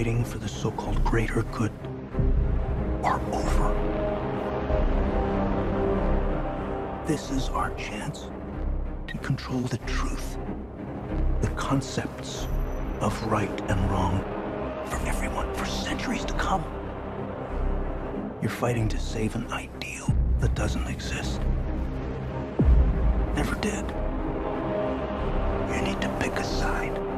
Fighting 0.00 0.24
for 0.24 0.38
the 0.38 0.48
so 0.48 0.70
called 0.70 1.04
greater 1.04 1.42
good 1.52 1.70
are 3.02 3.20
over. 3.34 3.68
This 7.06 7.30
is 7.30 7.50
our 7.50 7.68
chance 7.74 8.30
to 9.08 9.18
control 9.18 9.60
the 9.60 9.76
truth, 9.84 10.38
the 11.42 11.48
concepts 11.48 12.48
of 13.00 13.22
right 13.26 13.60
and 13.68 13.90
wrong 13.90 14.22
for 14.86 15.06
everyone 15.06 15.54
for 15.54 15.66
centuries 15.66 16.24
to 16.24 16.32
come. 16.32 16.64
You're 18.40 18.50
fighting 18.50 18.88
to 18.88 18.98
save 18.98 19.34
an 19.34 19.52
ideal 19.52 20.06
that 20.38 20.54
doesn't 20.54 20.86
exist. 20.86 21.42
Never 23.36 23.54
did. 23.56 23.84
You 25.76 25.82
need 25.82 26.00
to 26.00 26.08
pick 26.18 26.32
a 26.38 26.44
side. 26.44 27.09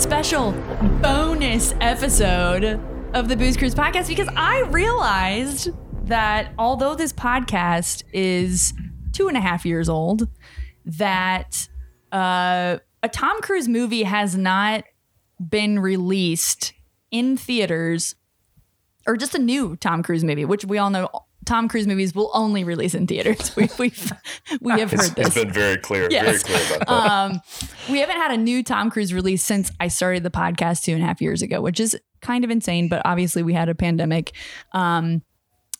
Special 0.00 0.52
bonus 1.02 1.74
episode 1.78 2.80
of 3.12 3.28
the 3.28 3.36
Booze 3.36 3.54
Cruise 3.58 3.74
podcast 3.74 4.08
because 4.08 4.28
I 4.34 4.60
realized 4.70 5.68
that 6.08 6.54
although 6.58 6.94
this 6.94 7.12
podcast 7.12 8.02
is 8.10 8.72
two 9.12 9.28
and 9.28 9.36
a 9.36 9.40
half 9.40 9.66
years 9.66 9.90
old, 9.90 10.26
that 10.86 11.68
uh, 12.12 12.78
a 13.02 13.08
Tom 13.10 13.42
Cruise 13.42 13.68
movie 13.68 14.04
has 14.04 14.34
not 14.34 14.84
been 15.38 15.78
released 15.78 16.72
in 17.10 17.36
theaters 17.36 18.14
or 19.06 19.18
just 19.18 19.34
a 19.34 19.38
new 19.38 19.76
Tom 19.76 20.02
Cruise 20.02 20.24
movie, 20.24 20.46
which 20.46 20.64
we 20.64 20.78
all 20.78 20.88
know 20.88 21.10
Tom 21.46 21.68
Cruise 21.68 21.86
movies 21.86 22.14
will 22.14 22.30
only 22.34 22.64
release 22.64 22.94
in 22.94 23.06
theaters. 23.06 23.54
We, 23.56 23.68
we've 23.78 24.12
we 24.60 24.72
have 24.78 24.90
heard 24.90 25.14
this. 25.16 25.26
it's 25.28 25.34
been 25.34 25.52
very 25.52 25.76
clear, 25.78 26.08
Yes. 26.10 26.42
very 26.42 26.58
clear 26.62 26.76
about 26.76 26.88
that. 26.88 27.10
Um, 27.10 27.40
we 27.90 27.98
haven't 28.00 28.16
had 28.16 28.30
a 28.32 28.36
new 28.36 28.62
Tom 28.62 28.90
Cruise 28.90 29.12
release 29.14 29.42
since 29.42 29.72
I 29.80 29.88
started 29.88 30.22
the 30.22 30.30
podcast 30.30 30.82
two 30.84 30.92
and 30.92 31.02
a 31.02 31.06
half 31.06 31.20
years 31.20 31.42
ago, 31.42 31.60
which 31.60 31.80
is 31.80 31.98
kind 32.20 32.44
of 32.44 32.50
insane. 32.50 32.88
But 32.88 33.02
obviously, 33.04 33.42
we 33.42 33.54
had 33.54 33.68
a 33.68 33.74
pandemic. 33.74 34.32
Um, 34.72 35.22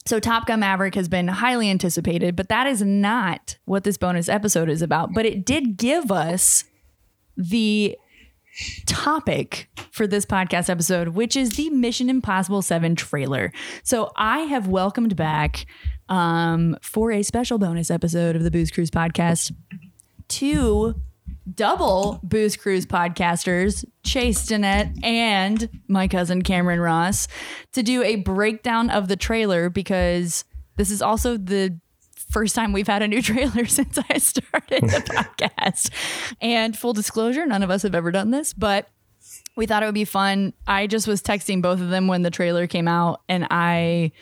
so 0.06 0.18
Top 0.18 0.46
Gun 0.46 0.60
Maverick 0.60 0.94
has 0.94 1.08
been 1.08 1.28
highly 1.28 1.68
anticipated, 1.70 2.34
but 2.34 2.48
that 2.48 2.66
is 2.66 2.80
not 2.82 3.58
what 3.66 3.84
this 3.84 3.98
bonus 3.98 4.28
episode 4.28 4.68
is 4.70 4.80
about. 4.82 5.12
But 5.14 5.26
it 5.26 5.44
did 5.44 5.76
give 5.76 6.10
us 6.10 6.64
the 7.36 7.96
topic 8.86 9.68
for 9.90 10.06
this 10.06 10.24
podcast 10.26 10.68
episode, 10.68 11.08
which 11.08 11.36
is 11.36 11.50
the 11.50 11.70
Mission 11.70 12.08
Impossible 12.08 12.62
7 12.62 12.96
trailer. 12.96 13.52
So 13.82 14.10
I 14.16 14.40
have 14.40 14.66
welcomed 14.68 15.16
back 15.16 15.66
um, 16.08 16.76
for 16.82 17.12
a 17.12 17.22
special 17.22 17.58
bonus 17.58 17.90
episode 17.90 18.36
of 18.36 18.42
the 18.42 18.50
Booze 18.50 18.70
Cruise 18.70 18.90
podcast 18.90 19.52
two 20.28 20.94
double 21.54 22.20
Booze 22.22 22.56
Cruise 22.56 22.86
podcasters, 22.86 23.84
Chase 24.04 24.46
Danette 24.46 25.04
and 25.04 25.68
my 25.88 26.08
cousin 26.08 26.42
Cameron 26.42 26.80
Ross, 26.80 27.28
to 27.72 27.82
do 27.82 28.02
a 28.02 28.16
breakdown 28.16 28.90
of 28.90 29.08
the 29.08 29.16
trailer 29.16 29.68
because 29.68 30.44
this 30.76 30.90
is 30.90 31.02
also 31.02 31.36
the 31.36 31.78
first 32.30 32.54
time 32.54 32.72
we've 32.72 32.86
had 32.86 33.02
a 33.02 33.08
new 33.08 33.20
trailer 33.30 33.66
since 33.66 33.98
I 34.08 34.18
started 34.18 34.82
the 34.82 35.34
podcast. 35.38 35.90
And 36.40 36.76
full 36.76 36.92
disclosure, 36.92 37.44
none 37.46 37.62
of 37.62 37.70
us 37.70 37.82
have 37.82 37.94
ever 37.94 38.10
done 38.10 38.30
this, 38.30 38.52
but 38.52 38.88
we 39.56 39.66
thought 39.66 39.82
it 39.82 39.86
would 39.86 39.94
be 39.94 40.04
fun. 40.04 40.54
I 40.66 40.86
just 40.86 41.06
was 41.06 41.22
texting 41.22 41.60
both 41.60 41.80
of 41.80 41.90
them 41.90 42.06
when 42.06 42.22
the 42.22 42.30
trailer 42.30 42.66
came 42.66 42.88
out, 42.88 43.20
and 43.28 43.46
I 43.50 44.12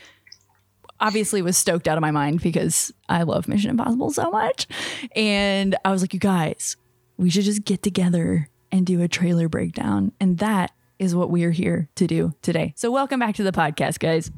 obviously 1.00 1.42
was 1.42 1.56
stoked 1.56 1.86
out 1.86 1.97
of 1.97 2.02
my 2.02 2.10
mind 2.10 2.42
because 2.42 2.92
I 3.08 3.22
love 3.22 3.47
Mission 3.47 3.70
Impossible 3.70 4.10
so 4.10 4.30
much. 4.30 4.66
And 5.14 5.76
I 5.84 5.92
was 5.92 6.02
like, 6.02 6.12
you 6.12 6.18
guys, 6.18 6.76
we 7.16 7.30
should 7.30 7.44
just 7.44 7.64
get 7.64 7.82
together 7.82 8.48
and 8.72 8.84
do 8.84 9.00
a 9.02 9.08
trailer 9.08 9.48
breakdown. 9.48 10.12
And 10.18 10.38
that 10.38 10.72
is 10.98 11.14
what 11.14 11.30
we 11.30 11.44
are 11.44 11.50
here 11.50 11.88
to 11.94 12.06
do 12.06 12.34
today. 12.42 12.74
So, 12.76 12.91
welcome 12.91 13.20
back 13.20 13.36
to 13.36 13.44
the 13.44 13.52
podcast, 13.52 14.00
guys. 14.00 14.30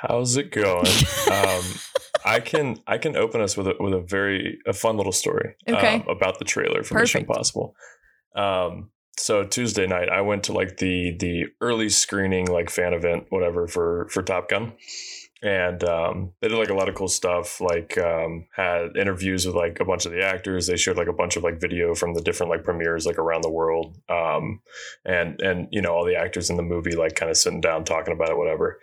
How's 0.00 0.36
it 0.36 0.50
going? 0.50 0.86
um, 1.30 1.62
I 2.24 2.40
can 2.40 2.78
I 2.86 2.98
can 2.98 3.16
open 3.16 3.40
us 3.40 3.56
with 3.56 3.66
a 3.68 3.74
with 3.78 3.92
a 3.94 4.00
very 4.00 4.58
a 4.66 4.72
fun 4.72 4.96
little 4.96 5.12
story 5.12 5.54
Okay. 5.68 5.96
um, 5.96 6.04
about 6.08 6.38
the 6.38 6.44
trailer 6.44 6.82
for 6.82 6.98
Mission 6.98 7.22
Impossible. 7.22 7.74
Um, 8.34 8.90
so 9.18 9.44
Tuesday 9.44 9.86
night, 9.86 10.08
I 10.08 10.20
went 10.22 10.44
to 10.44 10.52
like 10.52 10.78
the 10.78 11.16
the 11.18 11.46
early 11.60 11.88
screening 11.88 12.46
like 12.46 12.70
fan 12.70 12.94
event, 12.94 13.26
whatever 13.30 13.66
for 13.68 14.08
for 14.10 14.22
Top 14.22 14.48
Gun, 14.48 14.72
and 15.42 15.84
um, 15.84 16.32
they 16.40 16.48
did 16.48 16.56
like 16.56 16.70
a 16.70 16.74
lot 16.74 16.88
of 16.88 16.94
cool 16.94 17.08
stuff. 17.08 17.60
Like 17.60 17.98
um, 17.98 18.46
had 18.56 18.96
interviews 18.96 19.44
with 19.46 19.54
like 19.54 19.80
a 19.80 19.84
bunch 19.84 20.06
of 20.06 20.12
the 20.12 20.24
actors. 20.24 20.66
They 20.66 20.76
showed 20.76 20.96
like 20.96 21.08
a 21.08 21.12
bunch 21.12 21.36
of 21.36 21.42
like 21.42 21.60
video 21.60 21.94
from 21.94 22.14
the 22.14 22.22
different 22.22 22.50
like 22.50 22.64
premieres 22.64 23.04
like 23.04 23.18
around 23.18 23.42
the 23.42 23.50
world, 23.50 23.98
um, 24.08 24.60
and 25.04 25.40
and 25.42 25.68
you 25.70 25.82
know 25.82 25.90
all 25.92 26.06
the 26.06 26.16
actors 26.16 26.48
in 26.48 26.56
the 26.56 26.62
movie 26.62 26.96
like 26.96 27.14
kind 27.14 27.30
of 27.30 27.36
sitting 27.36 27.60
down 27.60 27.84
talking 27.84 28.14
about 28.14 28.30
it, 28.30 28.38
whatever. 28.38 28.78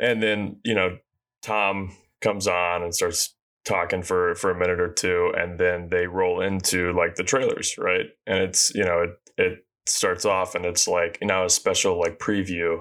And 0.00 0.22
then 0.22 0.56
you 0.64 0.74
know 0.74 0.98
Tom 1.42 1.94
comes 2.20 2.46
on 2.46 2.82
and 2.82 2.94
starts 2.94 3.34
talking 3.64 4.02
for 4.02 4.34
for 4.34 4.50
a 4.50 4.58
minute 4.58 4.80
or 4.80 4.92
two 4.92 5.32
and 5.36 5.58
then 5.58 5.88
they 5.90 6.06
roll 6.06 6.40
into 6.40 6.92
like 6.92 7.14
the 7.14 7.22
trailers 7.22 7.74
right? 7.78 8.06
And 8.26 8.38
it's 8.38 8.74
you 8.74 8.84
know 8.84 9.02
it 9.02 9.10
it 9.36 9.66
starts 9.86 10.24
off 10.24 10.54
and 10.54 10.64
it's 10.64 10.88
like 10.88 11.18
you 11.20 11.26
know 11.26 11.44
a 11.44 11.50
special 11.50 11.98
like 11.98 12.18
preview 12.18 12.78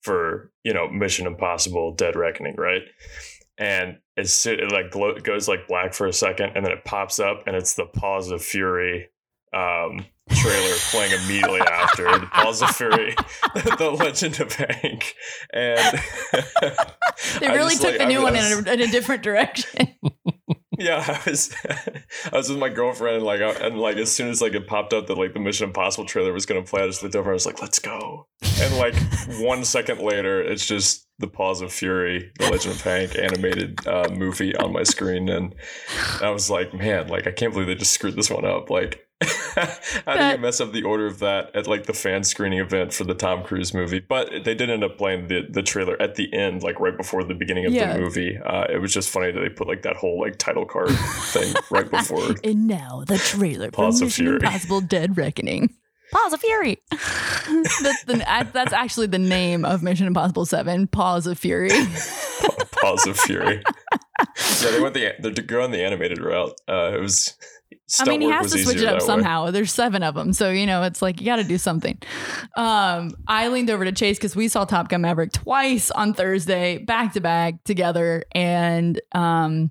for 0.00 0.50
you 0.64 0.72
know 0.72 0.88
mission 0.88 1.26
impossible 1.26 1.94
dead 1.94 2.16
reckoning 2.16 2.56
right? 2.56 2.82
And 3.58 3.98
it's 4.16 4.44
it 4.46 4.72
like 4.72 4.90
glow, 4.90 5.14
goes 5.18 5.48
like 5.48 5.68
black 5.68 5.92
for 5.94 6.06
a 6.06 6.12
second 6.12 6.52
and 6.54 6.64
then 6.64 6.72
it 6.72 6.84
pops 6.84 7.20
up 7.20 7.42
and 7.46 7.54
it's 7.54 7.74
the 7.74 7.86
paws 7.86 8.30
of 8.30 8.42
fury 8.42 9.08
um 9.54 10.04
trailer 10.30 10.74
playing 10.90 11.12
immediately 11.24 11.60
after 11.60 12.04
the 12.18 12.26
paws 12.26 12.62
of 12.62 12.70
fury 12.70 13.14
the 13.54 13.90
legend 13.98 14.40
of 14.40 14.52
hank 14.54 15.14
and 15.52 15.98
They 17.40 17.48
really 17.48 17.74
took 17.74 17.84
like, 17.84 17.98
the 17.98 18.04
I 18.04 18.08
new 18.08 18.22
one 18.22 18.32
was- 18.34 18.52
in 18.58 18.68
a, 18.68 18.72
in 18.72 18.80
a 18.80 18.86
different 18.86 19.22
direction. 19.22 19.94
yeah, 20.78 21.04
I 21.06 21.30
was 21.30 21.54
I 22.32 22.36
was 22.36 22.48
with 22.48 22.58
my 22.58 22.68
girlfriend 22.68 23.16
and 23.16 23.24
like 23.24 23.40
I, 23.40 23.50
and 23.66 23.78
like 23.78 23.96
as 23.96 24.10
soon 24.10 24.28
as 24.30 24.40
like 24.42 24.54
it 24.54 24.66
popped 24.66 24.92
up 24.92 25.06
that 25.06 25.18
like 25.18 25.34
the 25.34 25.40
Mission 25.40 25.68
Impossible 25.68 26.06
trailer 26.06 26.32
was 26.32 26.46
gonna 26.46 26.62
play, 26.62 26.82
I 26.82 26.86
just 26.86 27.02
looked 27.02 27.14
over. 27.14 27.30
I 27.30 27.34
was 27.34 27.46
like, 27.46 27.60
"Let's 27.62 27.78
go!" 27.78 28.26
And 28.60 28.76
like 28.76 28.94
one 29.40 29.64
second 29.64 30.00
later, 30.00 30.42
it's 30.42 30.66
just 30.66 31.06
the 31.18 31.28
Paws 31.28 31.60
of 31.60 31.72
Fury, 31.72 32.32
the 32.38 32.50
Legend 32.50 32.74
of 32.74 32.80
Hank 32.80 33.16
animated 33.16 33.86
uh, 33.86 34.08
movie 34.12 34.56
on 34.56 34.72
my 34.72 34.82
screen, 34.82 35.28
and 35.28 35.54
I 36.20 36.30
was 36.30 36.50
like, 36.50 36.74
"Man, 36.74 37.08
like 37.08 37.26
I 37.26 37.32
can't 37.32 37.52
believe 37.52 37.68
they 37.68 37.74
just 37.76 37.92
screwed 37.92 38.16
this 38.16 38.30
one 38.30 38.44
up." 38.44 38.68
Like, 38.70 39.06
how 39.54 40.12
do 40.12 40.18
That- 40.18 40.36
you 40.36 40.42
mess 40.42 40.60
up 40.60 40.72
the 40.72 40.82
order 40.82 41.06
of 41.06 41.18
that 41.20 41.54
at 41.54 41.66
like 41.66 41.86
the 41.86 41.92
fan 41.92 42.24
screening 42.24 42.58
event 42.60 42.92
for 42.92 43.04
the 43.04 43.14
Tom 43.14 43.42
Cruise 43.42 43.72
movie? 43.74 44.00
But 44.00 44.44
they 44.44 44.54
did 44.54 44.70
end 44.70 44.84
up 44.84 44.98
playing 44.98 45.28
the 45.28 45.46
the 45.48 45.62
trailer 45.62 46.00
at 46.00 46.14
the 46.16 46.32
end, 46.34 46.62
like 46.62 46.80
right 46.80 46.96
before 46.96 47.24
the 47.24 47.34
beginning 47.34 47.66
of 47.66 47.72
Yeah. 47.72 47.94
the 47.94 48.00
movie. 48.00 48.38
Uh, 48.38 48.64
it 48.70 48.78
was 48.80 48.92
just 48.92 49.10
funny 49.10 49.30
that 49.32 49.40
they 49.40 49.48
put 49.48 49.66
like 49.68 49.82
that 49.82 49.96
whole 49.96 50.20
like 50.20 50.38
title 50.38 50.64
card 50.66 50.90
thing 50.90 51.54
right 51.70 51.90
before. 51.90 52.34
and 52.44 52.66
now 52.66 53.04
the 53.06 53.18
trailer 53.18 53.66
for 53.66 53.72
Paws 53.72 54.00
of 54.00 54.06
Mission 54.06 54.24
Fury. 54.26 54.36
Impossible 54.36 54.80
Dead 54.80 55.16
Reckoning. 55.16 55.74
Paws 56.12 56.34
of 56.34 56.40
Fury. 56.40 56.78
that's, 56.90 58.04
the, 58.04 58.22
that's 58.52 58.72
actually 58.74 59.06
the 59.06 59.18
name 59.18 59.64
of 59.64 59.82
Mission 59.82 60.06
Impossible 60.06 60.44
7, 60.44 60.86
Paws 60.88 61.26
of 61.26 61.38
Fury. 61.38 61.70
Paws 62.72 63.06
of 63.06 63.18
Fury. 63.18 63.62
Yeah, 64.62 64.70
they 64.70 64.80
went 64.80 64.94
the 64.94 65.12
they're 65.20 65.32
going 65.44 65.70
the 65.70 65.84
animated 65.84 66.20
route. 66.20 66.52
Uh, 66.68 66.92
it 66.94 67.00
was. 67.00 67.36
I 68.00 68.04
mean, 68.04 68.20
he 68.20 68.30
has 68.30 68.52
to 68.52 68.58
switch 68.58 68.76
it 68.76 68.84
up 68.84 68.94
that 68.94 69.00
way. 69.00 69.06
somehow. 69.06 69.50
There's 69.50 69.72
seven 69.72 70.02
of 70.02 70.14
them, 70.14 70.32
so 70.32 70.50
you 70.50 70.66
know 70.66 70.82
it's 70.82 71.02
like 71.02 71.20
you 71.20 71.26
got 71.26 71.36
to 71.36 71.44
do 71.44 71.58
something. 71.58 71.98
Um, 72.56 73.12
I 73.26 73.48
leaned 73.48 73.70
over 73.70 73.84
to 73.84 73.92
Chase 73.92 74.18
because 74.18 74.34
we 74.34 74.48
saw 74.48 74.64
Top 74.64 74.88
Gun 74.88 75.02
Maverick 75.02 75.32
twice 75.32 75.90
on 75.90 76.14
Thursday, 76.14 76.78
back 76.78 77.12
to 77.14 77.20
back 77.20 77.62
together, 77.64 78.24
and 78.32 79.00
um, 79.12 79.70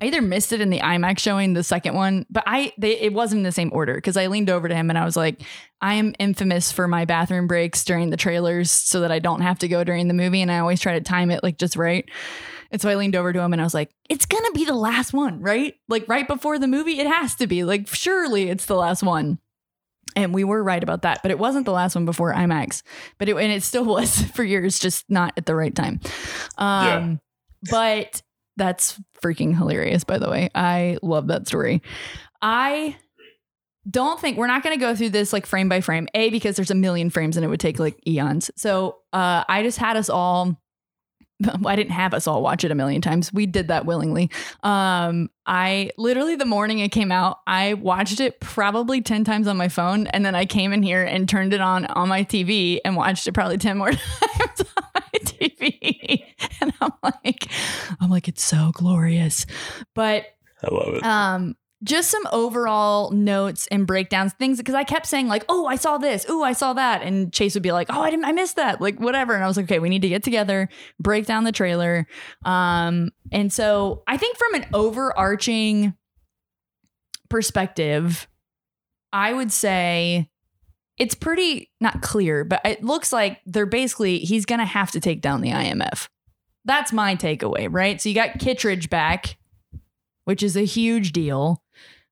I 0.00 0.06
either 0.06 0.20
missed 0.20 0.52
it 0.52 0.60
in 0.60 0.70
the 0.70 0.80
IMAX 0.80 1.20
showing, 1.20 1.54
the 1.54 1.64
second 1.64 1.94
one, 1.94 2.26
but 2.28 2.44
I 2.46 2.72
they 2.78 2.98
it 3.00 3.12
wasn't 3.12 3.40
in 3.40 3.44
the 3.44 3.52
same 3.52 3.70
order 3.72 3.94
because 3.94 4.16
I 4.16 4.26
leaned 4.26 4.50
over 4.50 4.68
to 4.68 4.74
him 4.74 4.90
and 4.90 4.98
I 4.98 5.04
was 5.04 5.16
like, 5.16 5.42
I 5.80 5.94
am 5.94 6.14
infamous 6.18 6.70
for 6.72 6.86
my 6.86 7.04
bathroom 7.04 7.46
breaks 7.46 7.84
during 7.84 8.10
the 8.10 8.16
trailers 8.16 8.70
so 8.70 9.00
that 9.00 9.12
I 9.12 9.18
don't 9.18 9.40
have 9.40 9.58
to 9.60 9.68
go 9.68 9.84
during 9.84 10.08
the 10.08 10.14
movie, 10.14 10.42
and 10.42 10.52
I 10.52 10.58
always 10.58 10.80
try 10.80 10.94
to 10.94 11.00
time 11.00 11.30
it 11.30 11.42
like 11.42 11.58
just 11.58 11.76
right. 11.76 12.08
And 12.70 12.80
so 12.80 12.88
I 12.88 12.96
leaned 12.96 13.16
over 13.16 13.32
to 13.32 13.40
him 13.40 13.52
and 13.52 13.62
I 13.62 13.64
was 13.64 13.74
like, 13.74 13.90
it's 14.08 14.26
going 14.26 14.44
to 14.44 14.52
be 14.52 14.64
the 14.64 14.74
last 14.74 15.12
one, 15.12 15.40
right? 15.40 15.74
Like 15.88 16.08
right 16.08 16.26
before 16.26 16.58
the 16.58 16.66
movie, 16.66 16.98
it 16.98 17.06
has 17.06 17.36
to 17.36 17.46
be. 17.46 17.64
Like, 17.64 17.86
surely 17.88 18.50
it's 18.50 18.66
the 18.66 18.74
last 18.74 19.02
one. 19.02 19.38
And 20.14 20.34
we 20.34 20.44
were 20.44 20.62
right 20.62 20.82
about 20.82 21.02
that, 21.02 21.20
but 21.22 21.30
it 21.30 21.38
wasn't 21.38 21.66
the 21.66 21.72
last 21.72 21.94
one 21.94 22.06
before 22.06 22.32
IMAX. 22.32 22.82
But 23.18 23.28
it 23.28 23.36
and 23.36 23.52
it 23.52 23.62
still 23.62 23.84
was 23.86 24.22
for 24.32 24.42
years, 24.42 24.78
just 24.78 25.04
not 25.08 25.34
at 25.36 25.46
the 25.46 25.54
right 25.54 25.74
time. 25.74 26.00
Um, 26.58 27.20
but 27.70 28.22
that's 28.56 28.98
freaking 29.26 29.56
hilarious, 29.56 30.04
by 30.04 30.18
the 30.18 30.30
way. 30.30 30.50
I 30.54 30.98
love 31.02 31.28
that 31.28 31.48
story. 31.48 31.82
I 32.40 32.96
don't 33.88 34.20
think 34.20 34.36
we're 34.36 34.46
not 34.46 34.62
going 34.62 34.76
to 34.76 34.80
go 34.80 34.94
through 34.94 35.10
this 35.10 35.32
like 35.32 35.46
frame 35.46 35.68
by 35.68 35.80
frame. 35.80 36.08
A 36.14 36.30
because 36.30 36.56
there's 36.56 36.70
a 36.70 36.76
million 36.76 37.10
frames 37.10 37.36
and 37.36 37.44
it 37.44 37.48
would 37.48 37.60
take 37.60 37.78
like 37.78 37.98
eons. 38.06 38.50
So 38.56 38.98
uh, 39.12 39.44
I 39.48 39.62
just 39.62 39.78
had 39.78 39.96
us 39.96 40.08
all. 40.08 40.60
I 41.66 41.76
didn't 41.76 41.92
have 41.92 42.14
us 42.14 42.26
all 42.26 42.42
watch 42.42 42.64
it 42.64 42.70
a 42.70 42.74
million 42.74 43.02
times. 43.02 43.32
We 43.32 43.46
did 43.46 43.68
that 43.68 43.84
willingly. 43.84 44.30
Um, 44.62 45.28
I 45.44 45.90
literally 45.98 46.34
the 46.34 46.46
morning 46.46 46.78
it 46.78 46.88
came 46.88 47.12
out, 47.12 47.38
I 47.46 47.74
watched 47.74 48.20
it 48.20 48.40
probably 48.40 49.02
10 49.02 49.24
times 49.24 49.46
on 49.46 49.56
my 49.56 49.68
phone 49.68 50.06
and 50.08 50.24
then 50.24 50.34
I 50.34 50.46
came 50.46 50.72
in 50.72 50.82
here 50.82 51.04
and 51.04 51.28
turned 51.28 51.52
it 51.52 51.60
on 51.60 51.86
on 51.86 52.08
my 52.08 52.24
TV 52.24 52.80
and 52.84 52.96
watched 52.96 53.26
it 53.26 53.32
probably 53.32 53.58
10 53.58 53.78
more 53.78 53.92
times 53.92 54.64
TV. 55.48 56.24
And 56.60 56.72
I'm 56.80 56.92
like 57.02 57.48
I'm 58.00 58.10
like 58.10 58.28
it's 58.28 58.42
so 58.42 58.70
glorious. 58.72 59.46
But 59.94 60.24
I 60.62 60.74
love 60.74 60.94
it. 60.94 61.04
um 61.04 61.54
just 61.82 62.10
some 62.10 62.26
overall 62.32 63.10
notes 63.10 63.66
and 63.70 63.86
breakdowns 63.86 64.32
things 64.32 64.56
because 64.56 64.74
i 64.74 64.82
kept 64.82 65.04
saying 65.06 65.28
like 65.28 65.44
oh 65.50 65.66
i 65.66 65.76
saw 65.76 65.98
this 65.98 66.24
oh 66.30 66.42
i 66.42 66.54
saw 66.54 66.72
that 66.72 67.02
and 67.02 67.34
chase 67.34 67.52
would 67.52 67.62
be 67.62 67.70
like 67.70 67.86
oh 67.90 68.00
i 68.00 68.08
didn't 68.08 68.24
i 68.24 68.32
missed 68.32 68.56
that 68.56 68.80
like 68.80 68.98
whatever 68.98 69.34
and 69.34 69.44
i 69.44 69.46
was 69.46 69.58
like 69.58 69.64
okay 69.64 69.78
we 69.78 69.90
need 69.90 70.00
to 70.00 70.08
get 70.08 70.22
together 70.22 70.70
break 70.98 71.26
down 71.26 71.44
the 71.44 71.52
trailer 71.52 72.06
um 72.46 73.10
and 73.30 73.52
so 73.52 74.02
i 74.06 74.16
think 74.16 74.38
from 74.38 74.54
an 74.54 74.66
overarching 74.72 75.92
perspective 77.28 78.26
i 79.12 79.32
would 79.32 79.52
say 79.52 80.30
it's 80.98 81.14
pretty 81.14 81.70
not 81.80 82.02
clear 82.02 82.44
but 82.44 82.60
it 82.64 82.82
looks 82.82 83.12
like 83.12 83.40
they're 83.46 83.66
basically 83.66 84.18
he's 84.18 84.46
gonna 84.46 84.64
have 84.64 84.90
to 84.90 85.00
take 85.00 85.20
down 85.20 85.40
the 85.40 85.50
imf 85.50 86.08
that's 86.64 86.92
my 86.92 87.14
takeaway 87.14 87.68
right 87.70 88.00
so 88.00 88.08
you 88.08 88.14
got 88.14 88.38
kittredge 88.38 88.90
back 88.90 89.36
which 90.26 90.42
is 90.42 90.56
a 90.56 90.64
huge 90.64 91.12
deal. 91.12 91.62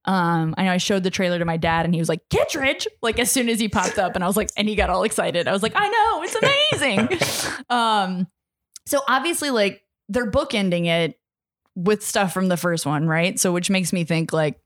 Um, 0.07 0.55
I 0.57 0.65
know 0.65 0.73
I 0.73 0.77
showed 0.79 1.03
the 1.03 1.11
trailer 1.11 1.39
to 1.39 1.45
my 1.45 1.57
dad 1.57 1.85
and 1.85 1.95
he 1.95 2.01
was 2.01 2.09
like, 2.09 2.21
Kittredge, 2.31 2.87
like 3.03 3.19
as 3.19 3.31
soon 3.31 3.49
as 3.49 3.59
he 3.59 3.69
popped 3.69 3.99
up, 3.99 4.15
and 4.15 4.25
I 4.25 4.27
was 4.27 4.37
like, 4.37 4.51
and 4.57 4.69
he 4.69 4.75
got 4.75 4.89
all 4.89 5.03
excited. 5.03 5.49
I 5.49 5.53
was 5.53 5.63
like, 5.63 5.73
I 5.75 5.89
know, 5.89 6.23
it's 6.23 6.81
amazing. 6.81 7.65
um, 7.71 8.27
so 8.87 9.01
obviously, 9.09 9.51
like 9.51 9.83
they're 10.09 10.31
bookending 10.31 10.87
it 10.87 11.19
with 11.75 12.05
stuff 12.05 12.33
from 12.33 12.49
the 12.49 12.57
first 12.57 12.87
one, 12.87 13.09
right? 13.09 13.39
So 13.39 13.53
which 13.53 13.71
makes 13.71 13.93
me 13.93 14.05
think 14.05 14.33
like 14.33 14.61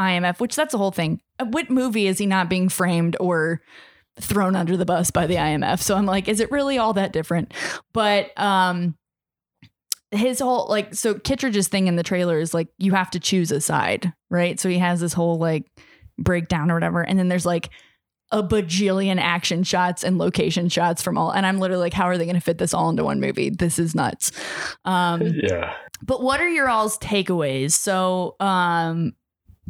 IMF, 0.00 0.40
which 0.40 0.56
that's 0.56 0.72
the 0.72 0.78
whole 0.78 0.90
thing. 0.90 1.20
Uh, 1.38 1.44
What 1.46 1.70
movie 1.70 2.06
is 2.06 2.18
he 2.18 2.26
not 2.26 2.48
being 2.48 2.68
framed 2.68 3.16
or 3.20 3.60
thrown 4.20 4.56
under 4.56 4.76
the 4.76 4.84
bus 4.84 5.10
by 5.10 5.26
the 5.26 5.36
IMF? 5.36 5.80
So 5.80 5.96
I'm 5.96 6.06
like, 6.06 6.28
is 6.28 6.40
it 6.40 6.50
really 6.50 6.78
all 6.78 6.92
that 6.94 7.12
different? 7.12 7.52
But 7.92 8.30
um 8.38 8.96
his 10.12 10.40
whole 10.40 10.66
like 10.68 10.92
so 10.94 11.14
Kittredge's 11.14 11.68
thing 11.68 11.86
in 11.86 11.94
the 11.96 12.02
trailer 12.02 12.40
is 12.40 12.52
like 12.52 12.68
you 12.78 12.92
have 12.92 13.10
to 13.10 13.20
choose 13.20 13.52
a 13.52 13.60
side, 13.60 14.12
right? 14.28 14.58
So 14.58 14.68
he 14.68 14.78
has 14.78 15.00
this 15.00 15.12
whole 15.12 15.38
like 15.38 15.66
breakdown 16.18 16.70
or 16.70 16.74
whatever, 16.74 17.02
and 17.02 17.18
then 17.18 17.28
there's 17.28 17.46
like 17.46 17.70
a 18.32 18.42
bajillion 18.42 19.18
action 19.20 19.62
shots 19.62 20.04
and 20.04 20.18
location 20.18 20.68
shots 20.68 21.02
from 21.02 21.16
all, 21.18 21.30
and 21.30 21.44
I'm 21.46 21.58
literally 21.58 21.82
like, 21.82 21.92
how 21.92 22.04
are 22.06 22.16
they 22.18 22.24
going 22.24 22.34
to 22.36 22.40
fit 22.40 22.58
this 22.58 22.74
all 22.74 22.90
into 22.90 23.04
one 23.04 23.20
movie? 23.20 23.50
This 23.50 23.78
is 23.78 23.94
nuts. 23.94 24.30
Um, 24.84 25.22
yeah. 25.22 25.74
but 26.02 26.22
what 26.22 26.40
are 26.40 26.48
your 26.48 26.68
all's 26.68 26.96
takeaways? 26.98 27.72
So, 27.72 28.36
um, 28.40 29.14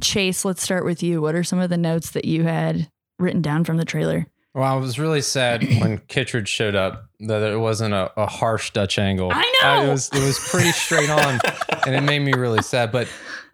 Chase, 0.01 0.45
let's 0.45 0.63
start 0.63 0.85
with 0.85 1.03
you. 1.03 1.21
What 1.21 1.35
are 1.35 1.45
some 1.45 1.59
of 1.59 1.71
the 1.71 1.77
notes 1.77 2.11
that 2.11 2.25
you 2.25 2.45
had 2.45 2.91
written 3.19 3.43
down 3.43 3.65
from 3.65 3.77
the 3.77 3.85
trailer? 3.85 4.27
Well, 4.55 4.65
I 4.65 4.77
was 4.77 4.99
really 4.99 5.21
sad 5.21 5.63
when 5.81 5.99
Kittredge 6.09 6.49
showed 6.49 6.75
up 6.75 7.05
that 7.21 7.43
it 7.43 7.59
wasn't 7.59 7.95
a, 7.95 8.11
a 8.21 8.27
harsh 8.27 8.71
Dutch 8.73 8.99
angle. 8.99 9.31
I 9.33 9.53
know! 9.63 9.85
it 9.85 9.89
was 9.91 10.09
it 10.13 10.23
was 10.25 10.39
pretty 10.51 10.73
straight 10.73 11.11
on, 11.11 11.41
and 11.87 11.95
it 11.95 12.01
made 12.03 12.21
me 12.21 12.33
really 12.33 12.63
sad. 12.63 12.91
But 12.93 13.09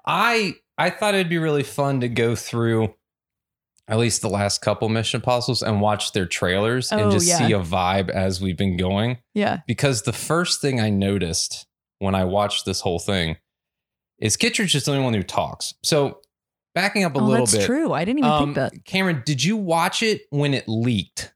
I 0.07 0.55
I 0.79 0.91
thought 0.91 1.15
it'd 1.15 1.29
be 1.29 1.39
really 1.39 1.63
fun 1.65 2.01
to 2.01 2.09
go 2.09 2.35
through 2.37 2.95
at 3.89 3.99
least 3.99 4.21
the 4.23 4.29
last 4.31 4.63
couple 4.63 4.89
Mission 4.89 5.19
Impossibles 5.19 5.63
and 5.63 5.81
watch 5.81 6.11
their 6.13 6.27
trailers 6.27 6.91
Oh, 6.93 6.99
and 6.99 7.13
just 7.13 7.27
yeah. 7.29 7.39
see 7.39 7.53
a 7.53 7.61
vibe 7.61 8.09
as 8.11 8.41
we've 8.41 8.57
been 8.57 8.77
going. 8.77 9.19
Yeah. 9.33 9.61
Because 9.69 10.03
the 10.03 10.13
first 10.13 10.61
thing 10.61 10.81
I 10.81 10.91
noticed 10.91 11.67
when 12.01 12.15
I 12.15 12.25
watched 12.25 12.65
this 12.65 12.81
whole 12.81 12.99
thing 12.99 13.37
is 14.19 14.37
Kittredge 14.37 14.75
is 14.75 14.85
the 14.87 14.91
only 14.93 15.05
one 15.05 15.15
who 15.15 15.23
talks. 15.23 15.75
So 15.85 16.19
backing 16.77 17.03
up 17.03 17.17
a 17.17 17.19
oh, 17.19 17.25
little 17.25 17.47
that's 17.47 17.53
bit. 17.53 17.59
That's 17.61 17.67
true. 17.67 17.93
I 17.93 18.05
didn't 18.05 18.21
even 18.21 18.31
Um, 18.31 18.45
think 18.45 18.55
that. 18.57 18.85
Cameron, 18.85 19.23
did 19.27 19.43
you 19.43 19.57
watch 19.57 20.03
it 20.03 20.23
when 20.31 20.55
it 20.55 20.69
leaked? 20.69 21.33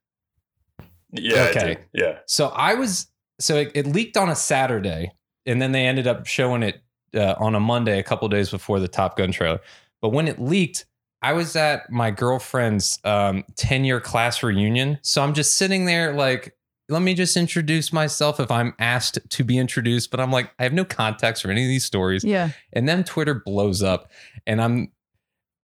Yeah. 1.13 1.45
I 1.45 1.49
Okay. 1.49 1.67
did. 1.67 1.79
Yeah. 1.93 2.19
So 2.27 2.49
I 2.49 2.75
was 2.75 3.09
so 3.41 3.57
it, 3.57 3.73
it 3.75 3.87
leaked 3.87 4.17
on 4.19 4.29
a 4.29 4.37
Saturday, 4.37 5.13
and 5.47 5.61
then 5.61 5.73
they 5.73 5.87
ended 5.87 6.07
up 6.07 6.27
showing 6.27 6.63
it 6.63 6.83
uh, 7.15 7.35
on 7.39 7.55
a 7.55 7.61
Monday, 7.61 7.99
a 7.99 8.03
couple 8.03 8.29
days 8.29 8.51
before 8.51 8.79
the 8.79 8.87
Top 8.87 9.17
Gun 9.17 9.33
trailer. 9.33 9.61
But 10.03 10.11
when 10.11 10.29
it 10.29 10.38
leaked, 10.41 10.85
I 11.23 11.33
was 11.33 11.57
at 11.57 11.91
my 11.91 12.11
girlfriend's 12.11 12.99
um, 13.05 13.45
10 13.57 13.85
year 13.85 13.99
class 14.00 14.43
reunion. 14.43 14.99
So 15.03 15.23
I'm 15.23 15.33
just 15.35 15.57
sitting 15.57 15.87
there 15.87 16.12
like, 16.14 16.55
let 16.91 17.03
me 17.03 17.14
just 17.14 17.37
introduce 17.37 17.93
myself 17.93 18.41
if 18.41 18.50
I'm 18.50 18.75
asked 18.79 19.19
to 19.31 19.45
be 19.45 19.57
introduced. 19.59 20.11
But 20.11 20.21
I'm 20.21 20.31
like, 20.31 20.50
I 20.59 20.62
have 20.64 20.73
no 20.75 20.85
context 20.85 21.43
for 21.43 21.50
any 21.50 21.62
of 21.62 21.69
these 21.69 21.85
stories. 21.85 22.25
Yeah. 22.25 22.50
And 22.73 22.88
then 22.88 23.05
Twitter 23.05 23.35
blows 23.35 23.83
up, 23.83 24.11
and 24.47 24.61
I'm 24.61 24.93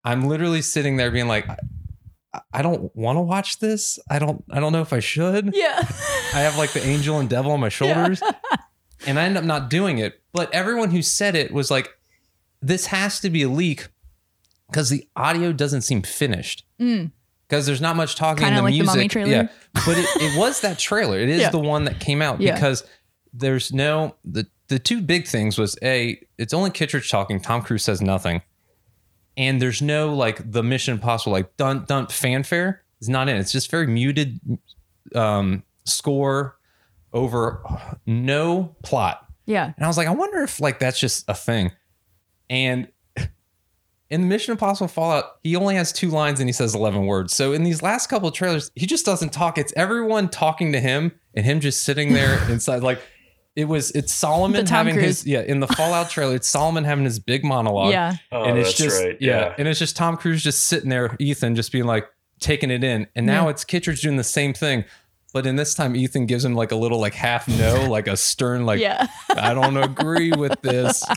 I'm 0.07 0.23
literally 0.27 0.61
sitting 0.61 0.97
there 0.97 1.11
being 1.11 1.27
like, 1.27 1.47
I, 1.49 1.57
I 2.53 2.61
don't 2.61 2.95
want 2.95 3.17
to 3.17 3.21
watch 3.21 3.59
this. 3.59 3.99
I 4.09 4.19
don't 4.19 4.43
I 4.49 4.59
don't 4.59 4.71
know 4.73 4.81
if 4.81 4.93
I 4.93 4.99
should. 4.99 5.51
Yeah. 5.53 5.79
I 6.33 6.39
have 6.41 6.57
like 6.57 6.71
the 6.71 6.85
angel 6.85 7.19
and 7.19 7.29
devil 7.29 7.51
on 7.51 7.59
my 7.59 7.69
shoulders. 7.69 8.21
And 9.05 9.19
I 9.19 9.23
end 9.25 9.37
up 9.37 9.43
not 9.43 9.69
doing 9.69 9.99
it. 9.99 10.21
But 10.33 10.51
everyone 10.53 10.89
who 10.89 11.01
said 11.03 11.35
it 11.35 11.51
was 11.53 11.69
like, 11.69 11.87
this 12.61 12.87
has 12.87 13.19
to 13.21 13.29
be 13.29 13.43
a 13.43 13.47
leak 13.47 13.87
because 14.69 14.89
the 14.89 15.07
audio 15.15 15.53
doesn't 15.53 15.81
seem 15.83 16.01
finished. 16.01 16.65
Mm. 16.81 17.11
Because 17.47 17.67
there's 17.67 17.79
not 17.79 17.95
much 17.95 18.15
talking 18.15 18.43
Kinda 18.43 18.57
in 18.59 18.65
the 18.65 18.71
like 18.71 18.87
the 18.87 18.93
music. 18.97 19.11
Trailer? 19.11 19.31
Yeah. 19.31 19.47
But 19.85 19.97
it, 19.99 20.07
it 20.19 20.37
was 20.37 20.61
that 20.61 20.79
trailer. 20.79 21.19
It 21.19 21.29
is 21.29 21.41
Yeah. 21.41 21.51
the 21.51 21.59
one 21.59 21.83
that 21.85 21.99
came 21.99 22.21
out 22.23 22.41
Yeah. 22.41 22.55
because 22.55 22.83
there's 23.33 23.71
no 23.71 24.15
the 24.25 24.47
the 24.67 24.79
two 24.79 24.99
big 25.01 25.27
things 25.27 25.57
was 25.59 25.77
a 25.83 26.19
it's 26.39 26.53
only 26.53 26.71
Kittredge 26.71 27.09
talking. 27.09 27.39
Tom 27.39 27.61
Cruise 27.61 27.83
says 27.83 28.01
nothing, 28.01 28.41
and 29.37 29.61
there's 29.61 29.81
no 29.81 30.13
like 30.13 30.51
the 30.51 30.63
Mission 30.63 30.95
Impossible 30.95 31.31
like 31.31 31.55
dun 31.55 31.85
dun 31.85 32.07
fanfare 32.07 32.83
is 32.99 33.07
not 33.07 33.29
in. 33.29 33.37
It's 33.37 33.51
just 33.51 33.71
very 33.71 33.87
muted 33.87 34.39
um, 35.15 35.63
score 35.85 36.57
over 37.13 37.63
no 38.05 38.75
plot. 38.83 39.25
Yeah. 39.45 39.71
And 39.75 39.85
I 39.85 39.87
was 39.87 39.97
like, 39.97 40.07
I 40.07 40.11
wonder 40.11 40.41
if 40.41 40.59
like 40.59 40.79
that's 40.79 40.99
just 40.99 41.23
a 41.27 41.33
thing. 41.33 41.71
And 42.49 42.87
in 44.09 44.21
the 44.21 44.27
Mission 44.27 44.53
Impossible 44.53 44.87
Fallout, 44.87 45.37
he 45.43 45.55
only 45.55 45.75
has 45.75 45.91
two 45.91 46.09
lines 46.09 46.39
and 46.39 46.47
he 46.47 46.53
says 46.53 46.73
11 46.73 47.05
words. 47.05 47.33
So 47.33 47.53
in 47.53 47.63
these 47.63 47.81
last 47.81 48.07
couple 48.07 48.29
of 48.29 48.33
trailers, 48.33 48.71
he 48.75 48.85
just 48.85 49.05
doesn't 49.05 49.33
talk. 49.33 49.57
It's 49.57 49.73
everyone 49.75 50.29
talking 50.29 50.71
to 50.71 50.79
him 50.79 51.11
and 51.33 51.45
him 51.45 51.59
just 51.59 51.83
sitting 51.83 52.13
there 52.13 52.39
inside. 52.49 52.83
Like 52.83 53.01
it 53.57 53.65
was, 53.65 53.91
it's 53.91 54.13
Solomon 54.13 54.63
The 54.65 54.71
having 54.71 54.93
Cruise. 54.93 55.23
his, 55.23 55.27
yeah, 55.27 55.41
in 55.41 55.59
the 55.59 55.67
Fallout 55.67 56.09
trailer, 56.11 56.35
it's 56.35 56.47
Solomon 56.47 56.83
having 56.85 57.03
his 57.03 57.19
big 57.19 57.43
monologue. 57.43 57.91
Yeah. 57.91 58.15
Oh, 58.31 58.43
and 58.45 58.57
it's 58.57 58.69
that's 58.69 58.77
just, 58.77 59.03
right. 59.03 59.17
yeah. 59.19 59.39
Yeah. 59.47 59.55
And 59.57 59.67
it's 59.67 59.79
just 59.79 59.97
Tom 59.97 60.15
Cruise 60.15 60.43
just 60.43 60.65
sitting 60.67 60.89
there, 60.89 61.15
Ethan 61.19 61.55
just 61.55 61.71
being 61.71 61.85
like, 61.85 62.07
taking 62.39 62.69
it 62.69 62.83
in. 62.83 63.07
And 63.15 63.25
now 63.25 63.45
Yeah. 63.45 63.49
it's 63.49 63.65
Kittredge 63.65 64.01
doing 64.01 64.15
the 64.15 64.23
same 64.23 64.53
thing. 64.53 64.85
But 65.33 65.45
in 65.47 65.55
this 65.55 65.73
time, 65.73 65.95
Ethan 65.95 66.25
gives 66.27 66.45
him 66.45 66.53
like 66.55 66.71
a 66.71 66.75
little 66.75 66.99
like 66.99 67.13
half 67.15 67.47
no, 67.47 67.89
like 67.89 68.07
a 68.07 68.15
stern, 68.15 68.65
like, 68.65 68.79
yeah. 68.79 69.07
I 69.29 69.53
don't 69.55 69.75
agree 69.77 70.31
with 70.31 70.61
this. 70.61 71.03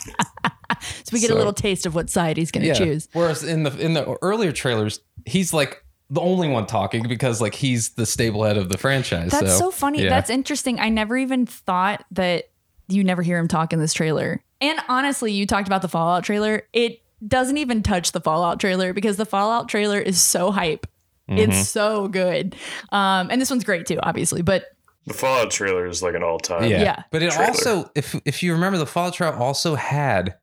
So 0.81 1.11
we 1.13 1.21
get 1.21 1.31
a 1.31 1.35
little 1.35 1.53
taste 1.53 1.85
of 1.85 1.95
what 1.97 2.09
side 2.09 2.37
he's 2.37 2.51
going 2.53 2.65
to 2.67 2.75
choose. 2.75 3.09
Whereas 3.13 3.43
in 3.43 3.65
the 3.65 3.77
in 3.79 3.93
the 3.95 4.17
earlier 4.23 4.53
trailers, 4.53 5.01
he's 5.27 5.53
like 5.53 5.85
the 6.11 6.21
only 6.21 6.49
one 6.49 6.67
talking 6.67 7.07
because 7.09 7.41
like 7.41 7.55
he's 7.55 7.91
the 7.91 8.05
stable 8.07 8.43
head 8.45 8.57
of 8.57 8.69
the 8.69 8.77
franchise. 8.79 9.31
That's 9.31 9.53
so, 9.53 9.67
so 9.67 9.71
funny. 9.71 10.03
yeah. 10.03 10.11
That's 10.11 10.29
interesting. 10.31 10.81
I 10.81 10.89
never 10.89 11.17
even 11.17 11.47
thought 11.47 12.05
that 12.11 12.51
you 12.89 13.05
never 13.05 13.23
hear 13.23 13.39
him 13.39 13.47
talk 13.49 13.73
in 13.73 13.79
this 13.79 13.93
trailer. 13.93 14.43
And 14.61 14.79
honestly, 14.89 15.33
you 15.33 15.47
talked 15.47 15.69
about 15.69 15.83
the 15.83 15.89
Fallout 15.89 16.25
trailer. 16.25 16.63
It 16.73 17.01
doesn't 17.27 17.57
even 17.59 17.83
touch 17.83 18.13
the 18.13 18.21
Fallout 18.21 18.59
trailer 18.61 18.93
because 18.93 19.17
the 19.17 19.25
Fallout 19.25 19.69
trailer 19.69 19.99
is 20.01 20.21
so 20.21 20.51
hype. 20.51 20.87
Mm-hmm. 21.31 21.51
It's 21.53 21.69
so 21.69 22.09
good. 22.09 22.57
Um, 22.91 23.31
and 23.31 23.41
this 23.41 23.49
one's 23.51 23.63
great 23.65 23.87
too, 23.87 24.01
obviously. 24.03 24.43
But 24.43 24.65
The 25.07 25.15
Fallout 25.15 25.51
trailer 25.53 25.87
is 25.87 26.03
like 26.03 26.15
an 26.17 26.23
all 26.25 26.39
time. 26.41 26.65
yeah. 26.69 26.83
Yeah. 26.83 27.03
But 27.13 27.23
it 27.23 27.31
Trailer. 27.33 27.47
also, 27.49 27.91
if 27.95 28.21
if 28.25 28.43
you 28.43 28.53
remember, 28.53 28.79
the 28.79 28.87
Fallout 28.87 29.15
trailer 29.15 29.35
also 29.37 29.77
had 29.77 30.35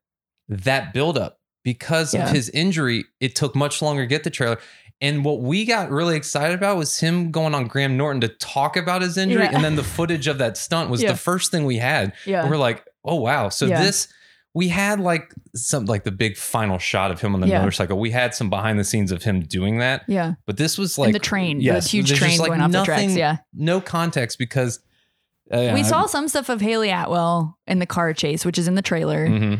that 0.48 0.94
buildup 0.94 1.40
because 1.64 2.14
Yeah. 2.14 2.26
of 2.26 2.32
his 2.34 2.50
injury. 2.52 3.04
It 3.20 3.36
took 3.36 3.54
much 3.56 3.82
longer 3.82 4.04
to 4.04 4.08
get 4.08 4.24
the 4.24 4.30
trailer. 4.30 4.58
And 5.00 5.24
what 5.24 5.42
we 5.42 5.66
got 5.66 5.92
really 5.92 6.16
excited 6.16 6.56
about 6.56 6.78
was 6.78 7.00
him 7.00 7.30
going 7.32 7.54
on 7.54 7.68
Graham 7.68 7.98
Norton 7.98 8.22
to 8.22 8.30
talk 8.30 8.76
about 8.76 9.02
his 9.04 9.16
injury, 9.18 9.44
Yeah. 9.44 9.52
and 9.54 9.64
then 9.64 9.76
the 9.76 9.84
footage 9.84 10.26
of 10.28 10.40
that 10.40 10.58
stunt 10.58 10.90
was 10.90 11.02
Yeah. 11.04 11.12
the 11.12 11.18
first 11.18 11.52
thing 11.52 11.66
we 11.66 11.78
had. 11.78 12.14
yeah, 12.26 12.42
And 12.42 12.50
we're 12.50 12.58
like, 12.58 12.84
oh 13.06 13.16
wow! 13.16 13.50
So 13.50 13.66
Yeah. 13.68 13.82
this 13.84 14.08
we 14.56 14.70
had 14.70 15.00
like 15.00 15.32
some 15.56 15.86
like 15.86 16.04
the 16.04 16.12
big 16.12 16.36
final 16.36 16.80
shot 16.80 17.12
of 17.12 17.22
him 17.22 17.36
on 17.36 17.42
the 17.42 17.48
motorcycle. 17.48 18.00
We 18.00 18.10
had 18.10 18.34
some 18.34 18.50
behind 18.50 18.80
the 18.80 18.84
scenes 18.84 19.12
of 19.12 19.22
him 19.22 19.42
doing 19.42 19.78
that, 19.80 20.02
yeah. 20.08 20.34
but 20.48 20.58
this 20.58 20.80
was 20.80 20.98
like 20.98 21.08
and 21.10 21.16
the 21.16 21.20
train, 21.20 21.62
yes, 21.62 21.84
the 21.84 21.90
huge 21.92 22.16
train 22.18 22.40
like, 22.40 22.48
going 22.48 22.62
off 22.62 22.72
the 22.72 22.84
tracks. 22.84 23.04
nothing- 23.04 23.18
Yeah. 23.20 23.38
no 23.54 23.80
context 23.80 24.40
because 24.40 24.80
uh, 25.52 25.72
we 25.76 25.84
saw 25.84 26.08
some 26.08 26.28
stuff 26.28 26.50
of 26.50 26.60
Hayley 26.60 26.90
Atwell 26.90 27.58
in 27.68 27.78
the 27.78 27.86
car 27.86 28.14
chase, 28.14 28.44
which 28.46 28.58
is 28.58 28.68
in 28.68 28.74
the 28.74 28.82
trailer. 28.82 29.28
Mhm. 29.28 29.60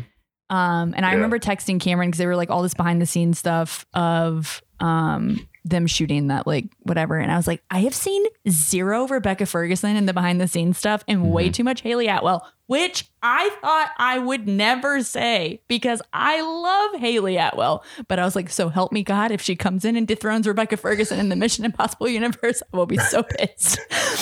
Um, 0.50 0.94
and 0.96 1.04
I 1.04 1.10
Yeah. 1.10 1.16
remember 1.16 1.38
texting 1.38 1.80
Cameron 1.80 2.08
because 2.08 2.18
they 2.18 2.26
were 2.26 2.36
like 2.36 2.50
all 2.50 2.62
this 2.62 2.74
behind 2.74 3.00
the 3.02 3.06
scenes 3.06 3.38
stuff 3.38 3.84
of 3.94 4.62
um 4.80 5.46
them 5.64 5.86
shooting 5.86 6.28
that 6.28 6.46
like 6.46 6.64
whatever. 6.84 7.18
And 7.18 7.30
I 7.30 7.36
was 7.36 7.46
like, 7.46 7.62
I 7.70 7.80
have 7.80 7.94
seen 7.94 8.24
zero 8.48 9.06
Rebecca 9.06 9.44
Ferguson 9.44 9.96
in 9.96 10.06
the 10.06 10.14
behind 10.14 10.40
the 10.40 10.48
scenes 10.48 10.78
stuff 10.78 11.04
and 11.06 11.30
way 11.30 11.50
too 11.50 11.62
much 11.64 11.82
Hayley 11.82 12.06
Atwell, 12.06 12.46
which 12.68 13.04
I 13.22 13.50
thought 13.60 13.90
I 13.98 14.18
would 14.18 14.48
never 14.48 15.02
say 15.02 15.60
because 15.68 16.00
I 16.14 16.40
love 16.40 17.00
Hayley 17.02 17.36
Atwell. 17.36 17.84
But 18.06 18.18
I 18.18 18.24
was 18.24 18.34
like, 18.34 18.48
so 18.48 18.70
help 18.70 18.92
me 18.92 19.02
God, 19.02 19.30
if 19.30 19.42
she 19.42 19.56
comes 19.56 19.84
in 19.84 19.94
and 19.94 20.08
dethrones 20.08 20.46
Rebecca 20.46 20.78
Ferguson 20.78 21.18
in 21.20 21.28
the 21.28 21.36
Mission 21.36 21.66
Impossible 21.66 22.08
universe, 22.08 22.62
I 22.72 22.76
will 22.76 22.86
be 22.86 22.96
so 22.96 23.22
pissed. 23.38 23.78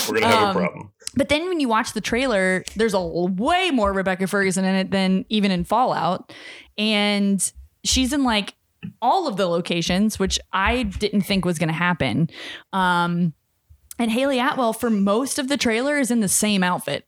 We're 0.08 0.18
gonna 0.20 0.26
have 0.34 0.48
Um, 0.48 0.56
a 0.56 0.58
problem. 0.68 0.92
But 1.16 1.28
then 1.28 1.48
when 1.48 1.60
you 1.60 1.68
watch 1.68 1.92
the 1.92 2.00
trailer, 2.00 2.64
there's 2.76 2.94
a 2.94 3.00
way 3.00 3.70
more 3.70 3.92
Rebecca 3.92 4.26
Ferguson 4.26 4.64
in 4.64 4.74
it 4.74 4.90
than 4.90 5.24
even 5.28 5.50
in 5.50 5.64
Fallout. 5.64 6.32
And 6.76 7.52
she's 7.84 8.12
in 8.12 8.22
like 8.22 8.54
all 9.00 9.26
of 9.26 9.36
the 9.36 9.46
locations, 9.46 10.18
which 10.18 10.38
I 10.52 10.84
didn't 10.84 11.22
think 11.22 11.44
was 11.44 11.58
going 11.58 11.68
to 11.68 11.74
happen. 11.74 12.28
Um, 12.72 13.32
and 13.98 14.10
Hayley 14.10 14.38
Atwell, 14.38 14.74
for 14.74 14.90
most 14.90 15.38
of 15.38 15.48
the 15.48 15.56
trailer, 15.56 15.98
is 15.98 16.10
in 16.10 16.20
the 16.20 16.28
same 16.28 16.62
outfit 16.62 17.06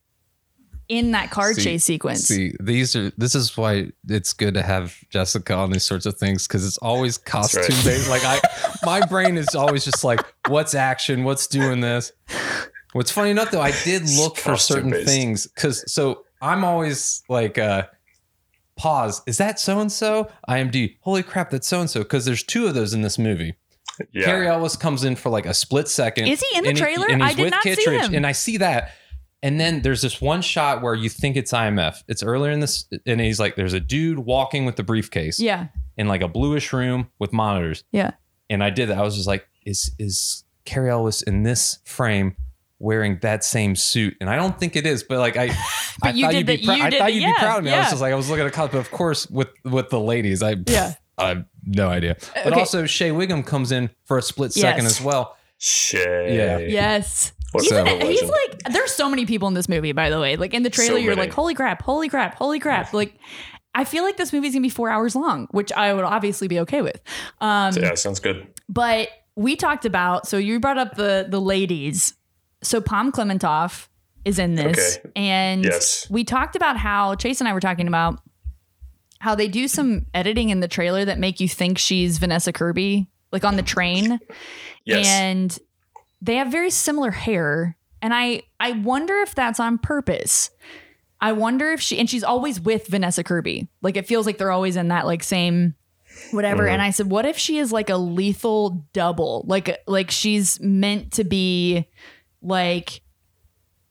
in 0.87 1.11
that 1.11 1.29
car 1.29 1.53
See- 1.53 1.61
chase 1.61 1.85
sequence. 1.85 2.25
See, 2.25 2.53
these 2.59 2.95
are 2.95 3.11
this 3.11 3.35
is 3.35 3.55
why 3.55 3.91
it's 4.07 4.33
good 4.33 4.55
to 4.55 4.63
have 4.63 4.97
Jessica 5.09 5.53
on 5.53 5.71
these 5.71 5.83
sorts 5.83 6.07
of 6.07 6.17
things 6.17 6.47
because 6.47 6.65
it's 6.65 6.79
always 6.79 7.17
costume 7.17 7.61
right. 7.61 7.85
based. 7.85 8.09
Like 8.09 8.23
I, 8.25 8.39
my 8.83 9.05
brain 9.05 9.37
is 9.37 9.53
always 9.53 9.85
just 9.85 10.03
like, 10.03 10.19
what's 10.47 10.73
action? 10.73 11.23
What's 11.23 11.45
doing 11.45 11.79
this? 11.79 12.11
What's 12.93 13.11
funny 13.11 13.31
enough 13.31 13.51
though, 13.51 13.61
I 13.61 13.71
did 13.83 14.09
look 14.17 14.37
for 14.37 14.57
certain 14.57 14.91
Costume-based. 14.91 15.05
things 15.07 15.47
because 15.47 15.91
so 15.91 16.25
I'm 16.41 16.63
always 16.63 17.23
like, 17.29 17.57
uh 17.57 17.83
pause. 18.79 19.21
Is 19.27 19.37
that 19.37 19.59
so 19.59 19.79
and 19.79 19.91
so? 19.91 20.29
IMD. 20.47 20.97
Holy 21.01 21.21
crap, 21.21 21.51
that's 21.51 21.67
so 21.67 21.81
and 21.81 21.89
so. 21.89 21.99
Because 21.99 22.25
there's 22.25 22.43
two 22.43 22.65
of 22.65 22.73
those 22.73 22.93
in 22.93 23.01
this 23.01 23.19
movie. 23.19 23.55
Yeah. 24.13 24.25
Cary 24.25 24.47
Elwes 24.47 24.77
comes 24.77 25.03
in 25.03 25.17
for 25.17 25.29
like 25.29 25.45
a 25.45 25.53
split 25.53 25.89
second. 25.89 26.27
Is 26.27 26.39
he 26.41 26.57
in 26.57 26.63
the 26.63 26.69
and 26.69 26.77
trailer? 26.77 27.07
and 27.09 27.21
I 27.21 27.27
he's 27.27 27.35
did 27.35 27.43
with 27.43 27.51
not 27.51 27.63
see 27.63 27.97
him. 27.97 28.15
And 28.15 28.25
I 28.25 28.31
see 28.31 28.57
that. 28.57 28.91
And 29.43 29.59
then 29.59 29.81
there's 29.81 30.01
this 30.01 30.19
one 30.19 30.41
shot 30.41 30.81
where 30.81 30.95
you 30.95 31.09
think 31.09 31.35
it's 31.35 31.51
IMF. 31.51 32.03
It's 32.07 32.23
earlier 32.23 32.51
in 32.51 32.59
this, 32.59 32.85
and 33.05 33.21
he's 33.21 33.39
like, 33.39 33.55
there's 33.55 33.73
a 33.73 33.79
dude 33.79 34.19
walking 34.19 34.65
with 34.65 34.75
the 34.75 34.83
briefcase 34.83 35.39
yeah. 35.39 35.67
in 35.97 36.07
like 36.07 36.21
a 36.21 36.27
bluish 36.27 36.73
room 36.73 37.09
with 37.19 37.31
monitors. 37.31 37.83
Yeah. 37.91 38.11
And 38.49 38.63
I 38.63 38.69
did 38.69 38.89
that. 38.89 38.97
I 38.97 39.01
was 39.01 39.15
just 39.15 39.27
like, 39.27 39.47
is 39.65 39.91
is 39.99 40.43
Cary 40.65 40.89
Elwes 40.89 41.21
in 41.21 41.43
this 41.43 41.79
frame 41.83 42.35
wearing 42.79 43.19
that 43.21 43.43
same 43.43 43.75
suit? 43.75 44.15
And 44.21 44.29
I 44.29 44.35
don't 44.35 44.57
think 44.59 44.75
it 44.75 44.85
is, 44.85 45.03
but 45.03 45.19
like 45.19 45.37
I, 45.37 45.43
I 45.49 45.55
But 46.01 46.15
you 46.15 46.25
thought 46.25 46.31
did 46.31 46.37
you'd 46.39 46.47
be 46.47 46.55
the- 46.57 46.65
proud. 46.65 46.77
you 46.77 46.83
I 46.83 46.91
thought 46.99 47.13
you'd 47.13 47.21
yeah, 47.21 47.33
be 47.33 47.39
proud 47.39 47.57
of 47.59 47.63
me. 47.65 47.71
I 47.71 47.79
was 47.79 47.89
just 47.89 48.01
like, 48.01 48.11
I 48.13 48.15
was 48.15 48.29
looking 48.29 48.45
at 48.45 48.47
a 48.47 48.51
cop, 48.51 48.71
but 48.71 48.77
of 48.79 48.89
course 48.91 49.27
with 49.29 49.49
with 49.63 49.89
the 49.89 49.99
ladies, 49.99 50.41
I 50.43 50.55
Yeah. 50.67 50.93
I 51.17 51.27
have 51.29 51.45
no 51.65 51.89
idea. 51.89 52.15
But 52.33 52.47
Okay. 52.53 52.59
also 52.59 52.85
Shea 52.85 53.11
Whigham 53.11 53.43
comes 53.43 53.71
in 53.73 53.89
for 54.05 54.17
a 54.17 54.21
split 54.21 54.53
second 54.53 54.83
Yes. 54.85 54.99
as 54.99 55.05
well. 55.05 55.35
Shay. 55.57 56.35
Yeah. 56.37 56.57
Yes. 56.59 57.33
What 57.51 57.63
He's, 57.63 57.71
a 57.73 57.79
in- 57.81 58.01
he's 58.07 58.21
legend. 58.21 58.31
like, 58.31 58.73
there's 58.73 58.91
so 58.93 59.09
many 59.09 59.25
people 59.25 59.47
in 59.47 59.53
this 59.53 59.67
movie, 59.67 59.91
by 59.91 60.09
the 60.09 60.19
way. 60.19 60.35
Like 60.37 60.53
in 60.53 60.63
the 60.63 60.69
trailer, 60.69 60.91
So 60.91 60.95
you're 60.97 61.15
many. 61.15 61.27
like, 61.27 61.33
holy 61.33 61.55
crap, 61.55 61.81
holy 61.81 62.07
crap, 62.07 62.35
holy 62.35 62.59
crap. 62.59 62.93
Like, 62.93 63.15
I 63.75 63.83
feel 63.83 64.03
like 64.03 64.17
this 64.17 64.31
movie's 64.33 64.53
gonna 64.53 64.61
be 64.63 64.69
four 64.69 64.89
hours 64.89 65.15
long, 65.15 65.47
which 65.51 65.71
I 65.73 65.93
would 65.93 66.03
obviously 66.05 66.47
be 66.47 66.59
okay 66.61 66.81
with. 66.81 67.01
Um, 67.41 67.73
yeah, 67.75 67.93
sounds 67.95 68.19
good. 68.19 68.47
but 68.69 69.09
we 69.35 69.55
talked 69.55 69.85
about, 69.85 70.27
so 70.27 70.37
you 70.37 70.59
brought 70.59 70.77
up 70.77 70.95
the 70.95 71.27
the 71.29 71.39
ladies. 71.41 72.13
So 72.61 72.81
Pom 72.81 73.11
Klementieff 73.11 73.87
is 74.25 74.37
in 74.39 74.55
this, 74.55 74.97
Okay. 74.99 75.11
and 75.15 75.63
Yes. 75.63 76.07
we 76.09 76.23
talked 76.23 76.55
about 76.55 76.77
how 76.77 77.15
Chase 77.15 77.39
and 77.39 77.47
I 77.47 77.53
were 77.53 77.59
talking 77.61 77.87
about 77.87 78.19
how 79.19 79.35
they 79.35 79.47
do 79.47 79.67
some 79.67 80.05
editing 80.13 80.49
in 80.49 80.59
the 80.59 80.67
trailer 80.67 81.05
that 81.05 81.19
make 81.19 81.39
you 81.39 81.47
think 81.47 81.77
she's 81.77 82.17
Vanessa 82.17 82.51
Kirby, 82.53 83.07
like 83.31 83.43
on 83.43 83.55
the 83.55 83.63
train. 83.63 84.19
Yes. 84.85 85.05
and 85.07 85.59
they 86.21 86.35
have 86.37 86.47
very 86.51 86.69
similar 86.71 87.11
hair. 87.11 87.77
And 88.01 88.13
i 88.13 88.41
i 88.59 88.71
wonder 88.71 89.17
if 89.17 89.35
that's 89.35 89.59
on 89.59 89.77
purpose. 89.77 90.49
I 91.21 91.33
wonder 91.33 91.71
if 91.73 91.79
she 91.81 91.99
and 91.99 92.09
she's 92.09 92.23
always 92.23 92.59
with 92.59 92.87
vanessa 92.87 93.23
kirby. 93.23 93.67
Like 93.81 93.97
it 93.97 94.07
feels 94.07 94.25
like 94.25 94.37
they're 94.37 94.51
always 94.51 94.77
in 94.77 94.87
that 94.87 95.05
like 95.05 95.21
same 95.21 95.75
whatever. 96.31 96.63
Mm-hmm. 96.63 96.73
And 96.73 96.81
i 96.81 96.89
said 96.91 97.11
what 97.11 97.25
if 97.25 97.37
she 97.37 97.59
is 97.59 97.71
like 97.71 97.89
a 97.89 97.97
lethal 97.97 98.85
double? 98.93 99.43
Like 99.47 99.77
like 99.85 100.09
she's 100.11 100.59
meant 100.61 101.11
to 101.13 101.23
be 101.23 101.85
like 102.41 103.01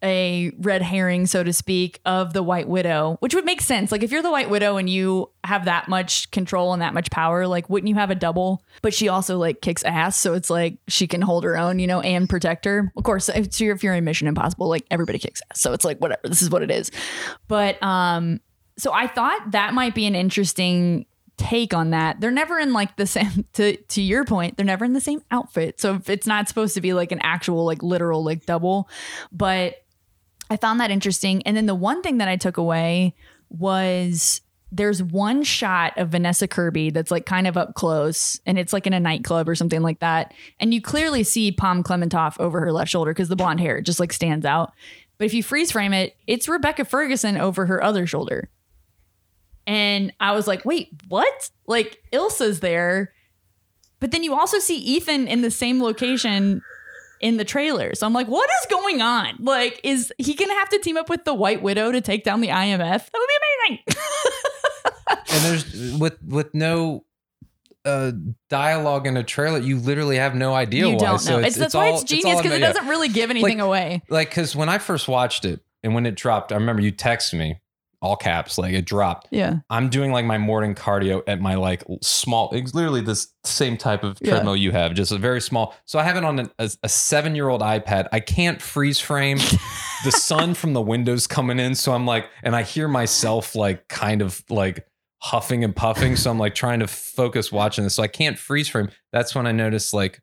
a 0.02 0.52
red 0.58 0.80
herring, 0.80 1.26
so 1.26 1.42
to 1.42 1.52
speak, 1.52 2.00
of 2.04 2.32
the 2.32 2.42
White 2.42 2.68
Widow, 2.68 3.16
which 3.20 3.34
would 3.34 3.44
make 3.44 3.60
sense. 3.60 3.90
Like 3.90 4.02
if 4.02 4.12
you're 4.12 4.22
the 4.22 4.30
White 4.30 4.48
Widow 4.48 4.76
and 4.76 4.88
you 4.88 5.30
have 5.44 5.64
that 5.64 5.88
much 5.88 6.30
control 6.30 6.72
and 6.72 6.82
that 6.82 6.94
much 6.94 7.10
power, 7.10 7.46
like 7.46 7.68
wouldn't 7.68 7.88
you 7.88 7.96
have 7.96 8.10
a 8.10 8.14
double? 8.14 8.62
But 8.80 8.94
she 8.94 9.08
also 9.08 9.38
like 9.38 9.60
kicks 9.60 9.82
ass, 9.82 10.16
so 10.16 10.34
it's 10.34 10.50
like 10.50 10.78
she 10.86 11.06
can 11.06 11.20
hold 11.20 11.44
her 11.44 11.56
own, 11.56 11.78
you 11.78 11.86
know, 11.86 12.00
and 12.00 12.28
protect 12.28 12.64
her. 12.64 12.92
Of 12.96 13.02
course, 13.02 13.28
if 13.28 13.60
you're, 13.60 13.74
if 13.74 13.82
you're 13.82 13.94
in 13.94 14.04
Mission 14.04 14.28
Impossible, 14.28 14.68
like 14.68 14.86
everybody 14.90 15.18
kicks 15.18 15.42
ass, 15.50 15.60
so 15.60 15.72
it's 15.72 15.84
like 15.84 15.98
whatever. 15.98 16.20
This 16.24 16.42
is 16.42 16.50
what 16.50 16.62
it 16.62 16.70
is. 16.70 16.90
But 17.48 17.82
um, 17.82 18.40
so 18.76 18.92
I 18.92 19.08
thought 19.08 19.50
that 19.50 19.74
might 19.74 19.94
be 19.94 20.06
an 20.06 20.14
interesting 20.14 21.06
take 21.38 21.72
on 21.72 21.90
that. 21.90 22.20
They're 22.20 22.30
never 22.30 22.58
in 22.58 22.72
like 22.72 22.96
the 22.96 23.06
same 23.06 23.46
to 23.54 23.76
to 23.76 24.02
your 24.02 24.24
point, 24.24 24.56
they're 24.56 24.66
never 24.66 24.84
in 24.84 24.92
the 24.92 25.00
same 25.00 25.22
outfit. 25.30 25.80
So 25.80 26.00
it's 26.06 26.26
not 26.26 26.48
supposed 26.48 26.74
to 26.74 26.80
be 26.80 26.92
like 26.92 27.12
an 27.12 27.20
actual 27.22 27.64
like 27.64 27.82
literal 27.82 28.22
like 28.22 28.44
double, 28.44 28.88
but 29.32 29.84
I 30.50 30.56
found 30.56 30.80
that 30.80 30.90
interesting. 30.90 31.42
And 31.42 31.56
then 31.56 31.66
the 31.66 31.74
one 31.74 32.02
thing 32.02 32.18
that 32.18 32.28
I 32.28 32.36
took 32.36 32.56
away 32.56 33.14
was 33.50 34.40
there's 34.70 35.02
one 35.02 35.42
shot 35.42 35.96
of 35.96 36.10
Vanessa 36.10 36.46
Kirby 36.46 36.90
that's 36.90 37.10
like 37.10 37.24
kind 37.24 37.46
of 37.46 37.56
up 37.56 37.74
close 37.74 38.38
and 38.44 38.58
it's 38.58 38.72
like 38.72 38.86
in 38.86 38.92
a 38.92 39.00
nightclub 39.00 39.48
or 39.48 39.54
something 39.54 39.82
like 39.82 40.00
that. 40.00 40.34
And 40.60 40.74
you 40.74 40.82
clearly 40.82 41.22
see 41.22 41.52
Pom 41.52 41.82
Klementieff 41.82 42.38
over 42.38 42.60
her 42.60 42.72
left 42.72 42.90
shoulder 42.90 43.12
because 43.12 43.28
the 43.28 43.36
blonde 43.36 43.60
hair 43.60 43.80
just 43.80 44.00
like 44.00 44.12
stands 44.12 44.44
out. 44.44 44.72
But 45.16 45.24
if 45.24 45.34
you 45.34 45.42
freeze 45.42 45.72
frame 45.72 45.92
it, 45.92 46.16
it's 46.26 46.48
Rebecca 46.48 46.84
Ferguson 46.84 47.38
over 47.38 47.66
her 47.66 47.82
other 47.82 48.06
shoulder. 48.06 48.50
And 49.68 50.14
I 50.18 50.32
was 50.32 50.46
like, 50.46 50.64
wait, 50.64 50.88
what? 51.08 51.50
Like 51.66 52.02
Ilsa's 52.10 52.60
there. 52.60 53.12
But 54.00 54.12
then 54.12 54.24
you 54.24 54.34
also 54.34 54.58
see 54.60 54.78
Ethan 54.78 55.28
in 55.28 55.42
the 55.42 55.50
same 55.50 55.82
location 55.82 56.62
in 57.20 57.36
the 57.36 57.44
trailer. 57.44 57.94
So 57.94 58.06
I'm 58.06 58.14
like, 58.14 58.28
what 58.28 58.48
is 58.62 58.66
going 58.70 59.02
on? 59.02 59.34
Like, 59.40 59.78
is 59.84 60.10
he 60.16 60.34
gonna 60.34 60.54
have 60.54 60.70
to 60.70 60.78
team 60.78 60.96
up 60.96 61.10
with 61.10 61.24
the 61.24 61.34
White 61.34 61.60
Widow 61.60 61.92
to 61.92 62.00
take 62.00 62.24
down 62.24 62.40
the 62.40 62.48
IMF? 62.48 62.78
That 62.78 63.10
would 63.12 63.28
be 63.28 63.76
amazing. 63.76 63.84
and 65.30 65.44
there's 65.44 65.98
with 65.98 66.16
with 66.22 66.54
no 66.54 67.04
uh 67.84 68.12
dialogue 68.48 69.06
in 69.06 69.16
a 69.16 69.22
trailer 69.22 69.58
you 69.58 69.78
literally 69.78 70.16
have 70.16 70.34
no 70.34 70.52
idea 70.52 70.86
you 70.86 70.94
why 70.94 70.98
don't 70.98 71.18
so 71.20 71.38
know. 71.38 71.46
It's, 71.46 71.56
that's 71.56 71.74
why 71.74 71.90
all- 71.90 71.94
it's 71.94 72.04
genius 72.04 72.40
because 72.42 72.56
it 72.56 72.60
doesn't 72.60 72.88
really 72.88 73.08
give 73.08 73.30
anything 73.30 73.60
away. 73.60 74.02
like 74.08 74.30
because 74.30 74.56
when 74.56 74.68
i 74.68 74.78
first 74.78 75.06
watched 75.06 75.44
it 75.44 75.60
and 75.84 75.94
when 75.94 76.04
it 76.04 76.16
dropped 76.16 76.50
i 76.50 76.56
remember 76.56 76.82
you 76.82 76.90
texted 76.92 77.38
me 77.38 77.60
all 78.00 78.14
caps 78.16 78.58
like 78.58 78.72
it 78.74 78.84
dropped. 78.84 79.26
Yeah. 79.30 79.56
i'm 79.70 79.88
doing 79.88 80.12
like 80.12 80.24
my 80.24 80.38
morning 80.38 80.74
cardio 80.74 81.22
at 81.26 81.40
my 81.40 81.54
like 81.56 81.82
small 82.00 82.50
it's 82.52 82.72
literally 82.74 83.00
this 83.00 83.28
same 83.44 83.76
type 83.76 84.04
of 84.04 84.18
Yeah. 84.20 84.30
treadmill 84.34 84.56
you 84.56 84.70
have 84.72 84.94
just 84.94 85.10
a 85.10 85.18
very 85.18 85.40
small 85.40 85.74
so 85.84 85.98
i 85.98 86.02
have 86.04 86.16
it 86.16 86.24
on 86.24 86.38
an, 86.38 86.50
a, 86.60 86.70
a 86.84 86.88
seven 86.88 87.34
year 87.34 87.48
old 87.48 87.60
ipad. 87.60 88.06
I 88.12 88.20
can't 88.20 88.60
freeze 88.62 88.98
frame. 89.00 89.38
The 90.04 90.12
sun 90.12 90.54
from 90.54 90.74
the 90.74 90.80
windows 90.80 91.26
coming 91.26 91.58
in 91.58 91.74
so 91.74 91.92
i'm 91.92 92.06
like 92.06 92.26
and 92.44 92.54
i 92.54 92.62
hear 92.62 92.86
myself 92.86 93.56
like 93.56 93.88
kind 93.88 94.22
of 94.22 94.44
like 94.48 94.86
huffing 95.20 95.64
and 95.64 95.74
puffing 95.74 96.14
so 96.14 96.30
i'm 96.30 96.38
like 96.38 96.54
trying 96.54 96.78
to 96.78 96.86
focus 96.86 97.50
watching 97.50 97.82
this 97.82 97.94
so 97.94 98.04
i 98.04 98.06
can't 98.06 98.38
freeze 98.38 98.68
frame. 98.68 98.90
That's 99.12 99.34
when 99.34 99.44
i 99.48 99.50
noticed 99.50 99.92
like 99.92 100.22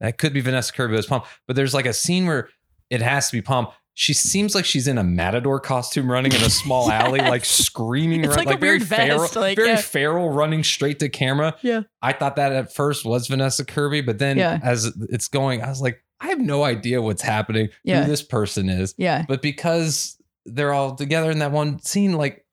that 0.00 0.18
could 0.18 0.32
be 0.32 0.40
vanessa 0.40 0.72
kirby 0.72 0.96
as 0.96 1.06
Pom. 1.06 1.22
But 1.46 1.54
there's 1.54 1.72
like 1.72 1.86
a 1.86 1.92
scene 1.92 2.26
where 2.26 2.48
it 2.90 3.00
has 3.00 3.28
to 3.30 3.36
be 3.36 3.42
Pom 3.42 3.68
she 3.94 4.14
seems 4.14 4.54
like 4.54 4.64
she's 4.64 4.88
in 4.88 4.96
a 4.98 5.04
matador 5.04 5.60
costume 5.60 6.10
running 6.10 6.32
in 6.32 6.40
a 6.42 6.48
small 6.50 6.90
alley, 6.90 7.20
like 7.20 7.44
screaming, 7.44 8.24
around, 8.24 8.36
like 8.46 8.54
a 8.56 8.58
very 8.58 8.80
feral, 8.80 9.28
like, 9.36 9.56
very 9.56 9.68
yeah. 9.68 9.76
feral, 9.76 10.30
running 10.30 10.64
straight 10.64 10.98
to 11.00 11.08
camera. 11.08 11.54
Yeah. 11.62 11.82
I 12.00 12.12
thought 12.12 12.36
that 12.36 12.52
at 12.52 12.72
first 12.74 13.04
was 13.04 13.26
Vanessa 13.28 13.64
Kirby, 13.64 14.00
but 14.00 14.18
then 14.18 14.38
Yeah. 14.38 14.58
as 14.62 14.90
it's 15.10 15.28
going, 15.28 15.62
I 15.62 15.68
was 15.68 15.82
like, 15.82 16.02
I 16.20 16.28
have 16.28 16.40
no 16.40 16.62
idea 16.64 17.02
what's 17.02 17.22
happening, 17.22 17.68
Yeah. 17.84 18.02
who 18.04 18.10
this 18.10 18.22
person 18.22 18.68
is. 18.68 18.94
Yeah. 18.96 19.24
But 19.28 19.42
because 19.42 20.16
they're 20.46 20.72
all 20.72 20.94
together 20.94 21.30
in 21.30 21.40
that 21.40 21.52
one 21.52 21.80
scene, 21.80 22.12
like, 22.12 22.46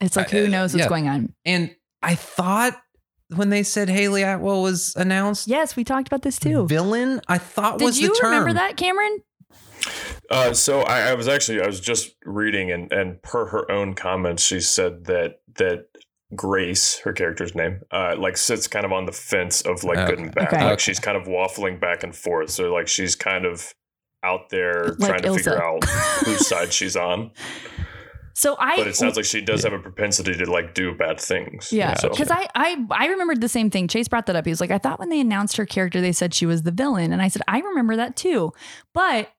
It's 0.00 0.16
like 0.16 0.32
Uh, 0.32 0.38
who 0.38 0.48
knows 0.48 0.74
what's 0.74 0.86
going 0.88 1.08
on. 1.08 1.34
and 1.44 1.74
I 2.02 2.14
thought 2.14 2.80
when 3.34 3.48
they 3.48 3.62
said 3.62 3.88
Hayley 3.88 4.22
Atwell 4.22 4.62
was 4.62 4.94
announced, 4.96 5.48
Yes, 5.48 5.74
we 5.74 5.82
talked 5.82 6.06
about 6.06 6.22
this 6.22 6.38
too. 6.38 6.66
villain, 6.68 7.20
I 7.26 7.38
thought 7.38 7.78
Did 7.78 7.84
was 7.86 7.98
you 8.00 8.08
the 8.08 8.14
term. 8.20 8.30
remember 8.30 8.52
that, 8.54 8.76
Cameron? 8.76 9.18
Uh, 10.30 10.52
so 10.52 10.80
I, 10.82 11.10
I 11.10 11.14
was 11.14 11.28
actually 11.28 11.60
I 11.62 11.66
was 11.66 11.80
just 11.80 12.14
reading 12.24 12.70
and 12.70 12.92
and 12.92 13.22
per 13.22 13.46
her 13.46 13.70
own 13.70 13.94
comments, 13.94 14.42
she 14.44 14.60
said 14.60 15.04
that 15.04 15.40
that 15.56 15.86
Grace, 16.34 16.98
her 17.00 17.12
character's 17.12 17.54
name, 17.54 17.82
uh, 17.92 18.16
like 18.18 18.36
sits 18.36 18.66
kind 18.66 18.84
of 18.84 18.92
on 18.92 19.06
the 19.06 19.12
fence 19.12 19.60
of 19.60 19.84
like 19.84 20.08
good 20.08 20.18
and 20.18 20.34
bad. 20.34 20.48
Okay. 20.48 20.56
Like 20.56 20.72
Okay. 20.72 20.80
she's 20.82 20.98
kind 20.98 21.16
of 21.16 21.24
waffling 21.24 21.80
back 21.80 22.02
and 22.02 22.14
forth. 22.16 22.50
So 22.50 22.72
like 22.72 22.88
she's 22.88 23.14
kind 23.14 23.44
of 23.44 23.72
out 24.24 24.48
there 24.50 24.94
Like 24.98 25.10
trying 25.10 25.22
to 25.22 25.34
figure 25.34 25.62
out 25.62 25.84
whose 26.24 26.46
side 26.48 26.72
she's 26.72 26.96
on. 26.96 27.30
So 28.36 28.56
I 28.58 28.76
But 28.78 28.88
it 28.88 28.96
sounds 28.96 29.14
like 29.14 29.26
she 29.26 29.40
does 29.42 29.62
have 29.62 29.72
a 29.72 29.78
propensity 29.78 30.34
to 30.36 30.50
like 30.50 30.74
do 30.74 30.92
bad 30.92 31.20
things. 31.20 31.70
Yeah, 31.72 31.94
So- 31.94 32.08
because 32.08 32.30
I, 32.32 32.48
I 32.54 32.84
I 32.90 33.06
remembered 33.06 33.40
the 33.40 33.48
same 33.48 33.70
thing. 33.70 33.86
Chase 33.86 34.08
brought 34.08 34.26
that 34.26 34.34
up. 34.34 34.44
He 34.44 34.50
was 34.50 34.60
like, 34.60 34.72
I 34.72 34.78
thought 34.78 34.98
when 34.98 35.10
they 35.10 35.20
announced 35.20 35.56
her 35.56 35.66
character, 35.66 36.00
they 36.00 36.10
said 36.10 36.34
she 36.34 36.46
was 36.46 36.62
the 36.62 36.72
villain, 36.72 37.12
and 37.12 37.22
I 37.22 37.28
said 37.28 37.42
I 37.46 37.60
remember 37.60 37.94
that 37.94 38.16
too. 38.16 38.52
But 38.92 39.30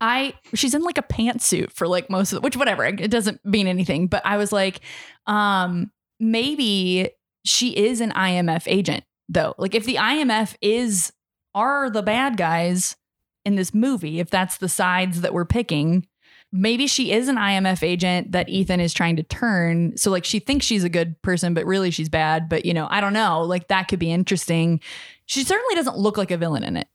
I 0.00 0.34
she's 0.54 0.74
in 0.74 0.82
like 0.82 0.98
a 0.98 1.02
pantsuit 1.02 1.72
for 1.72 1.86
like 1.86 2.08
most 2.08 2.32
of 2.32 2.36
the, 2.36 2.40
which 2.40 2.56
whatever 2.56 2.84
it 2.84 3.10
doesn't 3.10 3.44
mean 3.44 3.66
anything. 3.66 4.06
But 4.06 4.24
I 4.24 4.36
was 4.36 4.52
like, 4.52 4.80
um, 5.26 5.90
maybe 6.18 7.10
she 7.44 7.76
is 7.76 8.00
an 8.00 8.12
IMF 8.12 8.64
agent 8.66 9.04
though. 9.28 9.54
Like 9.58 9.74
if 9.74 9.84
the 9.84 9.96
IMF 9.96 10.56
is 10.60 11.12
are 11.54 11.90
the 11.90 12.02
bad 12.02 12.36
guys 12.36 12.96
in 13.44 13.56
this 13.56 13.74
movie, 13.74 14.20
if 14.20 14.30
that's 14.30 14.58
the 14.58 14.68
sides 14.68 15.20
that 15.22 15.34
we're 15.34 15.44
picking, 15.44 16.06
maybe 16.52 16.86
she 16.86 17.12
is 17.12 17.28
an 17.28 17.36
IMF 17.36 17.82
agent 17.82 18.32
that 18.32 18.48
Ethan 18.48 18.80
is 18.80 18.92
trying 18.92 19.16
to 19.16 19.22
turn. 19.22 19.96
So 19.96 20.10
like 20.10 20.24
she 20.24 20.38
thinks 20.38 20.66
she's 20.66 20.84
a 20.84 20.88
good 20.88 21.20
person, 21.22 21.54
but 21.54 21.66
really 21.66 21.90
she's 21.90 22.08
bad. 22.08 22.48
But 22.48 22.64
you 22.64 22.74
know, 22.74 22.88
I 22.90 23.00
don't 23.00 23.12
know. 23.12 23.42
Like 23.42 23.68
that 23.68 23.88
could 23.88 23.98
be 23.98 24.12
interesting. 24.12 24.80
She 25.26 25.44
certainly 25.44 25.74
doesn't 25.74 25.96
look 25.96 26.16
like 26.16 26.30
a 26.30 26.36
villain 26.36 26.64
in 26.64 26.76
it. 26.76 26.88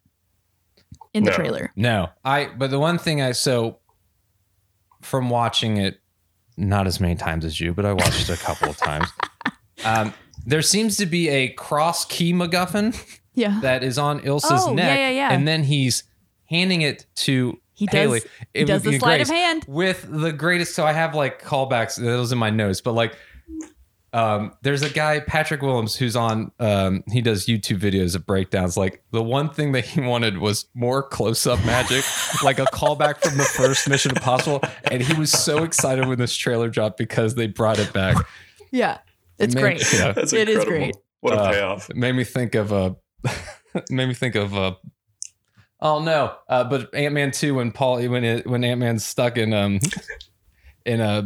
In 1.15 1.23
the 1.23 1.31
No. 1.31 1.35
trailer. 1.35 1.71
No, 1.75 2.09
I. 2.23 2.49
But 2.57 2.71
the 2.71 2.79
one 2.79 2.97
thing 2.97 3.21
I 3.21 3.31
so 3.31 3.79
from 5.01 5.29
watching 5.29 5.77
it, 5.77 5.99
not 6.57 6.87
as 6.87 6.99
many 6.99 7.15
times 7.15 7.45
as 7.45 7.59
you, 7.59 7.73
but 7.73 7.85
I 7.85 7.93
watched 7.93 8.29
it 8.29 8.29
a 8.29 8.43
couple 8.43 8.69
of 8.69 8.77
times. 8.77 9.07
Um, 9.83 10.13
there 10.45 10.61
seems 10.61 10.95
to 10.97 11.05
be 11.05 11.27
a 11.27 11.49
cross 11.49 12.05
key 12.05 12.31
MacGuffin 12.33 12.95
Yeah. 13.35 13.59
that 13.61 13.83
is 13.83 13.97
on 13.99 14.21
Ilsa's 14.21 14.63
Oh, 14.65 14.73
neck, 14.73 14.97
yeah, 14.97 15.09
yeah. 15.09 15.33
and 15.33 15.45
then 15.45 15.63
he's 15.63 16.03
handing 16.45 16.81
it 16.81 17.05
to 17.17 17.59
He 17.73 17.85
does 17.85 17.93
Haley. 17.93 18.21
he 18.53 18.61
It 18.61 18.65
does 18.65 18.83
the 18.83 18.97
sleight 18.97 19.19
of 19.21 19.27
hand. 19.27 19.65
with 19.67 20.07
the 20.09 20.31
greatest. 20.31 20.73
So 20.73 20.85
I 20.85 20.93
have 20.93 21.13
like 21.13 21.41
callbacks. 21.43 21.97
Those 22.01 22.31
in 22.31 22.37
my 22.37 22.49
notes, 22.49 22.79
but 22.81 22.93
like. 22.93 23.15
Um, 24.15 24.53
there's 24.61 24.81
a 24.81 24.89
guy, 24.89 25.19
Patrick 25.19 25.61
Willems, 25.61 25.95
who's 25.97 26.15
on. 26.15 26.51
Um, 26.59 27.03
he 27.11 27.21
does 27.21 27.47
YouTube 27.47 27.79
videos 27.79 28.15
of 28.15 28.25
breakdowns. 28.25 28.77
Like 28.77 29.03
the 29.11 29.21
one 29.21 29.49
thing 29.49 29.73
that 29.73 29.83
he 29.85 29.99
wanted 30.13 30.37
was 30.37 30.67
more 30.73 31.03
close-up 31.03 31.63
magic, 31.65 32.05
like 32.41 32.57
a 32.59 32.63
callback 32.65 33.17
from 33.21 33.37
the 33.37 33.43
first 33.43 33.89
Mission 33.89 34.11
Impossible. 34.11 34.61
And 34.89 35.01
he 35.01 35.13
was 35.19 35.31
so 35.31 35.63
excited 35.63 36.07
when 36.07 36.17
this 36.17 36.33
trailer 36.35 36.69
dropped 36.69 36.97
because 36.97 37.35
they 37.35 37.47
brought 37.47 37.77
it 37.77 37.91
back. 37.91 38.15
Yeah. 38.71 38.99
It's 39.37 39.53
Man, 39.53 39.61
great. 39.63 39.93
yeah. 39.93 40.13
That's 40.13 40.31
It 40.31 40.47
is 40.47 40.59
incredible. 40.59 40.77
great. 40.85 40.95
What 41.19 41.33
a 41.33 41.41
Uh, 41.41 41.51
payoff. 41.51 41.89
It 41.89 41.97
made 41.97 42.13
me 42.13 42.23
think 42.23 42.55
of 42.55 42.71
uh 42.71 42.93
made 43.89 44.07
me 44.07 44.13
think 44.13 44.35
of 44.35 44.55
uh 44.55 44.75
oh 45.81 45.99
no 46.01 46.33
uh 46.47 46.63
but 46.63 46.93
ant-man 46.95 47.31
2 47.31 47.55
when 47.55 47.71
paul 47.71 47.97
when 48.07 48.23
it, 48.23 48.47
when 48.47 48.63
ant-man's 48.63 49.03
stuck 49.05 49.35
in 49.37 49.51
um 49.53 49.79
in 50.85 51.01
a 51.01 51.23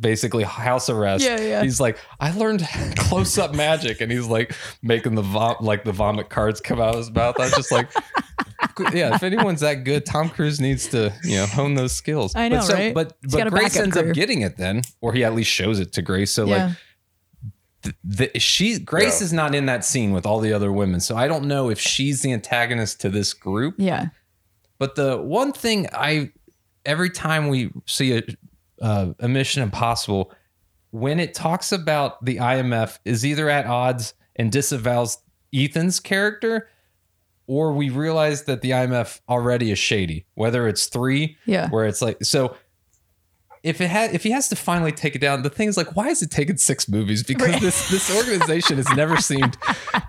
basically 0.00 0.44
house 0.44 0.88
arrest 0.88 1.24
Yeah, 1.24 1.40
yeah. 1.40 1.62
he's 1.62 1.80
like 1.80 1.98
i 2.20 2.30
learned 2.30 2.66
close-up 2.96 3.54
magic 3.54 4.00
and 4.00 4.12
he's 4.12 4.26
like 4.28 4.54
making 4.82 5.16
the 5.16 5.22
vom- 5.22 5.56
like 5.60 5.84
the 5.84 5.92
vomit 5.92 6.28
cards 6.30 6.60
come 6.60 6.80
out 6.80 6.90
of 6.90 6.98
his 6.98 7.10
mouth 7.10 7.34
i 7.40 7.44
was 7.44 7.52
just 7.54 7.72
like 7.72 7.90
yeah 8.94 9.14
if 9.14 9.22
anyone's 9.22 9.60
that 9.60 9.82
good 9.84 10.06
tom 10.06 10.28
cruise 10.28 10.60
needs 10.60 10.86
to 10.86 11.12
you 11.24 11.36
know 11.36 11.46
hone 11.46 11.74
those 11.74 11.92
skills 11.92 12.34
I 12.36 12.48
know, 12.48 12.58
but 12.58 12.64
so, 12.64 12.74
right? 12.74 12.94
but 12.94 13.16
He's 13.22 13.32
but 13.34 13.50
grace 13.50 13.76
ends 13.76 13.96
career. 13.96 14.10
up 14.10 14.14
getting 14.14 14.42
it 14.42 14.56
then 14.56 14.82
or 15.00 15.12
he 15.12 15.24
at 15.24 15.34
least 15.34 15.50
shows 15.50 15.80
it 15.80 15.92
to 15.94 16.02
grace 16.02 16.30
so 16.30 16.44
like 16.44 16.58
yeah. 16.58 17.92
the, 18.04 18.30
she 18.38 18.78
Grace 18.78 19.20
Yeah. 19.20 19.24
is 19.24 19.32
not 19.32 19.54
in 19.54 19.66
that 19.66 19.84
scene 19.84 20.12
with 20.12 20.24
all 20.24 20.38
the 20.38 20.52
other 20.52 20.70
women, 20.70 21.00
so 21.00 21.16
I 21.16 21.26
don't 21.26 21.46
know 21.46 21.68
if 21.68 21.80
she's 21.80 22.22
the 22.22 22.32
antagonist 22.32 23.00
to 23.00 23.08
this 23.08 23.34
group. 23.34 23.74
yeah. 23.78 24.06
But 24.78 24.94
the 24.94 25.16
one 25.20 25.52
thing 25.52 25.88
I 25.92 26.30
every 26.86 27.10
time 27.10 27.48
we 27.48 27.70
see 27.86 28.16
a 28.16 28.22
uh, 28.82 29.12
a 29.20 29.28
Mission 29.28 29.62
Impossible, 29.62 30.32
when 30.90 31.18
it 31.18 31.32
talks 31.32 31.72
about 31.72 32.22
the 32.24 32.36
IMF, 32.36 32.98
is 33.04 33.24
either 33.24 33.48
at 33.48 33.64
odds 33.66 34.12
and 34.36 34.52
disavows 34.52 35.18
Ethan's 35.54 36.00
character, 36.00 36.68
or 37.46 37.72
we 37.72 37.88
realize 37.90 38.44
that 38.44 38.60
the 38.60 38.70
IMF 38.70 39.20
already 39.28 39.70
is 39.70 39.78
shady. 39.78 40.26
Whether 40.34 40.68
it's 40.68 40.86
three, 40.86 41.36
Yeah. 41.46 41.68
where 41.70 41.86
it's 41.86 42.02
like 42.02 42.22
so. 42.24 42.56
If 43.62 43.80
it 43.80 43.88
had, 43.90 44.12
if 44.12 44.24
he 44.24 44.32
has 44.32 44.48
to 44.48 44.56
finally 44.56 44.90
take 44.90 45.14
it 45.14 45.20
down, 45.20 45.42
the 45.42 45.50
thing 45.50 45.68
is 45.68 45.76
like, 45.76 45.94
why 45.94 46.08
is 46.08 46.20
it 46.20 46.32
taking 46.32 46.56
six 46.56 46.88
movies? 46.88 47.22
Because 47.26 47.48
Right. 47.48 47.60
this 47.60 47.88
this 47.90 48.14
organization 48.16 48.76
has 48.78 48.88
never 48.96 49.16
seemed 49.18 49.56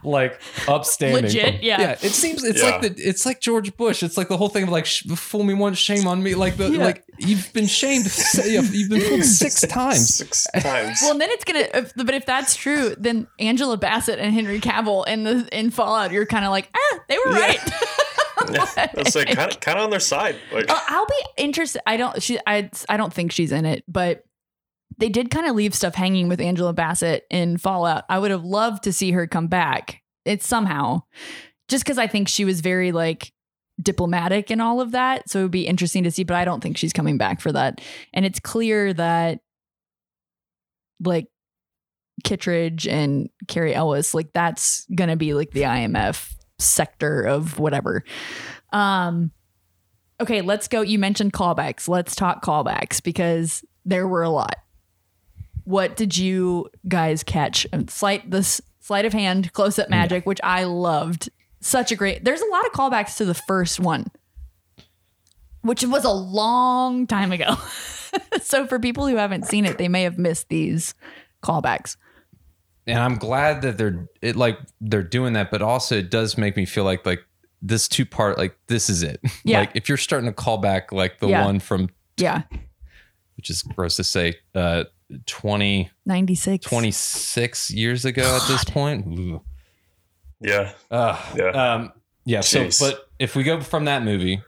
like 0.03 0.39
upstanding. 0.67 1.23
Legit, 1.25 1.61
yeah. 1.61 1.79
yeah. 1.79 1.91
It 2.01 2.13
seems 2.13 2.43
it's 2.43 2.61
Yeah. 2.63 2.69
like 2.71 2.81
the 2.81 2.93
it's 3.09 3.25
like 3.27 3.41
George 3.41 3.77
Bush. 3.77 4.01
It's 4.01 4.17
like 4.17 4.27
the 4.27 4.37
whole 4.37 4.49
thing 4.49 4.63
of 4.63 4.69
like 4.69 4.87
sh- 4.87 5.03
fool 5.15 5.43
me 5.43 5.53
once, 5.53 5.77
shame 5.77 6.07
on 6.07 6.23
me. 6.23 6.33
Like 6.33 6.57
the 6.57 6.69
Yeah. 6.71 6.83
like 6.83 7.03
you've 7.19 7.53
been 7.53 7.67
shamed. 7.67 8.05
You've 8.43 8.89
been 8.89 9.01
fooled 9.01 9.23
six 9.23 9.61
times. 9.67 10.15
Six 10.15 10.47
times. 10.59 10.97
Well, 11.03 11.11
and 11.11 11.21
then 11.21 11.29
it's 11.29 11.43
gonna. 11.43 11.67
If, 11.75 11.93
but 11.95 12.15
if 12.15 12.25
that's 12.25 12.55
true, 12.55 12.95
then 12.97 13.27
Angela 13.37 13.77
Bassett 13.77 14.17
and 14.17 14.33
Henry 14.33 14.59
Cavill 14.59 15.07
in 15.07 15.23
the 15.25 15.47
in 15.57 15.69
Fallout, 15.69 16.11
you're 16.11 16.25
kind 16.25 16.43
of 16.45 16.49
like, 16.49 16.69
ah, 16.75 16.99
they 17.07 17.17
were 17.23 17.33
Yeah. 17.33 17.39
right. 17.39 17.59
Like 19.15 19.35
kind 19.35 19.51
of 19.51 19.59
kind 19.59 19.77
of 19.77 19.83
on 19.83 19.89
their 19.89 19.99
side. 19.99 20.35
Like 20.51 20.69
Uh, 20.69 20.79
I'll 20.87 21.05
be 21.05 21.43
interested. 21.43 21.81
I 21.87 21.97
don't. 21.97 22.21
She. 22.21 22.39
I. 22.45 22.69
I 22.89 22.97
don't 22.97 23.13
think 23.13 23.31
she's 23.31 23.51
in 23.51 23.65
it, 23.65 23.83
but 23.87 24.23
they 24.97 25.09
did 25.09 25.29
kind 25.31 25.47
of 25.47 25.55
leave 25.55 25.73
stuff 25.73 25.95
hanging 25.95 26.27
with 26.27 26.39
Angela 26.41 26.73
Bassett 26.73 27.25
in 27.29 27.57
Fallout. 27.57 28.03
I 28.09 28.19
would 28.19 28.31
have 28.31 28.43
loved 28.43 28.83
to 28.83 28.93
see 28.93 29.11
her 29.11 29.27
come 29.27 29.47
back. 29.47 30.01
It's 30.25 30.47
somehow, 30.47 31.03
just 31.67 31.83
because 31.83 31.97
I 31.97 32.07
think 32.07 32.27
she 32.27 32.45
was 32.45 32.61
very 32.61 32.91
like 32.91 33.31
diplomatic 33.81 34.49
and 34.51 34.61
all 34.61 34.81
of 34.81 34.91
that. 34.91 35.29
So 35.29 35.39
it 35.39 35.43
would 35.43 35.51
be 35.51 35.67
interesting 35.67 36.03
to 36.03 36.11
see. 36.11 36.23
But 36.23 36.37
I 36.37 36.45
don't 36.45 36.61
think 36.61 36.77
she's 36.77 36.93
coming 36.93 37.17
back 37.17 37.41
for 37.41 37.51
that. 37.51 37.81
And 38.13 38.25
it's 38.25 38.39
clear 38.39 38.93
that 38.93 39.39
like 41.03 41.27
Kittredge 42.23 42.87
and 42.87 43.29
Cary 43.47 43.73
Elwes, 43.73 44.13
like 44.13 44.31
that's 44.33 44.85
gonna 44.95 45.17
be 45.17 45.33
like 45.33 45.51
the 45.51 45.63
IMF 45.63 46.33
sector 46.63 47.21
of 47.21 47.59
whatever. 47.59 48.03
Um 48.71 49.31
okay, 50.19 50.41
let's 50.41 50.67
go. 50.67 50.81
You 50.81 50.99
mentioned 50.99 51.33
callbacks. 51.33 51.87
Let's 51.87 52.15
talk 52.15 52.43
callbacks 52.43 53.01
because 53.01 53.63
there 53.85 54.07
were 54.07 54.23
a 54.23 54.29
lot. 54.29 54.57
What 55.65 55.95
did 55.95 56.17
you 56.17 56.69
guys 56.87 57.23
catch? 57.23 57.65
Slight 57.87 58.29
this 58.29 58.61
sleight 58.79 59.05
of 59.05 59.13
hand, 59.13 59.53
close 59.53 59.79
up 59.79 59.89
magic, 59.89 60.25
which 60.25 60.41
I 60.43 60.65
loved. 60.65 61.29
Such 61.61 61.91
a 61.91 61.95
great. 61.95 62.25
There's 62.25 62.41
a 62.41 62.47
lot 62.47 62.65
of 62.65 62.73
callbacks 62.73 63.17
to 63.17 63.25
the 63.25 63.33
first 63.33 63.79
one, 63.79 64.07
which 65.61 65.83
was 65.85 66.03
a 66.03 66.11
long 66.11 67.07
time 67.07 67.31
ago. 67.31 67.55
so 68.41 68.67
for 68.67 68.79
people 68.79 69.07
who 69.07 69.15
haven't 69.15 69.47
seen 69.47 69.65
it, 69.65 69.77
they 69.77 69.87
may 69.87 70.03
have 70.03 70.17
missed 70.17 70.49
these 70.49 70.93
callbacks. 71.41 71.95
And 72.87 72.99
I'm 72.99 73.15
glad 73.15 73.61
that 73.63 73.77
they're 73.77 74.07
it 74.21 74.35
like 74.35 74.57
they're 74.81 75.03
doing 75.03 75.33
that, 75.33 75.51
but 75.51 75.61
also 75.61 75.97
it 75.97 76.09
does 76.09 76.37
make 76.37 76.55
me 76.57 76.65
feel 76.65 76.83
like 76.83 77.05
like 77.05 77.23
this 77.61 77.87
two 77.87 78.05
part 78.05 78.37
like 78.37 78.57
this 78.67 78.89
is 78.89 79.03
it. 79.03 79.21
Yeah. 79.43 79.59
like 79.61 79.71
if 79.75 79.87
you're 79.87 79.97
starting 79.97 80.27
to 80.29 80.33
call 80.33 80.57
back 80.57 80.91
like 80.91 81.19
the 81.19 81.27
Yeah. 81.29 81.45
one 81.45 81.59
from 81.59 81.89
Yeah, 82.17 82.41
which 83.37 83.49
is 83.49 83.61
gross 83.63 83.95
to 83.97 84.03
say, 84.03 84.35
uh 84.55 84.83
20, 85.27 85.91
96. 86.05 86.65
26 86.65 87.71
years 87.71 88.03
ago 88.05 88.23
at 88.41 88.47
this 88.47 88.63
point. 88.63 89.05
Ooh. 89.07 89.41
yeah, 90.41 90.71
Uh, 90.89 91.21
Yeah. 91.35 91.49
Um, 91.49 91.93
yeah. 92.25 92.41
So, 92.41 92.67
but 92.79 93.07
if 93.19 93.35
we 93.35 93.43
go 93.43 93.61
from 93.61 93.85
that 93.85 94.03
movie, 94.03 94.41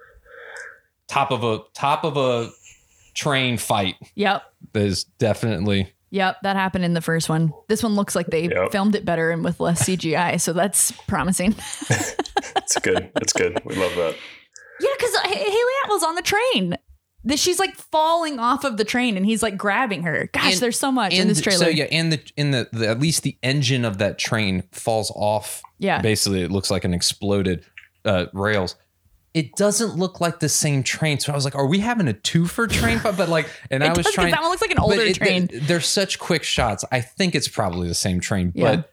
top 1.07 1.31
of 1.31 1.43
a 1.43 1.59
top 1.73 2.03
of 2.03 2.17
a 2.17 2.49
train 3.13 3.57
fight 3.57 3.95
Yep. 4.15 4.43
There's 4.73 5.03
definitely 5.05 5.93
Yep, 6.11 6.37
that 6.43 6.55
happened 6.55 6.85
in 6.85 6.93
the 6.93 7.01
first 7.01 7.27
one. 7.29 7.51
This 7.67 7.83
one 7.83 7.95
looks 7.95 8.15
like 8.15 8.27
they 8.27 8.47
Yep. 8.47 8.71
filmed 8.71 8.95
it 8.95 9.03
better 9.05 9.31
and 9.31 9.43
with 9.43 9.59
less 9.59 9.83
CGI, 9.87 10.39
so 10.39 10.53
that's 10.53 10.91
promising. 11.07 11.55
it's 11.89 12.77
good. 12.81 13.11
It's 13.21 13.33
good. 13.33 13.59
We 13.65 13.75
love 13.75 13.95
that. 13.95 14.15
yeah, 14.79 14.89
because 14.97 15.15
Hayley 15.25 15.71
Atwell's 15.83 16.03
on 16.03 16.15
the 16.15 16.21
train. 16.21 16.77
That 17.27 17.39
she's 17.39 17.57
like 17.57 17.75
falling 17.75 18.37
off 18.37 18.63
of 18.63 18.77
the 18.77 18.85
train 18.85 19.17
and 19.17 19.25
he's 19.25 19.41
like 19.41 19.57
grabbing 19.57 20.03
her. 20.03 20.29
Gosh, 20.31 20.53
And- 20.53 20.61
there's 20.61 20.77
so 20.77 20.91
much 20.91 21.11
in 21.15 21.27
this 21.27 21.41
trailer. 21.41 21.65
So 21.65 21.69
yeah, 21.71 21.85
and 21.85 22.11
the 22.11 22.21
in 22.37 22.51
the, 22.51 22.69
the 22.71 22.87
at 22.87 22.99
least 22.99 23.23
the 23.23 23.35
engine 23.41 23.83
of 23.83 23.97
that 23.97 24.19
train 24.19 24.61
falls 24.71 25.11
off. 25.15 25.63
Yeah. 25.79 26.01
Basically, 26.01 26.43
it 26.43 26.51
looks 26.51 26.69
like 26.69 26.83
an 26.83 26.93
exploded 26.93 27.65
uh, 28.05 28.27
rails. 28.31 28.75
It 29.35 29.55
doesn't 29.57 29.97
look 29.97 30.19
like 30.21 30.39
the 30.39 30.49
same 30.49 30.81
train. 30.81 31.19
So 31.19 31.31
I 31.31 31.35
was 31.35 31.43
like, 31.45 31.55
"Are 31.55 31.65
we 31.67 31.79
having 31.79 32.07
a 32.07 32.13
two 32.13 32.47
for 32.47 32.65
train?" 32.67 32.99
fight? 32.99 33.17
But 33.17 33.29
like, 33.29 33.47
and 33.69 33.83
It 33.83 33.87
I 33.87 33.89
was 33.89 33.97
does, 33.97 34.05
'cause 34.05 34.13
trying. 34.15 34.31
that 34.31 34.41
one 34.41 34.49
looks 34.49 34.61
like 34.61 34.71
an 34.71 34.79
older 34.79 35.01
it- 35.01 35.17
train. 35.17 35.47
They're, 35.51 35.59
they're 35.59 35.81
such 35.81 36.17
quick 36.19 36.43
shots. 36.43 36.83
I 36.91 37.01
think 37.01 37.35
it's 37.35 37.47
probably 37.49 37.87
the 37.87 37.93
same 37.93 38.19
train, 38.21 38.51
Yeah. 38.55 38.77
but 38.77 38.91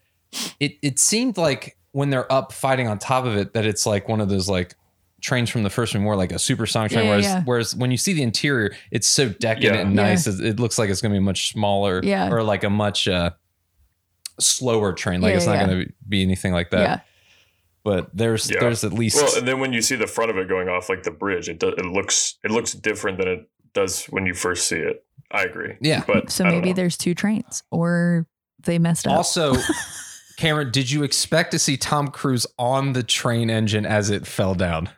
it 0.61 0.78
it 0.83 0.98
seemed 0.98 1.37
like 1.38 1.76
when 1.92 2.11
they're 2.11 2.31
up 2.31 2.52
fighting 2.52 2.88
on 2.88 2.98
top 2.98 3.24
of 3.24 3.37
it 3.37 3.55
that 3.55 3.64
it's 3.64 3.87
like 3.87 4.09
one 4.09 4.20
of 4.20 4.28
those 4.28 4.48
like 4.48 4.74
trains 5.20 5.48
from 5.48 5.62
the 5.62 5.70
first 5.70 5.94
one, 5.94 6.02
more 6.02 6.16
like 6.16 6.33
a 6.33 6.38
supersonic 6.40 6.90
train. 6.90 7.05
Yeah, 7.05 7.11
yeah, 7.11 7.14
whereas 7.14 7.24
yeah. 7.26 7.42
whereas 7.44 7.76
when 7.76 7.90
you 7.92 7.96
see 7.96 8.12
the 8.12 8.22
interior, 8.22 8.74
it's 8.90 9.07
so 9.07 9.28
decadent 9.28 9.74
Yeah. 9.76 9.81
and 9.83 9.94
nice. 9.94 10.26
It 10.26 10.40
it 10.44 10.59
looks 10.59 10.76
like 10.76 10.90
it's 10.90 11.00
going 11.00 11.12
to 11.12 11.20
be 11.20 11.24
much 11.24 11.52
smaller, 11.52 12.00
Yeah. 12.02 12.31
or 12.33 12.42
like 12.42 12.64
a 12.64 12.70
much 12.70 13.07
uh, 13.07 13.31
slower 14.40 14.92
train. 14.92 15.20
Like 15.20 15.31
Yeah, 15.31 15.37
it's 15.37 15.46
not 15.46 15.52
yeah. 15.59 15.66
going 15.66 15.87
to 15.87 15.92
be 16.09 16.22
anything 16.22 16.52
like 16.52 16.70
that. 16.70 17.07
Yeah. 17.84 17.90
But 17.92 18.10
there's 18.16 18.50
Yeah. 18.50 18.60
there's 18.60 18.84
at 18.84 18.92
least 18.92 19.16
Well, 19.22 19.36
and 19.38 19.46
then 19.48 19.58
when 19.60 19.72
you 19.72 19.82
see 19.82 19.96
the 19.96 20.06
front 20.06 20.30
of 20.30 20.38
it 20.38 20.48
going 20.48 20.68
off 20.68 20.88
like 20.88 21.02
the 21.02 21.10
bridge, 21.10 21.48
it 21.48 21.58
does, 21.58 21.74
it 21.78 21.84
looks 21.86 22.36
it 22.44 22.50
looks 22.50 22.72
different 22.72 23.18
than 23.18 23.28
it 23.28 23.48
does 23.74 24.04
when 24.06 24.26
you 24.26 24.34
first 24.34 24.68
see 24.68 24.76
it. 24.76 25.04
I 25.30 25.44
agree. 25.44 25.76
Yeah. 25.80 26.04
but 26.06 26.30
So 26.30 26.44
maybe 26.44 26.72
there's 26.72 26.96
two 26.96 27.14
trains 27.14 27.62
or 27.70 28.26
they 28.64 28.78
messed 28.78 29.06
up. 29.06 29.16
also. 29.16 29.54
Cameron, 30.38 30.70
did 30.70 30.90
you 30.90 31.02
expect 31.04 31.50
to 31.52 31.58
see 31.58 31.76
Tom 31.76 32.08
Cruise 32.08 32.46
on 32.58 32.94
the 32.94 33.02
train 33.02 33.48
engine 33.50 33.86
as 33.86 34.10
it 34.10 34.26
fell 34.26 34.54
down? 34.54 34.88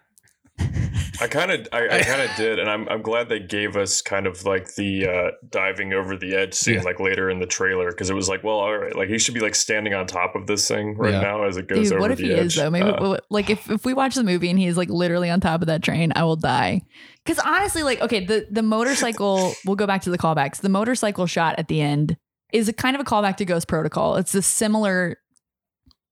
I 1.20 1.28
kind 1.28 1.50
of, 1.50 1.66
I, 1.72 1.86
I 1.98 2.02
kind 2.02 2.22
of 2.22 2.30
did, 2.36 2.58
and 2.58 2.68
I'm, 2.68 2.88
I'm 2.88 3.00
glad 3.02 3.28
they 3.28 3.38
gave 3.38 3.76
us 3.76 4.02
kind 4.02 4.26
of 4.26 4.44
like 4.44 4.74
the 4.74 5.06
uh, 5.06 5.30
diving 5.48 5.92
over 5.92 6.16
the 6.16 6.34
edge 6.34 6.54
scene, 6.54 6.74
Yeah. 6.74 6.82
like 6.82 6.98
later 7.00 7.30
in 7.30 7.38
the 7.40 7.46
trailer, 7.46 7.90
because 7.90 8.10
it 8.10 8.14
was 8.14 8.28
like, 8.28 8.42
well, 8.42 8.56
all 8.56 8.76
right, 8.76 8.94
like 8.96 9.08
he 9.08 9.18
should 9.18 9.34
be 9.34 9.40
like 9.40 9.54
standing 9.54 9.94
on 9.94 10.06
top 10.06 10.34
of 10.34 10.46
this 10.46 10.66
thing 10.66 10.96
right 10.96 11.12
Yeah. 11.12 11.20
now 11.20 11.44
as 11.44 11.56
it 11.56 11.68
goes 11.68 11.84
Dude, 11.88 11.92
over 11.94 12.00
what 12.00 12.10
if 12.10 12.18
the 12.18 12.24
he 12.24 12.32
edge. 12.34 12.46
is 12.46 12.54
though? 12.56 12.70
Maybe 12.70 12.88
Uh, 12.88 13.18
like 13.30 13.48
if, 13.50 13.70
if 13.70 13.84
we 13.84 13.94
watch 13.94 14.14
the 14.16 14.24
movie 14.24 14.50
and 14.50 14.58
he's 14.58 14.76
like 14.76 14.90
literally 14.90 15.30
on 15.30 15.40
top 15.40 15.60
of 15.60 15.66
that 15.68 15.82
train, 15.82 16.12
I 16.16 16.24
will 16.24 16.36
die. 16.36 16.82
Because 17.24 17.38
honestly, 17.44 17.82
like 17.84 18.00
okay, 18.00 18.24
the 18.24 18.46
the 18.50 18.62
motorcycle. 18.62 19.54
we'll 19.64 19.76
go 19.76 19.86
back 19.86 20.02
to 20.02 20.10
the 20.10 20.18
callbacks. 20.18 20.58
The 20.60 20.68
motorcycle 20.68 21.26
shot 21.26 21.54
at 21.58 21.68
the 21.68 21.80
end 21.80 22.16
is 22.52 22.68
a 22.68 22.72
kind 22.72 22.94
of 22.96 23.00
a 23.00 23.04
callback 23.04 23.36
to 23.38 23.44
Ghost 23.44 23.66
Protocol. 23.68 24.16
It's 24.16 24.34
a 24.34 24.42
similar 24.42 25.16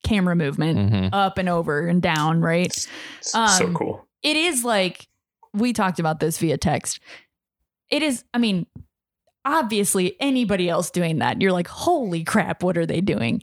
camera 0.07 0.35
movement 0.37 0.79
Mm-hmm. 0.79 1.15
up 1.15 1.39
and 1.39 1.49
over 1.49 1.87
and 1.87 2.01
down, 2.03 2.41
right? 2.41 2.67
it's 2.67 2.89
so 3.33 3.67
um, 3.67 3.75
cool. 3.75 4.07
It 4.23 4.37
is 4.37 4.65
like 4.65 5.09
we 5.55 5.73
talked 5.73 5.99
about 5.99 6.21
this 6.21 6.39
via 6.39 6.57
text. 6.59 7.01
It 7.91 8.03
is. 8.03 8.25
I 8.33 8.39
mean, 8.39 8.67
obviously, 9.45 10.17
anybody 10.21 10.69
else 10.69 10.91
doing 10.91 11.19
that, 11.19 11.41
you're 11.41 11.53
like, 11.53 11.69
holy 11.69 12.25
crap, 12.25 12.63
what 12.63 12.79
are 12.79 12.87
they 12.87 13.01
doing? 13.01 13.43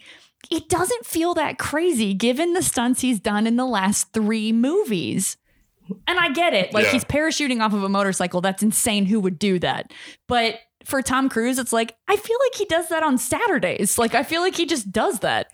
It 0.49 0.69
doesn't 0.69 1.05
feel 1.05 1.33
that 1.35 1.59
crazy 1.59 2.13
given 2.13 2.53
the 2.53 2.63
stunts 2.63 3.01
he's 3.01 3.19
done 3.19 3.45
in 3.45 3.57
the 3.57 3.65
last 3.65 4.13
three 4.13 4.51
movies. 4.53 5.37
And 6.07 6.17
I 6.19 6.31
get 6.31 6.53
it. 6.53 6.73
Like 6.73 6.85
Yeah. 6.85 6.91
he's 6.91 7.03
parachuting 7.03 7.61
off 7.61 7.73
of 7.73 7.83
a 7.83 7.89
motorcycle. 7.89 8.41
That's 8.41 8.63
insane. 8.63 9.05
Who 9.05 9.19
would 9.19 9.37
do 9.37 9.59
that? 9.59 9.91
But 10.27 10.59
for 10.85 11.01
Tom 11.01 11.27
Cruise, 11.29 11.59
it's 11.59 11.73
like, 11.73 11.95
I 12.07 12.15
feel 12.15 12.37
like 12.45 12.55
he 12.55 12.65
does 12.65 12.87
that 12.89 13.03
on 13.03 13.17
Saturdays. 13.17 13.97
Like, 13.97 14.15
I 14.15 14.23
feel 14.23 14.41
like 14.41 14.55
he 14.55 14.65
just 14.65 14.91
does 14.91 15.19
that. 15.19 15.47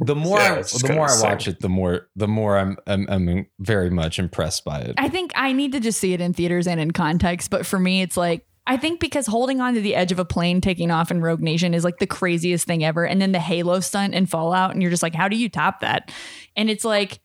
The 0.00 0.16
more 0.16 0.38
Yeah, 0.38 0.54
I, 0.54 0.62
the 0.62 0.92
more 0.92 1.08
I 1.08 1.20
watch 1.20 1.46
it, 1.46 1.60
the 1.60 1.68
more 1.68 2.08
the 2.16 2.26
more 2.26 2.58
I'm, 2.58 2.76
I'm 2.86 3.06
I'm 3.08 3.46
very 3.60 3.90
much 3.90 4.18
impressed 4.18 4.64
by 4.64 4.80
it. 4.80 4.94
I 4.98 5.08
think 5.08 5.32
I 5.36 5.52
need 5.52 5.72
to 5.72 5.80
just 5.80 6.00
see 6.00 6.12
it 6.12 6.20
in 6.20 6.32
theaters 6.32 6.66
and 6.66 6.80
in 6.80 6.90
context. 6.90 7.50
But 7.50 7.64
for 7.64 7.78
me, 7.78 8.02
it's 8.02 8.16
like, 8.16 8.44
I 8.66 8.76
think 8.76 8.98
because 8.98 9.26
holding 9.26 9.60
on 9.60 9.74
to 9.74 9.80
the 9.80 9.94
edge 9.94 10.10
of 10.10 10.18
a 10.18 10.24
plane 10.24 10.60
taking 10.60 10.90
off 10.90 11.10
in 11.10 11.20
Rogue 11.20 11.40
Nation 11.40 11.74
is 11.74 11.84
like 11.84 11.98
the 11.98 12.06
craziest 12.06 12.66
thing 12.66 12.82
ever. 12.82 13.06
And 13.06 13.20
then 13.22 13.32
the 13.32 13.38
Halo 13.38 13.78
stunt 13.80 14.14
in 14.14 14.26
Fallout, 14.26 14.72
and 14.72 14.82
you're 14.82 14.90
just 14.90 15.02
like, 15.02 15.14
how 15.14 15.28
do 15.28 15.36
you 15.36 15.48
top 15.48 15.80
that? 15.80 16.12
And 16.56 16.68
it's 16.68 16.84
like, 16.84 17.20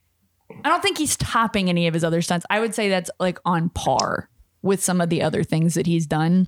I 0.64 0.70
don't 0.70 0.82
think 0.82 0.98
he's 0.98 1.16
topping 1.18 1.70
any 1.70 1.88
of 1.88 1.94
his 1.94 2.04
other 2.04 2.22
stunts. 2.22 2.46
I 2.50 2.60
would 2.60 2.76
say 2.76 2.90
that's 2.90 3.10
like 3.20 3.40
on 3.46 3.70
par 3.70 4.30
with 4.62 4.84
some 4.84 5.02
of 5.02 5.10
the 5.10 5.22
other 5.22 5.44
things 5.44 5.74
that 5.74 5.88
he's 5.88 6.06
done. 6.06 6.48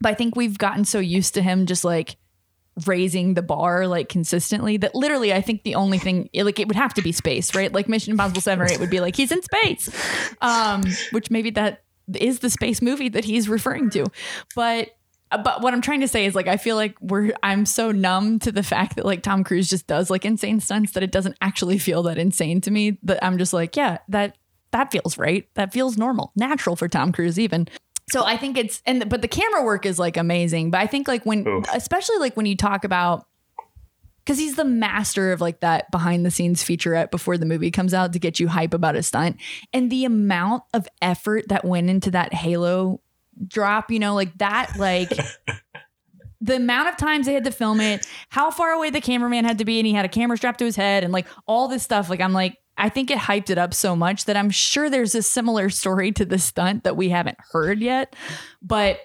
But 0.00 0.10
I 0.10 0.14
think 0.14 0.36
we've 0.36 0.56
gotten 0.56 0.84
so 0.84 0.98
used 0.98 1.34
to 1.34 1.42
him 1.42 1.66
just 1.66 1.84
like 1.84 2.16
raising 2.86 3.34
the 3.34 3.42
bar 3.42 3.86
like 3.86 4.08
consistently 4.08 4.76
that 4.76 4.94
literally 4.94 5.32
I 5.32 5.40
think 5.40 5.62
the 5.62 5.74
only 5.74 5.98
thing 5.98 6.28
like 6.34 6.58
it 6.58 6.68
would 6.68 6.76
have 6.76 6.94
to 6.94 7.02
be 7.02 7.12
space, 7.12 7.54
right? 7.54 7.72
Like 7.72 7.88
Mission 7.88 8.12
Impossible 8.12 8.40
7 8.40 8.62
or 8.64 8.70
8 8.70 8.80
would 8.80 8.90
be 8.90 9.00
like 9.00 9.16
he's 9.16 9.32
in 9.32 9.42
space. 9.42 9.90
Um 10.40 10.82
which 11.12 11.30
maybe 11.30 11.50
that 11.50 11.82
is 12.14 12.38
the 12.40 12.50
space 12.50 12.80
movie 12.80 13.08
that 13.10 13.24
he's 13.24 13.48
referring 13.48 13.90
to. 13.90 14.06
But 14.54 14.90
but 15.30 15.62
what 15.62 15.74
I'm 15.74 15.82
trying 15.82 16.00
to 16.00 16.08
say 16.08 16.24
is 16.24 16.34
like 16.34 16.48
I 16.48 16.56
feel 16.56 16.76
like 16.76 16.96
we're 17.00 17.32
I'm 17.42 17.66
so 17.66 17.90
numb 17.90 18.38
to 18.40 18.52
the 18.52 18.62
fact 18.62 18.96
that 18.96 19.04
like 19.04 19.22
Tom 19.22 19.44
Cruise 19.44 19.68
just 19.68 19.86
does 19.86 20.10
like 20.10 20.24
insane 20.24 20.60
stunts 20.60 20.92
that 20.92 21.02
it 21.02 21.12
doesn't 21.12 21.36
actually 21.40 21.78
feel 21.78 22.02
that 22.04 22.18
insane 22.18 22.60
to 22.62 22.70
me 22.70 22.98
that 23.02 23.22
I'm 23.22 23.38
just 23.38 23.52
like 23.52 23.76
yeah 23.76 23.98
that 24.08 24.36
that 24.70 24.90
feels 24.90 25.18
right 25.18 25.46
that 25.54 25.72
feels 25.72 25.98
normal 25.98 26.32
natural 26.34 26.76
for 26.76 26.88
Tom 26.88 27.12
Cruise 27.12 27.38
even 27.38 27.68
so 28.10 28.24
I 28.24 28.36
think 28.36 28.56
it's 28.56 28.82
and 28.86 29.08
but 29.08 29.22
the 29.22 29.28
camera 29.28 29.62
work 29.64 29.86
is 29.86 29.98
like 29.98 30.16
amazing 30.16 30.70
but 30.70 30.80
I 30.80 30.86
think 30.86 31.08
like 31.08 31.24
when 31.24 31.46
Oof. 31.46 31.66
especially 31.72 32.18
like 32.18 32.36
when 32.36 32.46
you 32.46 32.56
talk 32.56 32.84
about 32.84 33.26
because 34.24 34.38
he's 34.38 34.56
the 34.56 34.64
master 34.64 35.32
of 35.32 35.40
like 35.40 35.60
that 35.60 35.90
behind 35.90 36.26
the 36.26 36.30
scenes 36.30 36.62
featurette 36.62 37.10
before 37.10 37.38
the 37.38 37.46
movie 37.46 37.70
comes 37.70 37.94
out 37.94 38.12
to 38.12 38.18
get 38.18 38.38
you 38.38 38.48
hype 38.48 38.74
about 38.74 38.96
a 38.96 39.02
stunt 39.02 39.36
and 39.72 39.90
the 39.90 40.04
amount 40.04 40.62
of 40.74 40.86
effort 41.00 41.48
that 41.48 41.64
went 41.64 41.88
into 41.88 42.10
that 42.10 42.34
halo 42.34 43.00
drop 43.46 43.90
you 43.90 43.98
know 43.98 44.14
like 44.14 44.36
that 44.38 44.72
like 44.78 45.10
the 46.40 46.56
amount 46.56 46.88
of 46.88 46.96
times 46.96 47.26
they 47.26 47.34
had 47.34 47.44
to 47.44 47.50
film 47.50 47.80
it 47.80 48.06
how 48.28 48.50
far 48.50 48.72
away 48.72 48.90
the 48.90 49.00
cameraman 49.00 49.44
had 49.44 49.58
to 49.58 49.64
be 49.64 49.78
and 49.78 49.86
he 49.86 49.92
had 49.92 50.04
a 50.04 50.08
camera 50.08 50.36
strapped 50.36 50.58
to 50.58 50.64
his 50.64 50.76
head 50.76 51.04
and 51.04 51.12
like 51.12 51.26
all 51.46 51.68
this 51.68 51.82
stuff 51.82 52.10
like 52.10 52.20
i'm 52.20 52.32
like 52.32 52.58
i 52.78 52.88
think 52.88 53.10
it 53.10 53.18
hyped 53.18 53.50
it 53.50 53.58
up 53.58 53.74
so 53.74 53.94
much 53.94 54.24
that 54.24 54.36
i'm 54.36 54.50
sure 54.50 54.88
there's 54.88 55.14
a 55.14 55.22
similar 55.22 55.68
story 55.78 56.12
to 56.12 56.24
the 56.24 56.38
stunt 56.38 56.84
that 56.84 56.96
we 56.96 57.08
haven't 57.08 57.38
heard 57.52 57.80
yet 57.80 58.14
but 58.62 59.00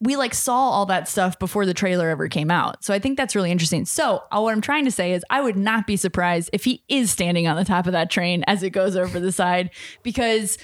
we 0.00 0.16
like 0.16 0.34
saw 0.34 0.54
all 0.54 0.86
that 0.86 1.08
stuff 1.08 1.38
before 1.38 1.66
the 1.66 1.74
trailer 1.74 2.08
ever 2.08 2.28
came 2.28 2.50
out. 2.50 2.84
So 2.84 2.94
I 2.94 2.98
think 2.98 3.16
that's 3.16 3.34
really 3.34 3.50
interesting. 3.50 3.84
So 3.84 4.22
uh, 4.30 4.40
what 4.40 4.52
I'm 4.52 4.60
trying 4.60 4.84
to 4.84 4.90
say 4.92 5.12
is 5.12 5.24
I 5.28 5.40
would 5.40 5.56
not 5.56 5.86
be 5.86 5.96
surprised 5.96 6.50
if 6.52 6.64
he 6.64 6.84
is 6.88 7.10
standing 7.10 7.48
on 7.48 7.56
the 7.56 7.64
top 7.64 7.86
of 7.86 7.92
that 7.92 8.10
train 8.10 8.44
as 8.46 8.62
it 8.62 8.70
goes 8.70 8.94
over 8.94 9.18
the 9.18 9.32
side 9.32 9.70
because 10.04 10.56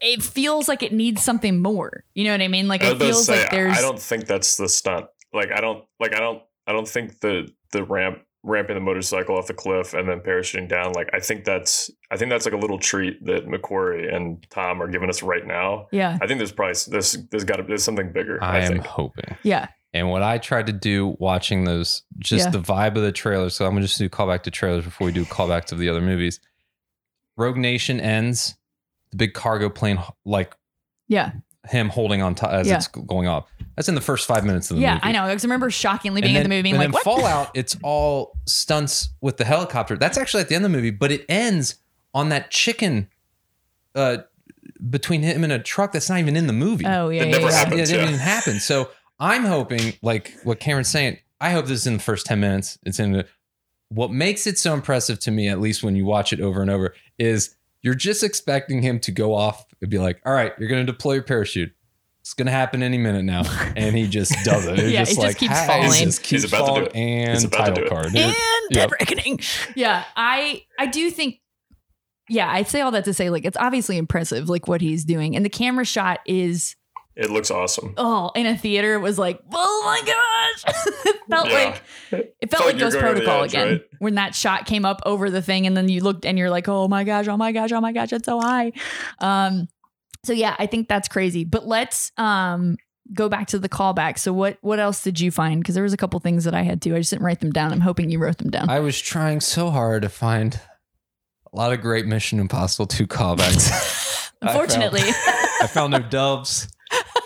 it 0.00 0.22
feels 0.22 0.68
like 0.68 0.82
it 0.82 0.92
needs 0.92 1.22
something 1.22 1.60
more. 1.60 2.04
You 2.14 2.24
know 2.24 2.32
what 2.32 2.42
I 2.42 2.48
mean? 2.48 2.68
Like 2.68 2.82
I 2.82 2.90
it 2.90 2.92
was 2.92 2.96
about 2.96 3.06
to 3.06 3.12
feels 3.12 3.26
say, 3.26 3.42
like 3.42 3.50
there's 3.50 3.78
I 3.78 3.80
don't 3.80 4.00
think 4.00 4.26
that's 4.26 4.56
the 4.56 4.68
stunt. 4.68 5.06
Like 5.32 5.50
I 5.50 5.60
don't 5.60 5.84
like 5.98 6.14
I 6.14 6.20
don't 6.20 6.42
I 6.66 6.72
don't 6.72 6.88
think 6.88 7.20
the 7.20 7.48
the 7.72 7.84
ramp 7.84 8.20
ramping 8.42 8.74
the 8.74 8.80
motorcycle 8.80 9.36
off 9.36 9.46
the 9.46 9.54
cliff 9.54 9.92
and 9.92 10.08
then 10.08 10.20
parachuting 10.20 10.68
down. 10.68 10.92
Like 10.92 11.10
I 11.12 11.20
think 11.20 11.44
that's 11.44 11.90
I 12.10 12.16
think 12.16 12.30
that's 12.30 12.44
like 12.46 12.54
a 12.54 12.58
little 12.58 12.78
treat 12.78 13.22
that 13.26 13.46
McQuarrie 13.46 14.14
and 14.14 14.44
Tom 14.50 14.82
are 14.82 14.88
giving 14.88 15.08
us 15.10 15.22
right 15.22 15.46
now. 15.46 15.88
yeah. 15.92 16.16
I 16.22 16.26
think 16.26 16.38
there's 16.38 16.52
probably 16.52 16.74
there's 16.88 17.12
there's 17.30 17.44
got 17.44 17.56
to 17.56 17.62
there's 17.64 17.84
something 17.84 18.12
bigger. 18.12 18.42
I 18.42 18.56
I, 18.56 18.60
am 18.60 18.72
think. 18.72 18.86
hoping. 18.86 19.36
Yeah. 19.42 19.68
And 19.92 20.08
what 20.08 20.22
I 20.22 20.38
tried 20.38 20.66
to 20.68 20.72
do 20.72 21.16
watching 21.18 21.64
those, 21.64 22.02
just 22.18 22.46
Yeah. 22.46 22.50
the 22.52 22.60
vibe 22.60 22.96
of 22.96 23.02
the 23.02 23.12
trailers. 23.12 23.54
So 23.54 23.66
I'm 23.66 23.72
gonna 23.72 23.86
just 23.86 23.98
do 23.98 24.08
callback 24.08 24.42
to 24.44 24.50
trailers 24.50 24.84
before 24.84 25.06
we 25.06 25.12
do 25.12 25.24
callback 25.24 25.64
to 25.66 25.74
the 25.74 25.88
other 25.88 26.00
movies. 26.00 26.40
Rogue 27.36 27.56
Nation 27.58 28.00
ends. 28.00 28.56
The 29.10 29.16
big 29.16 29.34
cargo 29.34 29.68
plane, 29.68 29.98
like 30.24 30.54
Yeah. 31.08 31.32
Him 31.68 31.88
holding 31.88 32.22
on 32.22 32.34
top 32.34 32.52
as 32.52 32.66
Yeah. 32.66 32.76
it's 32.76 32.88
going 32.88 33.28
off. 33.28 33.46
That's 33.76 33.88
in 33.88 33.94
the 33.94 34.00
first 34.00 34.26
five 34.26 34.44
minutes 34.44 34.70
of 34.70 34.76
the 34.76 34.80
movie. 34.80 34.84
Yeah, 34.84 34.94
movie. 34.94 35.04
I 35.04 35.12
know. 35.12 35.26
Because 35.28 35.44
I 35.44 35.46
remember 35.46 35.70
shockingly 35.70 36.20
being 36.20 36.36
and 36.36 36.38
at 36.38 36.40
then, 36.42 36.50
the 36.50 36.56
movie 36.56 36.62
being 36.62 36.74
and 36.76 36.92
like, 36.92 37.04
then 37.04 37.12
what? 37.12 37.22
Fallout, 37.22 37.50
it's 37.54 37.76
all 37.82 38.36
stunts 38.46 39.10
with 39.20 39.36
the 39.36 39.44
helicopter. 39.44 39.96
That's 39.96 40.18
actually 40.18 40.42
at 40.42 40.48
the 40.48 40.54
end 40.54 40.64
of 40.64 40.70
the 40.70 40.76
movie, 40.76 40.90
but 40.90 41.12
it 41.12 41.24
ends 41.28 41.76
on 42.14 42.28
that 42.30 42.50
chicken 42.50 43.08
uh, 43.94 44.18
between 44.88 45.22
him 45.22 45.44
and 45.44 45.52
a 45.52 45.58
truck 45.58 45.92
that's 45.92 46.08
not 46.08 46.18
even 46.18 46.36
in 46.36 46.46
the 46.46 46.52
movie. 46.52 46.86
Oh, 46.86 47.08
yeah. 47.08 47.22
It 47.22 47.26
yeah, 47.26 47.32
never 47.32 47.46
yeah. 47.46 47.52
happened. 47.52 47.76
Yeah, 47.76 47.82
it 47.82 47.86
didn't 47.86 48.08
even 48.08 48.20
happen. 48.20 48.60
So 48.60 48.90
I'm 49.18 49.44
hoping, 49.44 49.94
like 50.02 50.34
what 50.44 50.60
Karen's 50.60 50.88
saying, 50.88 51.18
I 51.40 51.50
hope 51.50 51.66
this 51.66 51.80
is 51.80 51.86
in 51.86 51.94
the 51.94 52.02
first 52.02 52.26
10 52.26 52.40
minutes. 52.40 52.78
It's 52.84 52.98
in 52.98 53.12
the 53.12 53.26
what 53.88 54.12
makes 54.12 54.46
it 54.46 54.56
so 54.58 54.72
impressive 54.72 55.18
to 55.20 55.30
me, 55.32 55.48
at 55.48 55.60
least 55.60 55.82
when 55.82 55.96
you 55.96 56.04
watch 56.04 56.32
it 56.32 56.40
over 56.40 56.62
and 56.62 56.70
over, 56.70 56.94
is 57.18 57.56
you're 57.82 57.94
just 57.94 58.22
expecting 58.22 58.82
him 58.82 59.00
to 59.00 59.12
go 59.12 59.34
off 59.34 59.64
and 59.80 59.90
be 59.90 59.98
like, 59.98 60.20
all 60.26 60.32
right, 60.32 60.52
you're 60.58 60.68
gonna 60.68 60.84
deploy 60.84 61.14
your 61.14 61.22
parachute. 61.22 61.72
It's 62.20 62.34
gonna 62.34 62.50
happen 62.50 62.82
any 62.82 62.98
minute 62.98 63.24
now. 63.24 63.42
And 63.76 63.96
he 63.96 64.06
just 64.06 64.32
does 64.44 64.66
it. 64.66 64.78
It's 64.78 64.92
Yeah, 64.92 65.04
just 65.04 65.18
it 65.18 65.22
just 65.22 65.38
keeps 65.38 65.52
"Hi," 65.54 65.66
falling. 65.66 65.92
He 65.92 66.04
just 66.04 66.26
He's 66.26 66.42
keeps 66.42 66.52
about 66.52 66.74
to 66.74 66.80
do 66.82 66.86
it. 66.86 66.94
and 66.96 67.30
He's 67.30 67.44
about 67.44 67.66
to 67.66 67.74
do 67.80 67.82
it. 67.86 67.88
card. 67.88 68.06
and 68.06 68.14
Yep. 68.16 68.34
Dead 68.72 68.90
Reckoning. 68.92 69.40
Yeah, 69.74 70.04
I 70.16 70.62
I 70.78 70.86
do 70.86 71.10
think. 71.10 71.40
Yeah, 72.28 72.48
I 72.48 72.62
say 72.62 72.80
all 72.82 72.90
that 72.92 73.04
to 73.06 73.14
say 73.14 73.30
like 73.30 73.44
it's 73.44 73.56
obviously 73.56 73.96
impressive 73.96 74.48
like 74.48 74.68
what 74.68 74.80
he's 74.80 75.04
doing, 75.04 75.34
and 75.34 75.44
the 75.44 75.48
camera 75.50 75.84
shot 75.84 76.20
is 76.26 76.76
It 77.20 77.30
looks 77.30 77.50
awesome. 77.50 77.94
oh 77.98 78.30
in 78.34 78.46
a 78.46 78.56
theater 78.56 78.94
it 78.94 79.00
was 79.00 79.18
like 79.18 79.40
oh 79.52 79.82
my 79.84 80.00
gosh, 80.64 80.74
it 81.06 81.20
felt 81.28 81.48
Yeah. 81.48 81.54
like 81.54 81.82
it 82.40 82.50
felt 82.50 82.64
like 82.64 82.74
like 82.74 82.78
Ghost 82.78 82.98
going 82.98 83.14
to 83.14 83.20
the 83.20 83.24
Protocol 83.26 83.44
edge, 83.44 83.50
again 83.52 83.68
right? 83.68 83.82
when 83.98 84.14
that 84.14 84.34
shot 84.34 84.64
came 84.66 84.84
up 84.84 85.00
over 85.04 85.28
the 85.30 85.42
thing, 85.42 85.66
and 85.66 85.76
then 85.76 85.88
you 85.88 86.02
looked 86.02 86.24
and 86.24 86.38
you're 86.38 86.50
like 86.50 86.66
oh 86.68 86.88
my 86.88 87.04
gosh, 87.04 87.28
oh 87.28 87.36
my 87.36 87.52
gosh, 87.52 87.72
oh 87.72 87.80
my 87.80 87.92
gosh, 87.92 88.12
it's 88.12 88.24
so 88.26 88.40
high. 88.40 88.72
Um, 89.20 89.68
So 90.24 90.32
yeah, 90.32 90.54
I 90.58 90.66
think 90.66 90.88
that's 90.88 91.08
crazy. 91.08 91.44
But 91.44 91.66
let's 91.66 92.10
um 92.16 92.76
go 93.12 93.28
back 93.28 93.48
to 93.48 93.58
the 93.58 93.68
callback. 93.68 94.18
So 94.18 94.32
what 94.32 94.56
what 94.62 94.78
else 94.78 95.02
did 95.02 95.18
you 95.20 95.30
find? 95.30 95.60
Because 95.60 95.74
there 95.74 95.84
was 95.84 95.92
a 95.92 95.96
couple 95.98 96.18
things 96.20 96.44
that 96.44 96.54
I 96.54 96.62
had 96.62 96.80
too. 96.80 96.94
I 96.94 96.98
just 96.98 97.10
didn't 97.10 97.24
write 97.24 97.40
them 97.40 97.50
down. 97.52 97.72
I'm 97.72 97.80
hoping 97.80 98.08
you 98.10 98.18
wrote 98.18 98.38
them 98.38 98.50
down. 98.50 98.70
I 98.70 98.80
was 98.80 98.98
trying 99.00 99.40
so 99.40 99.70
hard 99.70 100.02
to 100.02 100.08
find 100.08 100.58
a 101.52 101.56
lot 101.56 101.72
of 101.72 101.80
great 101.80 102.06
Mission 102.06 102.38
Impossible 102.38 102.86
2 102.86 103.06
callbacks. 103.08 103.68
I 104.42 104.46
found- 104.46 104.56
Unfortunately. 104.60 105.00
I 105.02 105.66
found 105.66 105.92
no 105.92 105.98
doves. 105.98 106.68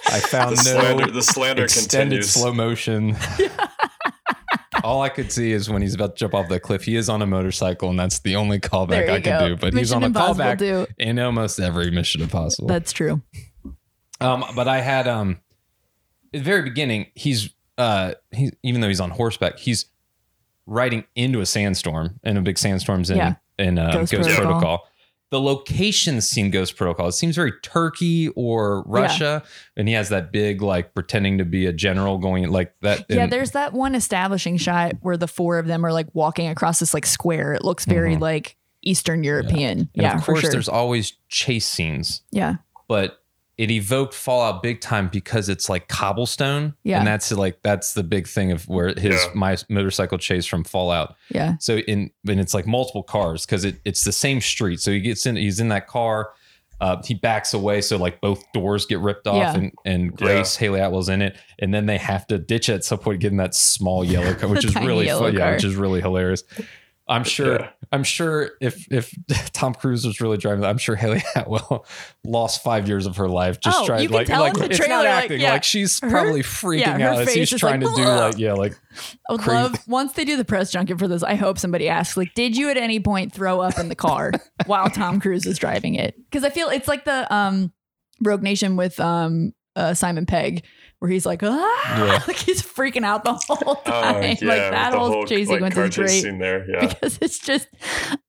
I 0.07 0.21
found 0.21 0.57
The 0.57 0.63
no 0.75 0.81
slander, 0.81 1.11
the 1.11 1.23
slander 1.23 1.65
extended 1.65 2.17
continues. 2.17 2.31
slow 2.33 2.53
motion. 2.53 3.17
All 4.83 5.01
I 5.01 5.09
could 5.09 5.33
see 5.33 5.53
is 5.53 5.71
when 5.71 5.81
he's 5.81 5.95
about 5.95 6.17
to 6.17 6.21
jump 6.21 6.35
off 6.35 6.49
the 6.49 6.61
cliff. 6.61 6.85
He 6.85 6.97
is 6.97 7.09
on 7.09 7.23
a 7.23 7.27
motorcycle, 7.27 7.89
and 7.89 7.99
that's 7.99 8.19
the 8.19 8.37
only 8.37 8.59
callback 8.61 9.07
you 9.07 9.13
I 9.15 9.21
can 9.21 9.49
do. 9.49 9.57
But 9.57 9.73
Mission 9.73 9.79
he's 9.79 9.93
on 9.93 10.03
a 10.03 10.07
Impossible 10.07 10.45
callback 10.45 10.59
too. 10.59 10.87
in 10.99 11.19
almost 11.19 11.59
every 11.59 11.91
Mission 11.91 12.21
Impossible. 12.21 12.69
That's 12.69 12.93
true. 12.93 13.23
Um, 14.21 14.45
but 14.55 14.69
I 14.69 14.81
had 14.81 15.09
um, 15.09 15.41
at 16.35 16.39
the 16.41 16.45
very 16.45 16.63
beginning, 16.63 17.07
he's 17.15 17.49
uh, 17.79 18.15
he 18.31 18.51
even 18.63 18.81
though 18.83 18.89
he's 18.89 19.01
on 19.01 19.11
horseback, 19.11 19.59
he's 19.59 19.87
riding 20.67 21.05
into 21.15 21.41
a 21.41 21.47
sandstorm, 21.47 22.21
and 22.23 22.37
a 22.37 22.43
big 22.43 22.59
sandstorm's 22.59 23.11
in 23.11 23.17
Yeah. 23.17 23.35
in 23.59 23.79
um, 23.79 23.91
Ghost 23.93 24.13
Ghost, 24.13 24.29
Protocol. 24.29 24.51
Protocol. 24.61 24.89
The 25.35 25.41
location 25.41 26.21
scene 26.21 26.53
Ghost 26.53 26.77
Protocol. 26.77 27.09
It 27.09 27.13
seems 27.15 27.35
very 27.35 27.51
Turkey 27.61 28.29
or 28.37 28.83
Russia, 28.83 29.43
and 29.77 29.89
he 29.89 29.95
has 29.95 30.11
that 30.11 30.31
big 30.31 30.63
like 30.63 30.95
pretending 30.95 31.39
to 31.39 31.45
be 31.45 31.67
a 31.67 31.73
general 31.73 32.19
going 32.19 32.49
like 32.53 32.73
that. 32.83 33.05
Yeah, 33.09 33.27
there's 33.27 33.51
that 33.51 33.73
one 33.73 33.97
establishing 33.97 34.59
shot 34.59 34.93
where 35.01 35.17
the 35.17 35.27
four 35.27 35.59
of 35.59 35.67
them 35.67 35.85
are 35.85 35.93
like 35.93 36.07
walking 36.13 36.47
across 36.47 36.79
this 36.79 36.95
like 36.95 37.05
square. 37.05 37.53
It 37.53 37.65
looks 37.65 37.85
very 37.85 38.15
Mhm. 38.15 38.21
like 38.21 38.57
Eastern 38.85 39.25
European. 39.25 39.79
and 39.81 39.89
Yeah, 39.95 40.17
of 40.17 40.23
course, 40.25 40.43
sure. 40.43 40.51
there's 40.53 40.69
always 40.69 41.15
chase 41.29 41.67
scenes, 41.67 42.23
yeah, 42.31 42.59
but 42.87 43.19
it 43.57 43.71
evoked 43.71 44.15
Fallout 44.15 44.63
big 44.63 44.81
time 44.81 45.09
because 45.09 45.49
it's 45.49 45.69
like 45.69 45.87
cobblestone. 45.89 46.75
Yeah. 46.83 46.99
And 46.99 47.07
that's 47.07 47.31
like 47.33 47.63
that's 47.63 47.93
the 47.95 48.03
big 48.03 48.27
thing 48.27 48.51
of 48.51 48.67
where 48.69 48.89
his 48.89 49.15
Yeah. 49.15 49.31
my 49.35 49.57
motorcycle 49.69 50.19
chase 50.19 50.45
from 50.47 50.65
Fallout. 50.65 51.15
yeah, 51.31 51.55
So 51.61 51.77
in 51.79 52.11
and 52.29 52.41
it's 52.41 52.53
like 52.55 52.67
multiple 52.67 53.03
cars 53.05 53.47
because 53.47 53.65
it, 53.65 53.77
it's 53.85 54.03
the 54.05 54.13
same 54.13 54.41
street. 54.41 54.81
So 54.81 54.91
he 54.91 55.01
gets 55.01 55.25
in, 55.27 55.37
he's 55.37 55.61
in 55.61 55.69
that 55.69 55.87
car. 55.87 56.33
Uh, 56.81 57.01
he 57.05 57.15
backs 57.15 57.55
away, 57.55 57.81
so 57.81 57.97
like 57.97 58.21
both 58.21 58.43
doors 58.53 58.85
get 58.85 58.99
ripped 58.99 59.29
off, 59.29 59.37
Yeah. 59.37 59.55
and 59.55 59.73
and 59.85 60.17
Grace 60.17 60.57
Hayley 60.57 60.81
Atwell's 60.81 61.09
in 61.09 61.23
it, 61.23 61.37
and 61.61 61.73
then 61.73 61.87
they 61.87 61.97
have 61.99 62.27
to 62.27 62.39
ditch 62.39 62.69
it 62.69 62.75
at 62.75 62.85
some 62.85 62.99
point, 62.99 63.21
getting 63.21 63.39
that 63.39 63.55
small 63.55 64.05
yellow 64.05 64.35
car, 64.35 64.49
which 64.51 64.65
is 64.65 64.75
really 64.75 65.07
yellow 65.07 65.29
fun, 65.31 65.37
yeah, 65.37 65.53
which 65.53 65.63
is 65.65 65.77
really 65.77 66.01
hilarious. 66.01 66.43
I'm 67.07 67.23
sure. 67.23 67.69
I'm 67.93 68.05
sure 68.05 68.51
if 68.61 68.91
if 68.93 69.15
Tom 69.53 69.75
Cruise 69.75 70.07
was 70.07 70.21
really 70.21 70.37
driving, 70.37 70.65
I'm 70.65 70.79
sure 70.79 70.97
Hayley 70.97 71.23
Atwell 71.37 71.87
lost 72.25 72.63
five 72.63 72.89
years 72.89 73.07
of 73.07 73.17
her 73.17 73.29
life 73.29 73.61
just 73.61 73.79
Oh, 73.81 73.87
trying 73.87 74.11
like 74.11 74.29
like 74.29 74.55
the 74.55 74.67
it's 74.67 74.77
trailer, 74.77 74.95
not 74.95 75.05
like, 75.05 75.25
acting 75.25 75.41
yeah. 75.41 75.53
like 75.53 75.65
she's 75.65 76.01
Her- 76.01 76.11
probably 76.11 76.43
freaking 76.43 76.99
yeah, 76.99 77.11
out 77.11 77.19
as 77.23 77.33
he's 77.35 77.51
trying 77.51 77.81
like, 77.81 77.95
to 77.95 78.03
do 78.03 78.09
like 78.09 78.39
yeah 78.39 78.53
like 78.55 78.75
I 79.29 79.33
would 79.33 79.41
Crazy. 79.41 79.57
love 79.57 79.89
once 79.89 80.13
they 80.13 80.25
do 80.25 80.37
the 80.37 80.45
press 80.45 80.71
junket 80.71 80.99
for 80.99 81.09
this. 81.09 81.23
I 81.23 81.35
hope 81.35 81.59
somebody 81.59 81.89
asks, 81.89 82.17
like, 82.17 82.35
did 82.35 82.57
you 82.57 82.71
at 82.71 82.77
any 82.77 83.01
point 83.01 83.33
throw 83.33 83.61
up 83.61 83.79
in 83.79 83.89
the 83.89 83.97
car 83.97 84.33
while 84.67 84.89
Tom 84.91 85.21
Cruise 85.21 85.47
is 85.47 85.59
driving 85.59 85.95
it? 85.95 86.15
Because 86.31 86.45
I 86.45 86.51
feel 86.51 86.69
it's 86.69 86.87
like 86.89 87.05
the 87.05 87.33
um 87.35 87.73
Rogue 88.23 88.43
Nation 88.43 88.77
with 88.77 89.01
um 89.01 89.53
uh, 89.77 89.93
Simon 89.93 90.25
Pegg, 90.25 90.65
where 91.05 91.11
he's 91.13 91.27
like, 91.27 91.43
ah, 91.43 92.07
Yeah. 92.07 92.23
like 92.27 92.37
he's 92.39 92.63
freaking 92.63 93.05
out 93.05 93.25
the 93.25 93.35
whole 93.35 93.83
Oh, 93.85 93.91
time. 93.91 94.23
yeah, 94.41 94.49
like 94.49 94.71
that 94.71 94.93
the 94.93 94.99
whole, 94.99 95.27
chase 95.27 95.49
like, 95.51 95.59
sequence 95.59 95.77
is 95.77 95.97
great. 95.97 96.23
scene 96.23 96.39
there. 96.39 96.65
Yeah. 96.67 96.87
because 96.87 97.19
it's 97.21 97.39
just 97.41 97.69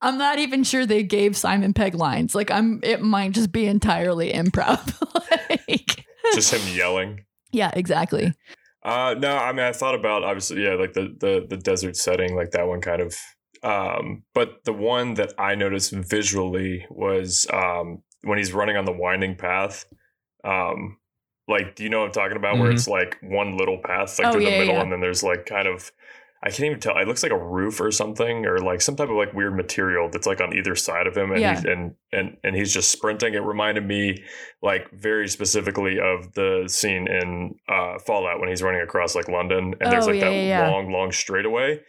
I'm 0.01 0.17
not 0.17 0.39
even 0.39 0.65
sure 0.65 0.85
they 0.85 1.01
gave 1.01 1.37
Simon 1.37 1.73
Pegg 1.73 1.95
lines. 1.95 2.35
Like 2.35 2.51
I'm 2.51 2.81
it 2.83 3.01
might 3.01 3.31
just 3.31 3.53
be 3.53 3.65
entirely 3.65 4.33
improv. 4.33 4.81
like 5.69 6.03
Just 6.33 6.53
him 6.53 6.75
yelling. 6.75 7.23
Yeah, 7.53 7.71
exactly. 7.73 8.33
Uh, 8.83 9.15
no, 9.17 9.37
I 9.37 9.53
mean, 9.53 9.63
I 9.65 9.71
thought 9.71 9.95
about 9.95 10.25
obviously, 10.25 10.61
yeah, 10.61 10.73
like 10.73 10.91
the 10.91 11.15
the 11.17 11.45
the 11.49 11.55
desert 11.57 11.95
setting, 11.95 12.35
like 12.35 12.51
that 12.51 12.67
one 12.67 12.81
kind 12.81 13.01
of. 13.01 13.15
Um, 13.63 14.23
but 14.33 14.65
the 14.65 14.73
one 14.73 15.13
that 15.13 15.31
I 15.39 15.55
noticed 15.55 15.93
visually 15.93 16.85
was 16.89 17.47
um 17.53 18.03
when 18.23 18.37
he's 18.37 18.51
running 18.51 18.75
on 18.75 18.83
the 18.83 18.91
winding 18.91 19.37
path. 19.37 19.85
Um, 20.43 20.97
like, 21.47 21.75
do 21.75 21.83
you 21.83 21.89
know 21.89 21.99
what 21.99 22.07
I'm 22.07 22.11
talking 22.11 22.37
about? 22.37 22.57
Where 22.57 22.69
Mhm. 22.69 22.73
it's 22.73 22.87
like 22.87 23.17
one 23.21 23.57
little 23.57 23.77
path, 23.77 24.17
like 24.19 24.27
Oh, 24.27 24.31
through 24.33 24.41
yeah, 24.41 24.51
the 24.51 24.59
middle, 24.59 24.75
yeah. 24.75 24.81
and 24.81 24.91
then 24.91 24.99
there's 25.01 25.23
like 25.23 25.45
kind 25.45 25.67
of. 25.67 25.91
I 26.43 26.49
can't 26.49 26.65
even 26.65 26.79
tell. 26.79 26.95
It 26.99 27.07
looks 27.07 27.23
like 27.23 27.31
a 27.31 27.37
roof 27.37 27.81
or 27.81 27.89
something, 27.89 28.45
or 28.45 28.59
like 28.59 28.79
some 28.79 28.95
type 28.95 29.09
of 29.09 29.15
like 29.15 29.33
weird 29.33 29.55
material 29.55 30.09
that's 30.11 30.27
like 30.27 30.41
on 30.41 30.55
either 30.55 30.75
side 30.75 31.07
of 31.07 31.17
him, 31.17 31.31
and 31.31 31.41
Yeah. 31.41 31.55
he's 31.55 31.65
and 31.65 31.95
and 32.11 32.37
and 32.43 32.55
he's 32.55 32.71
just 32.71 32.91
sprinting. 32.91 33.33
It 33.33 33.39
reminded 33.41 33.83
me 33.87 34.21
like 34.61 34.91
very 34.91 35.27
specifically 35.27 35.99
of 35.99 36.33
the 36.33 36.65
scene 36.67 37.07
in 37.07 37.55
uh, 37.67 37.97
Fallout 38.05 38.39
when 38.39 38.49
he's 38.49 38.61
running 38.61 38.81
across 38.81 39.15
like 39.15 39.27
London, 39.27 39.73
and 39.81 39.91
there's 39.91 40.05
Oh, 40.05 40.11
like 40.11 40.19
yeah, 40.19 40.25
that 40.29 40.35
yeah, 40.35 40.41
yeah. 40.65 40.69
long, 40.69 40.91
long 40.91 41.11
straightaway. 41.11 41.79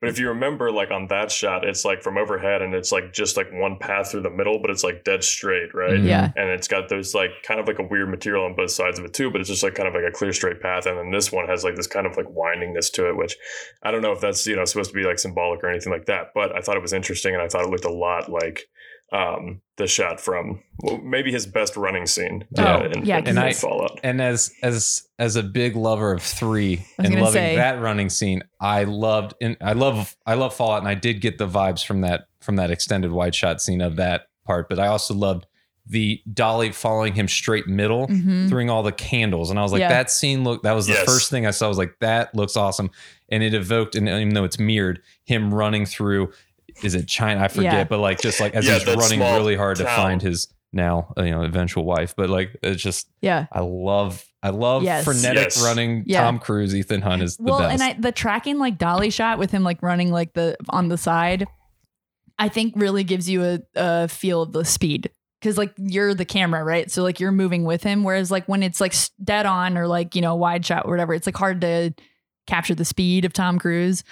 But 0.00 0.10
if 0.10 0.18
you 0.18 0.28
remember, 0.28 0.70
like 0.70 0.90
on 0.90 1.06
that 1.08 1.30
shot, 1.30 1.64
it's 1.64 1.84
like 1.84 2.02
from 2.02 2.18
overhead, 2.18 2.60
and 2.60 2.74
it's 2.74 2.92
like 2.92 3.12
just 3.14 3.36
like 3.38 3.46
one 3.52 3.78
path 3.78 4.10
through 4.10 4.22
the 4.22 4.30
middle, 4.30 4.58
but 4.60 4.70
it's 4.70 4.84
like 4.84 5.02
dead 5.04 5.24
straight, 5.24 5.74
right? 5.74 5.92
Mhm. 5.98 6.06
Yeah. 6.06 6.30
and 6.36 6.50
it's 6.50 6.68
got 6.68 6.88
those 6.90 7.14
like 7.14 7.30
kind 7.42 7.58
of 7.58 7.66
like 7.66 7.78
a 7.78 7.82
weird 7.82 8.10
material 8.10 8.44
on 8.44 8.54
both 8.54 8.70
sides 8.70 8.98
of 8.98 9.04
it 9.04 9.14
too 9.14 9.30
but 9.30 9.40
it's 9.40 9.48
just 9.48 9.62
like 9.62 9.74
kind 9.74 9.88
of 9.88 9.94
like 9.94 10.04
a 10.04 10.10
clear 10.10 10.32
straight 10.32 10.60
path 10.60 10.84
and 10.86 10.98
then 10.98 11.10
this 11.10 11.30
one 11.32 11.46
has 11.46 11.64
like 11.64 11.76
this 11.76 11.86
kind 11.86 12.06
of 12.06 12.16
like 12.16 12.26
windingness 12.26 12.90
to 12.92 13.08
it 13.08 13.16
which 13.16 13.36
i 13.82 13.90
don't 13.90 14.02
know 14.02 14.12
if 14.12 14.20
that's 14.20 14.46
you 14.46 14.56
know 14.56 14.64
supposed 14.64 14.90
to 14.90 14.94
be 14.94 15.04
like 15.04 15.18
symbolic 15.18 15.62
or 15.62 15.68
anything 15.70 15.92
like 15.92 16.06
that 16.06 16.28
but 16.34 16.54
i 16.56 16.60
thought 16.60 16.76
it 16.76 16.82
was 16.82 16.92
interesting 16.92 17.34
and 17.34 17.42
i 17.42 17.48
thought 17.48 17.64
it 17.64 17.70
looked 17.70 17.84
a 17.84 17.92
lot 17.92 18.30
like 18.30 18.68
um 19.14 19.60
the 19.76 19.86
shot 19.86 20.20
from 20.20 20.62
well, 20.82 20.98
maybe 20.98 21.30
his 21.32 21.46
best 21.46 21.76
running 21.76 22.06
scene 22.06 22.44
Oh, 22.58 22.62
uh, 22.62 22.90
in, 22.92 23.04
yeah, 23.04 23.18
in, 23.18 23.24
'cause 23.24 23.30
And 23.30 23.38
I- 23.40 23.52
fallout 23.52 24.00
and 24.02 24.20
as 24.20 24.52
as 24.62 25.02
as 25.18 25.36
a 25.36 25.42
big 25.42 25.76
lover 25.76 26.12
of 26.12 26.22
three 26.22 26.84
I 26.98 27.02
was 27.02 27.10
and 27.10 27.14
loving 27.20 27.32
say- 27.32 27.56
that 27.56 27.80
running 27.80 28.08
scene, 28.10 28.42
I 28.60 28.84
loved 28.84 29.34
and 29.40 29.56
I 29.60 29.72
love 29.72 30.16
I 30.26 30.34
love 30.34 30.54
Fallout, 30.54 30.78
and 30.80 30.88
I 30.88 30.94
did 30.94 31.20
get 31.20 31.38
the 31.38 31.48
vibes 31.48 31.84
from 31.84 32.00
that 32.02 32.26
from 32.40 32.56
that 32.56 32.70
extended 32.70 33.10
wide 33.12 33.34
shot 33.34 33.60
scene 33.62 33.80
of 33.80 33.96
that 33.96 34.26
part. 34.46 34.68
But 34.68 34.78
I 34.78 34.86
also 34.88 35.14
loved 35.14 35.46
the 35.86 36.22
dolly 36.32 36.72
following 36.72 37.12
him 37.14 37.28
straight 37.28 37.66
middle. 37.66 38.06
Mhm. 38.08 38.48
Throwing 38.48 38.70
all 38.70 38.82
the 38.82 38.90
candles, 38.92 39.50
and 39.50 39.58
I 39.58 39.62
was 39.62 39.70
like, 39.72 39.80
Yeah. 39.80 39.88
"That 39.90 40.10
scene 40.10 40.42
look." 40.42 40.62
That 40.62 40.72
was 40.72 40.86
the 40.86 40.94
Yes. 40.94 41.04
first 41.04 41.30
thing 41.30 41.46
I 41.46 41.50
saw. 41.50 41.66
I 41.66 41.68
was 41.68 41.76
like, 41.78 41.96
"That 42.00 42.34
looks 42.34 42.56
awesome," 42.56 42.90
and 43.28 43.42
it 43.42 43.52
evoked, 43.52 43.94
and 43.94 44.08
even 44.08 44.32
though 44.34 44.44
it's 44.44 44.58
mirrored, 44.58 45.02
him 45.24 45.52
running 45.52 45.84
through. 45.84 46.30
Is 46.82 46.94
it 46.94 47.06
China? 47.06 47.42
I 47.42 47.48
forget, 47.48 47.72
Yeah. 47.72 47.84
but 47.84 47.98
like 48.00 48.20
just 48.20 48.40
like 48.40 48.54
as 48.54 48.66
Yeah, 48.66 48.78
he's 48.78 48.96
running 48.96 49.20
really 49.20 49.56
hard 49.56 49.76
to 49.78 49.84
find 49.84 50.20
his 50.20 50.48
now 50.72 51.12
uh, 51.16 51.22
you 51.22 51.30
know 51.30 51.42
eventual 51.42 51.84
wife, 51.84 52.14
but 52.16 52.28
like 52.28 52.56
it's 52.62 52.82
just 52.82 53.08
Yeah. 53.20 53.46
I 53.52 53.60
love 53.60 54.24
I 54.42 54.50
love 54.50 54.82
Yes. 54.82 55.04
frenetic 55.04 55.44
Yes. 55.44 55.64
running 55.64 56.02
Yeah. 56.06 56.22
Tom 56.22 56.38
Cruise, 56.38 56.74
Ethan 56.74 57.00
Hunt 57.02 57.22
is 57.22 57.36
the 57.36 57.44
well, 57.44 57.60
best. 57.60 57.72
and 57.74 57.82
I, 57.82 57.92
the 58.00 58.12
tracking 58.12 58.58
like 58.58 58.76
dolly 58.76 59.10
shot 59.10 59.38
with 59.38 59.50
him 59.52 59.62
like 59.62 59.82
running 59.82 60.10
like 60.10 60.32
the 60.34 60.56
on 60.68 60.88
the 60.88 60.98
side, 60.98 61.46
I 62.38 62.48
think 62.48 62.74
really 62.76 63.04
gives 63.04 63.28
you 63.30 63.44
a, 63.44 63.58
a 63.76 64.08
feel 64.08 64.42
of 64.42 64.52
the 64.52 64.64
speed 64.64 65.10
because 65.40 65.56
like 65.56 65.72
you're 65.78 66.14
the 66.14 66.24
camera, 66.24 66.64
right? 66.64 66.90
So 66.90 67.02
like 67.04 67.20
you're 67.20 67.30
moving 67.32 67.64
with 67.64 67.82
him. 67.84 68.02
Whereas 68.02 68.30
like 68.30 68.46
when 68.48 68.62
it's 68.62 68.80
like 68.80 68.94
dead 69.22 69.46
on 69.46 69.78
or 69.78 69.86
like 69.86 70.14
you 70.16 70.22
know 70.22 70.34
wide 70.34 70.66
shot 70.66 70.86
or 70.86 70.90
whatever, 70.90 71.14
it's 71.14 71.26
like 71.26 71.36
hard 71.36 71.60
to 71.60 71.94
capture 72.46 72.74
the 72.74 72.84
speed 72.84 73.24
of 73.24 73.32
Tom 73.32 73.58
Cruise. 73.58 74.04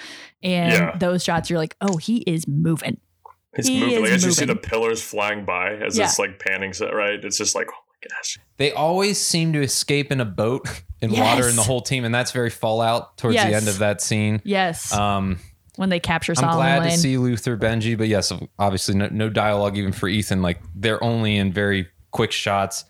And 0.43 0.73
Yeah. 0.73 0.97
those 0.99 1.23
shots, 1.25 1.51
you're 1.51 1.59
like, 1.59 1.77
oh, 1.81 1.97
he 1.97 2.19
is 2.19 2.47
moving. 2.49 2.99
it's 3.55 3.69
He 3.69 3.81
moving 3.81 3.95
is 3.97 4.01
like 4.03 4.11
as 4.13 4.25
you 4.25 4.33
see 4.33 4.45
the 4.47 4.57
pillars 4.57 5.03
flying 5.03 5.45
by 5.45 5.75
as 5.75 5.97
Yeah. 5.99 6.05
it's 6.05 6.19
like 6.19 6.39
panning 6.39 6.73
set 6.73 6.95
right 6.95 7.23
it's 7.23 7.37
just 7.37 7.55
like 7.55 7.67
oh 7.71 7.75
my 7.91 8.09
gosh 8.17 8.39
they 8.57 8.73
always 8.73 9.21
seem 9.21 9.53
to 9.53 9.61
escape 9.61 10.11
in 10.11 10.21
a 10.23 10.25
boat 10.25 10.67
in 11.03 11.11
water 11.13 11.47
and 11.49 11.59
the 11.59 11.63
whole 11.63 11.81
team, 11.83 12.05
and 12.07 12.15
that's 12.15 12.31
very 12.31 12.49
Fallout 12.49 13.19
towards 13.19 13.35
Yes. 13.35 13.51
the 13.51 13.57
end 13.57 13.69
of 13.69 13.79
that 13.81 14.01
scene. 14.01 14.41
Yes, 14.45 14.93
Um, 14.95 15.39
when 15.77 15.89
they 15.91 15.99
capture 16.01 16.33
I'm 16.39 16.55
glad 16.57 16.83
Lane. 16.83 16.93
to 16.93 16.97
see 16.97 17.19
Luther 17.19 17.57
Benji, 17.59 17.99
but 17.99 18.07
yes, 18.09 18.33
obviously 18.59 18.95
no, 18.95 19.09
no 19.11 19.29
dialogue 19.29 19.77
even 19.77 19.93
for 19.93 20.09
Ethan. 20.09 20.41
Like 20.43 20.61
they're 20.77 21.03
only 21.05 21.37
in 21.37 21.53
very 21.53 21.89
quick 22.13 22.31
shots. 22.33 22.85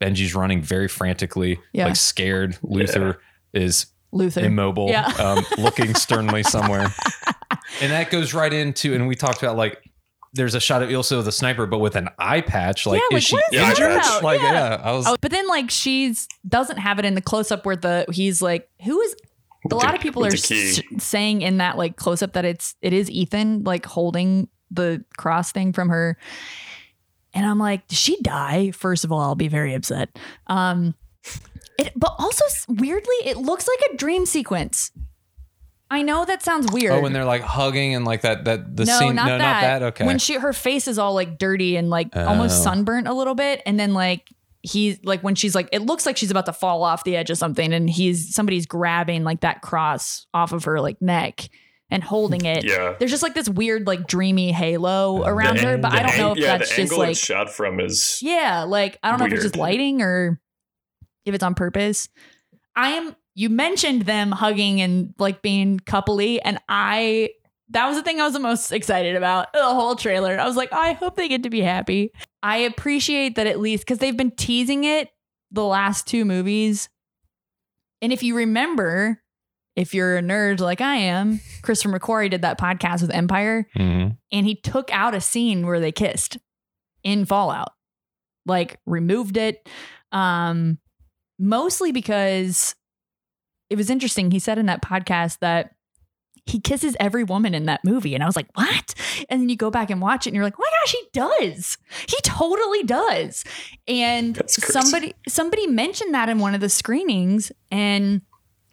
Benji's 0.00 0.34
running 0.34 0.62
very 0.62 0.88
frantically, 0.88 1.60
Yeah. 1.72 1.84
like 1.86 1.96
scared. 1.96 2.56
Luther 2.62 3.20
is 3.52 3.86
Luther. 4.12 4.40
immobile, 4.40 4.88
Yeah. 4.88 5.06
um, 5.18 5.44
looking 5.58 5.94
sternly 5.94 6.42
somewhere. 6.42 6.92
And 7.82 7.92
that 7.92 8.10
goes 8.10 8.34
right 8.34 8.52
into, 8.52 8.94
and 8.94 9.06
we 9.06 9.14
talked 9.14 9.42
about 9.42 9.56
like, 9.56 9.80
there's 10.34 10.54
a 10.54 10.60
shot 10.60 10.82
of 10.82 10.88
Ilsa 10.90 11.22
the 11.24 11.30
sniper, 11.32 11.66
but 11.66 11.78
with 11.78 11.94
an 11.96 12.08
eye 12.18 12.40
patch. 12.40 12.84
Like, 12.84 12.98
Yeah, 13.00 13.06
like, 13.14 13.18
is 13.18 13.24
she 13.24 13.36
what 13.36 13.44
is 13.52 13.60
that 13.60 13.68
injured? 13.70 13.92
about? 13.92 14.22
Like, 14.24 14.40
Yeah. 14.42 14.52
yeah. 14.52 14.80
I 14.82 14.92
was. 14.92 15.06
Oh, 15.06 15.16
but 15.20 15.30
then 15.30 15.46
like 15.48 15.70
she's 15.70 16.26
doesn't 16.46 16.78
have 16.78 16.98
it 16.98 17.04
in 17.04 17.14
the 17.14 17.20
close 17.20 17.50
up 17.52 17.64
where 17.64 17.76
the 17.76 18.04
he's 18.12 18.42
like 18.42 18.68
who 18.84 19.00
is 19.00 19.14
a 19.70 19.74
lot 19.74 19.88
the- 19.88 19.94
of 19.94 20.00
people 20.00 20.24
are 20.24 20.32
s- 20.32 20.80
saying 20.98 21.42
in 21.42 21.58
that 21.58 21.78
like 21.78 21.96
close 21.96 22.22
up 22.22 22.32
that 22.34 22.44
it's 22.44 22.74
it 22.82 22.92
is 22.92 23.08
Ethan 23.10 23.62
like 23.64 23.86
holding 23.86 24.48
the 24.70 25.04
cross 25.16 25.52
thing 25.52 25.72
from 25.72 25.88
her 25.90 26.16
and 27.34 27.46
I'm 27.46 27.58
like 27.58 27.86
did 27.88 27.98
she 27.98 28.20
die 28.22 28.72
first 28.72 29.04
of 29.04 29.12
all 29.12 29.20
I'll 29.20 29.34
be 29.36 29.48
very 29.48 29.74
upset 29.74 30.18
um 30.48 30.94
it 31.80 31.92
but 31.96 32.14
also 32.18 32.44
weirdly 32.68 33.14
it 33.24 33.36
looks 33.36 33.66
like 33.66 33.90
a 33.92 33.96
dream 33.96 34.26
sequence 34.26 34.90
I 35.92 36.02
know 36.02 36.24
that 36.24 36.40
sounds 36.44 36.70
weird 36.70 36.92
Oh, 36.92 37.00
when 37.00 37.12
they're 37.12 37.24
like 37.24 37.42
hugging 37.42 37.96
and 37.96 38.04
like 38.04 38.20
that, 38.20 38.44
that 38.44 38.76
the 38.76 38.84
no, 38.84 38.98
scene. 39.00 39.16
not 39.16 39.26
no, 39.26 39.38
that. 39.38 39.38
not 39.38 39.60
that. 39.62 39.82
Okay. 39.88 40.06
When 40.06 40.20
she 40.20 40.34
her 40.34 40.52
face 40.52 40.86
is 40.86 41.00
all 41.00 41.14
like 41.14 41.36
dirty 41.36 41.74
and 41.74 41.90
like 41.90 42.14
almost 42.14 42.60
Oh. 42.60 42.62
sunburnt 42.62 43.08
a 43.08 43.12
little 43.12 43.34
bit, 43.34 43.60
and 43.66 43.76
then 43.80 43.92
like 43.92 44.28
he's 44.62 45.00
like 45.02 45.22
when 45.22 45.34
she's 45.34 45.52
like 45.56 45.68
it 45.72 45.82
looks 45.82 46.06
like 46.06 46.16
she's 46.16 46.30
about 46.30 46.46
to 46.46 46.52
fall 46.52 46.84
off 46.84 47.02
the 47.02 47.16
edge 47.16 47.28
of 47.28 47.38
something 47.38 47.72
and 47.72 47.90
he's 47.90 48.32
somebody's 48.32 48.66
grabbing 48.66 49.24
like 49.24 49.40
that 49.40 49.62
cross 49.62 50.26
off 50.32 50.52
of 50.52 50.62
her 50.62 50.80
like 50.80 51.02
neck 51.02 51.48
and 51.90 52.04
holding 52.04 52.44
it. 52.44 52.62
Yeah. 52.64 52.94
There's 52.96 53.10
just 53.10 53.24
like 53.24 53.34
this 53.34 53.48
weird 53.48 53.88
like 53.88 54.06
dreamy 54.06 54.52
halo 54.52 55.24
around 55.24 55.56
The 55.56 55.62
her, 55.62 55.72
ang- 55.74 55.80
but 55.80 55.92
I 55.92 56.02
don't 56.06 56.16
know 56.18 56.32
if 56.32 56.38
yeah, 56.38 56.58
that's 56.58 56.70
the 56.70 56.76
just 56.76 56.92
angle 56.92 56.98
like 56.98 57.10
it's 57.10 57.18
shot 57.18 57.50
from 57.50 57.80
is 57.80 58.20
yeah, 58.22 58.62
like 58.62 58.96
I 59.02 59.10
don't 59.10 59.18
know 59.18 59.26
if 59.26 59.32
it's 59.32 59.42
just 59.42 59.56
lighting 59.56 60.02
or 60.02 60.40
if 61.24 61.34
it's 61.34 61.44
on 61.44 61.54
purpose. 61.54 62.08
I 62.76 62.90
am 62.90 63.16
you 63.34 63.48
mentioned 63.48 64.02
them 64.02 64.32
hugging 64.32 64.80
and 64.80 65.14
like 65.18 65.40
being 65.42 65.78
coupley 65.80 66.40
and 66.44 66.58
I 66.68 67.30
that 67.70 67.86
was 67.86 67.96
the 67.96 68.02
thing 68.02 68.20
I 68.20 68.24
was 68.24 68.32
the 68.32 68.40
most 68.40 68.72
excited 68.72 69.14
about 69.14 69.52
the 69.52 69.62
whole 69.64 69.94
trailer. 69.94 70.38
I 70.38 70.44
was 70.46 70.56
like, 70.56 70.72
I 70.72 70.92
hope 70.94 71.14
they 71.16 71.28
get 71.28 71.44
to 71.44 71.50
be 71.50 71.60
happy. 71.60 72.12
I 72.42 72.58
appreciate 72.58 73.36
that 73.36 73.46
at 73.46 73.60
least 73.60 73.86
cuz 73.86 73.98
they've 73.98 74.16
been 74.16 74.32
teasing 74.32 74.84
it 74.84 75.08
the 75.52 75.64
last 75.64 76.06
two 76.06 76.24
movies. 76.24 76.88
And 78.02 78.12
if 78.12 78.22
you 78.22 78.34
remember, 78.36 79.22
if 79.76 79.94
you're 79.94 80.16
a 80.16 80.22
nerd 80.22 80.58
like 80.60 80.80
I 80.80 80.96
am, 80.96 81.40
Christopher 81.62 81.98
McQuarrie 81.98 82.30
did 82.30 82.42
that 82.42 82.58
podcast 82.58 83.02
with 83.02 83.12
Empire 83.14 83.68
Mhm. 83.76 84.16
and 84.32 84.46
he 84.46 84.54
took 84.56 84.92
out 84.92 85.14
a 85.14 85.20
scene 85.20 85.66
where 85.66 85.80
they 85.80 85.92
kissed 85.92 86.38
in 87.04 87.24
Fallout. 87.24 87.72
Like 88.46 88.78
removed 88.86 89.36
it 89.36 89.68
um 90.12 90.78
mostly 91.40 91.90
because 91.90 92.74
it 93.68 93.76
was 93.76 93.90
interesting. 93.90 94.30
He 94.30 94.38
said 94.38 94.58
in 94.58 94.66
that 94.66 94.82
podcast 94.82 95.38
that 95.40 95.74
he 96.46 96.60
kisses 96.60 96.96
every 96.98 97.22
woman 97.24 97.54
in 97.54 97.66
that 97.66 97.84
movie 97.84 98.14
and 98.14 98.22
I 98.22 98.26
was 98.26 98.36
like, 98.36 98.48
"What?" 98.54 98.94
And 99.28 99.40
then 99.40 99.48
you 99.48 99.56
go 99.56 99.70
back 99.70 99.90
and 99.90 100.00
watch 100.00 100.26
it 100.26 100.30
and 100.30 100.34
you're 100.34 100.44
like, 100.44 100.58
"Oh 100.58 100.62
my 100.62 100.70
gosh, 100.82 100.92
he 100.92 101.08
does. 101.12 101.78
He 102.08 102.16
totally 102.22 102.82
does." 102.82 103.44
And 103.86 104.40
somebody 104.46 105.14
somebody 105.28 105.66
mentioned 105.66 106.14
that 106.14 106.28
in 106.28 106.38
one 106.38 106.54
of 106.54 106.60
the 106.60 106.68
screenings 106.68 107.52
and 107.70 108.22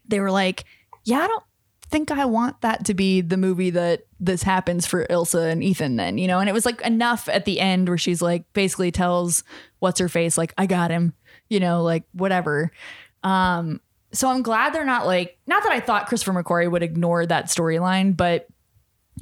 they 0.07 0.19
were 0.19 0.31
like, 0.31 0.65
"Yeah, 1.03 1.19
I 1.19 1.27
don't 1.27 1.43
think 1.89 2.11
I 2.11 2.25
want 2.25 2.61
that 2.61 2.85
to 2.85 2.93
be 2.93 3.21
the 3.21 3.37
movie 3.37 3.69
that 3.71 4.03
this 4.19 4.43
happens 4.43 4.85
for 4.85 5.05
Ilsa 5.05 5.51
and 5.51 5.63
Ethan 5.63 5.95
then, 5.95 6.17
you 6.17 6.27
know? 6.27 6.39
And 6.39 6.49
it 6.49 6.53
was 6.53 6.65
like 6.65 6.81
enough 6.81 7.29
at 7.29 7.45
the 7.45 7.59
end 7.59 7.87
where 7.87 7.97
she's 7.97 8.21
like 8.21 8.43
basically 8.53 8.91
tells 8.91 9.43
what's 9.79 9.99
her 9.99 10.09
face 10.09 10.37
like 10.37 10.53
I 10.57 10.65
got 10.65 10.91
him, 10.91 11.13
you 11.49 11.59
know, 11.59 11.83
like 11.83 12.03
whatever. 12.13 12.71
Um 13.23 13.81
so 14.13 14.29
I'm 14.29 14.41
glad 14.41 14.73
they're 14.73 14.85
not 14.85 15.05
like 15.05 15.37
not 15.47 15.63
that 15.63 15.71
I 15.71 15.79
thought 15.79 16.07
Christopher 16.07 16.41
McQuarrie 16.41 16.71
would 16.71 16.83
ignore 16.83 17.25
that 17.25 17.45
storyline, 17.45 18.15
but 18.15 18.47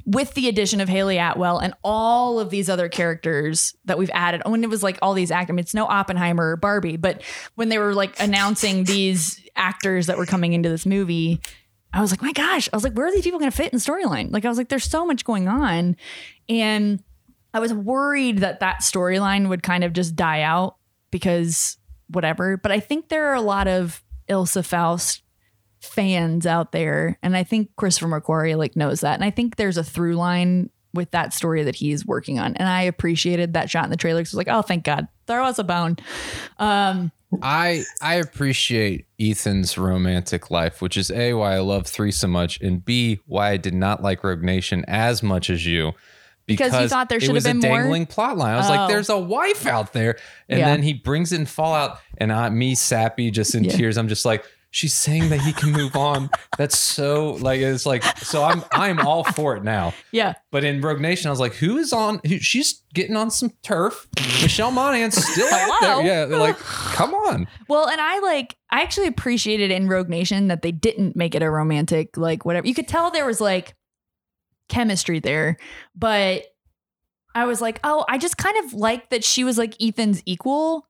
with 0.04 0.34
the 0.34 0.48
addition 0.48 0.80
of 0.80 0.88
Hayley 0.88 1.18
Atwell 1.18 1.58
and 1.58 1.74
all 1.82 2.38
of 2.38 2.50
these 2.50 2.68
other 2.68 2.88
characters 2.88 3.74
that 3.86 3.98
we've 3.98 4.10
added, 4.12 4.42
when 4.44 4.62
it 4.62 4.70
was 4.70 4.82
like 4.82 4.98
all 5.02 5.14
these 5.14 5.30
actors, 5.30 5.52
I 5.52 5.54
mean, 5.54 5.62
it's 5.62 5.74
no 5.74 5.86
Oppenheimer 5.86 6.52
or 6.52 6.56
Barbie, 6.56 6.96
but 6.96 7.22
when 7.54 7.70
they 7.70 7.78
were 7.78 7.94
like 7.94 8.20
announcing 8.20 8.84
these 8.84 9.40
actors 9.56 10.06
that 10.06 10.18
were 10.18 10.26
coming 10.26 10.52
into 10.52 10.68
this 10.68 10.86
movie, 10.86 11.40
I 11.92 12.00
was 12.00 12.10
like, 12.10 12.22
my 12.22 12.32
gosh, 12.32 12.68
I 12.72 12.76
was 12.76 12.84
like, 12.84 12.92
where 12.92 13.06
are 13.06 13.12
these 13.12 13.24
people 13.24 13.38
going 13.38 13.50
to 13.50 13.56
fit 13.56 13.72
in 13.72 13.78
storyline? 13.78 14.30
Like, 14.32 14.44
I 14.44 14.48
was 14.48 14.58
like, 14.58 14.68
there's 14.68 14.84
so 14.84 15.06
much 15.06 15.24
going 15.24 15.48
on. 15.48 15.96
And 16.48 17.02
I 17.54 17.58
was 17.58 17.72
worried 17.72 18.38
that 18.38 18.60
that 18.60 18.80
storyline 18.80 19.48
would 19.48 19.62
kind 19.62 19.82
of 19.82 19.94
just 19.94 20.14
die 20.14 20.42
out 20.42 20.76
because 21.10 21.78
whatever. 22.08 22.56
But 22.56 22.72
I 22.72 22.80
think 22.80 23.08
there 23.08 23.28
are 23.28 23.34
a 23.34 23.40
lot 23.40 23.68
of 23.68 24.02
Ilsa 24.28 24.64
Faust 24.64 25.22
fans 25.80 26.46
out 26.46 26.72
there. 26.72 27.18
And 27.22 27.36
I 27.36 27.44
think 27.44 27.70
Christopher 27.76 28.08
McQuarrie 28.08 28.56
like 28.56 28.76
knows 28.76 29.00
that. 29.00 29.14
And 29.14 29.24
I 29.24 29.30
think 29.30 29.56
there's 29.56 29.76
a 29.76 29.84
through 29.84 30.16
line 30.16 30.70
with 30.94 31.10
that 31.10 31.34
story 31.34 31.62
that 31.62 31.76
he's 31.76 32.06
working 32.06 32.38
on. 32.38 32.54
And 32.56 32.68
I 32.68 32.82
appreciated 32.82 33.52
that 33.52 33.68
shot 33.68 33.84
in 33.84 33.90
the 33.90 33.96
trailer. 33.96 34.20
'cause 34.20 34.32
I 34.34 34.38
was 34.38 34.46
like, 34.46 34.54
oh, 34.56 34.62
thank 34.62 34.84
God. 34.84 35.06
There 35.26 35.40
was 35.42 35.58
a 35.58 35.64
bone. 35.64 35.96
Um, 36.58 37.12
I 37.42 37.82
I 38.00 38.14
appreciate 38.14 39.04
Ethan's 39.20 39.76
romantic 39.76 40.50
life, 40.50 40.80
which 40.80 40.96
is 40.96 41.10
a 41.10 41.34
why 41.34 41.56
I 41.56 41.58
love 41.58 41.86
three 41.86 42.12
so 42.12 42.28
much, 42.28 42.60
and 42.60 42.84
b 42.84 43.18
why 43.26 43.50
I 43.50 43.56
did 43.56 43.74
not 43.74 44.02
like 44.02 44.22
Rogue 44.24 44.42
Nation 44.42 44.84
as 44.86 45.22
much 45.22 45.50
as 45.50 45.66
you. 45.66 45.92
Because 46.46 46.72
you 46.80 46.88
thought 46.88 47.08
there 47.08 47.18
should 47.20 47.30
have 47.30 47.34
was 47.34 47.44
been 47.44 47.58
a 47.64 47.68
more? 47.68 47.78
dangling 47.80 48.06
plot 48.06 48.36
line. 48.36 48.54
I 48.54 48.56
was 48.58 48.66
Oh. 48.68 48.74
like, 48.74 48.88
"There's 48.88 49.08
a 49.08 49.18
wife 49.18 49.66
out 49.66 49.92
there," 49.92 50.16
and 50.48 50.60
Yeah. 50.60 50.66
then 50.66 50.82
he 50.82 50.92
brings 50.92 51.32
in 51.32 51.46
Fallout, 51.46 51.98
and 52.18 52.32
I, 52.32 52.48
me 52.50 52.74
sappy, 52.74 53.30
just 53.30 53.54
in 53.54 53.64
Yeah. 53.64 53.72
tears. 53.76 53.96
I'm 53.98 54.08
just 54.08 54.24
like, 54.24 54.44
"She's 54.70 54.94
saying 54.94 55.28
that 55.30 55.40
he 55.40 55.52
can 55.52 55.72
move 55.72 55.96
on." 55.96 56.30
That's 56.58 56.78
so 56.78 57.32
like 57.40 57.60
it's 57.60 57.84
like 57.86 58.04
so. 58.18 58.44
I'm 58.44 58.62
I'm 58.72 59.00
all 59.06 59.24
for 59.24 59.56
it 59.56 59.64
now. 59.64 59.92
yeah. 60.12 60.34
But 60.52 60.64
in 60.64 60.80
Rogue 60.80 61.00
Nation, 61.00 61.28
I 61.28 61.30
was 61.30 61.40
like, 61.40 61.54
"Who 61.54 61.78
is 61.78 61.92
on? 61.92 62.20
Who, 62.26 62.38
she's 62.38 62.82
getting 62.94 63.16
on 63.16 63.30
some 63.30 63.52
turf. 63.62 64.06
Michelle 64.42 64.70
Monaghan's 64.70 65.16
still 65.22 65.52
out 65.52 65.80
there. 65.80 66.02
Yeah, 66.28 66.36
like, 66.36 66.58
come 66.58 67.12
on." 67.14 67.46
Well, 67.68 67.88
and 67.88 68.00
I 68.00 68.20
like 68.20 68.56
I 68.70 68.82
actually 68.82 69.06
appreciated 69.06 69.70
in 69.70 69.86
Rogue 69.88 70.08
Nation 70.08 70.48
that 70.48 70.62
they 70.62 70.72
didn't 70.72 71.14
make 71.16 71.34
it 71.34 71.42
a 71.42 71.50
romantic 71.50 72.16
like 72.16 72.44
whatever. 72.44 72.66
You 72.66 72.74
could 72.74 72.88
tell 72.88 73.10
there 73.10 73.26
was 73.26 73.40
like 73.40 73.74
chemistry 74.68 75.20
there, 75.20 75.56
but 75.94 76.44
I 77.34 77.44
was 77.44 77.60
like, 77.60 77.80
"Oh, 77.84 78.04
I 78.08 78.18
just 78.18 78.36
kind 78.38 78.64
of 78.64 78.72
like 78.74 79.10
that 79.10 79.22
she 79.24 79.44
was 79.44 79.58
like 79.58 79.74
Ethan's 79.82 80.22
equal." 80.26 80.86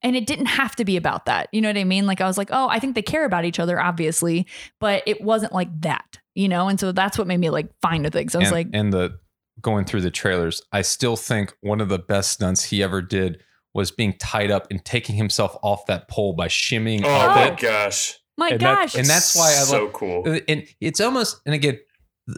And 0.00 0.14
it 0.14 0.26
didn't 0.26 0.46
have 0.46 0.76
to 0.76 0.84
be 0.84 0.96
about 0.96 1.26
that. 1.26 1.48
You 1.52 1.60
know 1.60 1.68
what 1.68 1.76
I 1.76 1.82
mean? 1.84 2.06
Like 2.06 2.20
I 2.20 2.26
was 2.26 2.38
like, 2.38 2.50
"Oh, 2.52 2.68
I 2.68 2.78
think 2.78 2.94
they 2.94 3.02
care 3.02 3.24
about 3.24 3.44
each 3.44 3.58
other 3.58 3.80
obviously, 3.80 4.46
but 4.80 5.02
it 5.06 5.20
wasn't 5.20 5.52
like 5.52 5.68
that." 5.80 6.18
You 6.34 6.48
know? 6.48 6.68
And 6.68 6.78
so 6.78 6.92
that's 6.92 7.18
what 7.18 7.26
made 7.26 7.38
me 7.40 7.50
like 7.50 7.68
fine 7.82 8.02
with 8.02 8.14
it. 8.14 8.30
So 8.30 8.38
I 8.38 8.42
was 8.42 8.48
and, 8.48 8.54
like, 8.56 8.66
and 8.72 8.92
the 8.92 9.18
going 9.60 9.84
through 9.84 10.02
the 10.02 10.10
trailers, 10.12 10.62
I 10.72 10.82
still 10.82 11.16
think 11.16 11.52
one 11.62 11.80
of 11.80 11.88
the 11.88 11.98
best 11.98 12.30
stunts 12.32 12.64
he 12.64 12.80
ever 12.82 13.02
did 13.02 13.40
was 13.74 13.90
being 13.90 14.12
tied 14.18 14.50
up 14.52 14.68
and 14.70 14.84
taking 14.84 15.16
himself 15.16 15.56
off 15.62 15.84
that 15.86 16.08
pole 16.08 16.32
by 16.32 16.46
shimmying 16.48 17.02
Oh 17.04 17.08
my 17.28 17.48
it. 17.48 17.58
gosh. 17.58 18.18
"My 18.36 18.50
and 18.50 18.60
that- 18.60 18.74
gosh." 18.82 18.94
and 18.94 19.04
that's 19.06 19.34
why 19.36 19.48
I 19.48 19.64
so 19.64 19.84
love- 19.84 19.92
cool. 19.94 20.22
Uh, 20.26 20.38
and 20.48 20.64
it's 20.80 21.00
almost 21.00 21.40
and 21.44 21.54
again, 21.56 21.78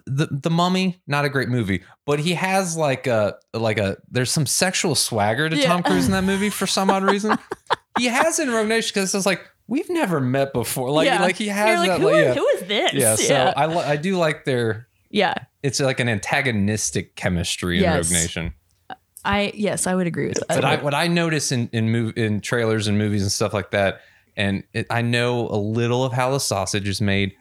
the 0.07 0.29
the 0.31 0.51
Mummy, 0.51 1.01
not 1.07 1.25
a 1.25 1.29
great 1.29 1.49
movie, 1.49 1.83
but 2.07 2.21
he 2.21 2.35
has 2.35 2.77
like 2.77 3.07
a 3.07 3.37
like 3.53 3.79
a 3.79 3.97
there's 4.09 4.31
some 4.31 4.47
sexual 4.47 4.95
swagger 4.95 5.49
to 5.49 5.57
Yeah. 5.57 5.67
Tom 5.67 5.83
Cruise 5.83 6.07
in 6.07 6.13
that 6.13 6.25
movie 6.25 6.51
for 6.51 6.67
some 6.67 6.91
odd 6.91 7.03
reason. 7.03 7.37
he 7.99 8.07
has 8.07 8.39
in 8.39 8.51
Rogue 8.51 8.69
Nation 8.69 8.93
because 8.95 9.15
it's 9.15 9.27
like 9.27 9.43
we've 9.67 9.91
never 9.91 10.21
met 10.21 10.53
before. 10.53 10.91
Like 10.91 11.07
Yeah. 11.07 11.21
like 11.21 11.37
he 11.37 11.49
has 11.49 11.81
like, 11.81 11.89
that. 11.89 12.01
who, 12.01 12.07
like, 12.07 12.25
yeah. 12.25 12.35
who 12.35 12.47
is 12.49 12.61
this? 12.63 12.93
yeah, 12.93 13.15
so. 13.17 13.53
I 13.57 13.93
I 13.93 13.97
do 13.97 14.17
like 14.17 14.45
their 14.45 14.87
yeah. 15.11 15.35
it's 15.63 15.81
like 15.81 15.99
an 15.99 16.09
antagonistic 16.09 17.17
chemistry 17.17 17.79
in 17.79 17.83
Yes. 17.83 18.11
Rogue 18.11 18.23
Nation. 18.23 18.55
I 19.25 19.53
yes, 19.55 19.87
I 19.87 19.95
would 19.95 20.07
agree 20.07 20.29
with 20.29 20.39
that. 20.39 20.49
But 20.49 20.65
I, 20.65 20.77
what 20.77 20.95
I 20.95 21.09
notice 21.09 21.51
in 21.53 21.69
in 21.73 21.89
mov- 21.89 22.17
in 22.17 22.41
trailers 22.41 22.87
and 22.87 22.97
movies 22.97 23.23
and 23.23 23.33
stuff 23.33 23.53
like 23.53 23.73
that, 23.73 24.01
and 24.37 24.63
it, 24.73 24.87
I 24.89 25.03
know 25.03 25.49
a 25.49 25.59
little 25.59 26.05
of 26.05 26.13
how 26.13 26.31
the 26.31 26.39
sausage 26.41 26.89
is 26.89 27.01
made, 27.01 27.35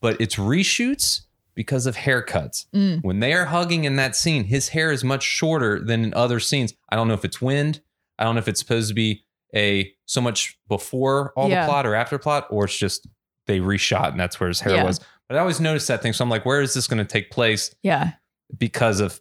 but 0.00 0.20
it's 0.20 0.36
reshoots 0.36 1.20
because 1.54 1.86
of 1.86 1.96
haircuts. 1.96 2.66
Mm. 2.74 3.02
When 3.02 3.20
they 3.20 3.32
are 3.32 3.44
hugging 3.46 3.84
in 3.84 3.96
that 3.96 4.16
scene, 4.16 4.44
his 4.44 4.70
hair 4.70 4.90
is 4.92 5.04
much 5.04 5.22
shorter 5.22 5.80
than 5.80 6.04
in 6.04 6.14
other 6.14 6.40
scenes. 6.40 6.74
I 6.88 6.96
don't 6.96 7.08
know 7.08 7.14
if 7.14 7.24
it's 7.24 7.40
wind. 7.40 7.80
I 8.18 8.24
don't 8.24 8.34
know 8.34 8.40
if 8.40 8.48
it's 8.48 8.60
supposed 8.60 8.88
to 8.88 8.94
be 8.94 9.24
a 9.54 9.92
so 10.06 10.20
much 10.20 10.58
before 10.68 11.32
all 11.36 11.48
Yeah. 11.48 11.64
the 11.66 11.70
plot 11.70 11.86
or 11.86 11.94
after 11.94 12.18
plot, 12.18 12.46
or 12.50 12.64
it's 12.64 12.76
just 12.76 13.06
they 13.46 13.60
reshot 13.60 14.10
and 14.10 14.18
that's 14.20 14.40
where 14.40 14.48
his 14.48 14.60
hair 14.60 14.74
Yeah. 14.74 14.84
was. 14.84 15.00
But 15.28 15.36
I 15.36 15.40
always 15.40 15.60
notice 15.60 15.86
that 15.86 16.02
thing, 16.02 16.12
so 16.12 16.22
I'm 16.24 16.28
like, 16.30 16.44
where 16.44 16.60
is 16.60 16.74
this 16.74 16.86
going 16.86 16.98
to 16.98 17.04
take 17.04 17.30
place? 17.30 17.74
yeah. 17.82 18.12
because 18.58 19.00
of 19.00 19.20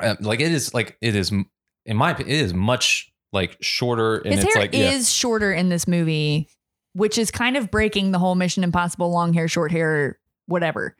uh, 0.00 0.16
like 0.20 0.40
it 0.40 0.52
is 0.52 0.74
like 0.74 0.96
it 1.00 1.14
is 1.16 1.30
in 1.30 1.96
my 1.96 2.10
opinion 2.10 2.36
it 2.36 2.42
is 2.42 2.52
much 2.52 3.10
like 3.32 3.56
shorter 3.60 4.16
and 4.18 4.34
His 4.34 4.44
it's 4.44 4.54
hair 4.54 4.62
like 4.64 4.74
yeah 4.74 4.90
is 4.90 5.10
shorter 5.10 5.52
in 5.52 5.68
this 5.70 5.86
movie, 5.88 6.48
which 6.94 7.16
is 7.16 7.30
kind 7.30 7.56
of 7.56 7.70
breaking 7.70 8.10
the 8.12 8.18
whole 8.18 8.34
Mission 8.34 8.62
Impossible 8.64 9.10
long 9.10 9.32
hair, 9.32 9.48
short 9.48 9.72
hair, 9.72 10.18
whatever, 10.46 10.96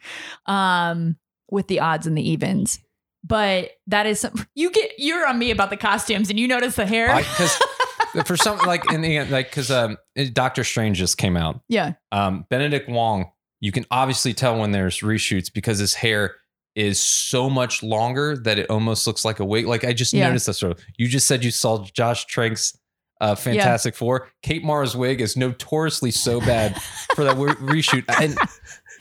um, 0.47 1.17
with 1.51 1.69
the 1.69 1.81
odds 1.81 2.07
and 2.07 2.17
the 2.17 2.29
evens. 2.29 2.79
But 3.27 3.71
that 3.87 4.07
is 4.07 4.21
some, 4.21 4.33
you 4.55 4.71
get 4.71 4.93
you're 4.99 5.27
on 5.27 5.39
me 5.39 5.51
about 5.51 5.71
the 5.71 5.77
costumes, 5.77 6.31
and 6.31 6.39
you 6.39 6.47
notice 6.49 6.77
the 6.77 6.87
hair. 6.87 7.17
because 7.17 7.59
for 8.27 8.37
some 8.37 8.59
like 8.59 8.91
in 8.93 9.01
the 9.01 9.17
end 9.17 9.31
like 9.31 9.51
because 9.51 9.71
um 9.71 9.97
Doctor 10.33 10.63
Strange 10.63 10.99
just 10.99 11.19
came 11.19 11.37
out 11.37 11.61
yeah, 11.69 11.95
um 12.13 12.47
Benedict 12.51 12.89
Wong 12.89 13.31
you 13.61 13.73
can 13.73 13.85
obviously 13.91 14.33
tell 14.35 14.59
when 14.61 14.71
there's 14.73 15.01
reshoots 15.01 15.53
because 15.53 15.79
his 15.79 15.95
hair 15.95 16.37
is 16.77 17.01
so 17.01 17.49
much 17.51 17.83
longer 17.83 18.37
that 18.37 18.59
it 18.59 18.69
almost 18.71 19.07
looks 19.07 19.25
like 19.25 19.41
a 19.41 19.45
wig 19.45 19.67
like 19.67 19.85
I 19.85 19.93
just 19.95 20.13
Yeah. 20.13 20.27
noticed 20.29 20.47
that 20.47 20.55
sort 20.55 20.73
of 20.79 20.85
you 20.97 21.09
just 21.09 21.27
said 21.27 21.43
you 21.43 21.51
saw 21.51 21.83
Josh 21.93 22.27
Trank's 22.27 22.79
uh, 23.21 23.35
Fantastic 23.37 23.95
Four. 23.95 24.29
Kate 24.43 24.63
Mara's 24.65 24.97
wig 24.97 25.21
is 25.21 25.37
notoriously 25.37 26.11
so 26.11 26.41
bad 26.41 26.77
for 27.15 27.25
that 27.25 27.37
re- 27.63 27.81
reshoot. 27.81 28.05
And 28.21 28.37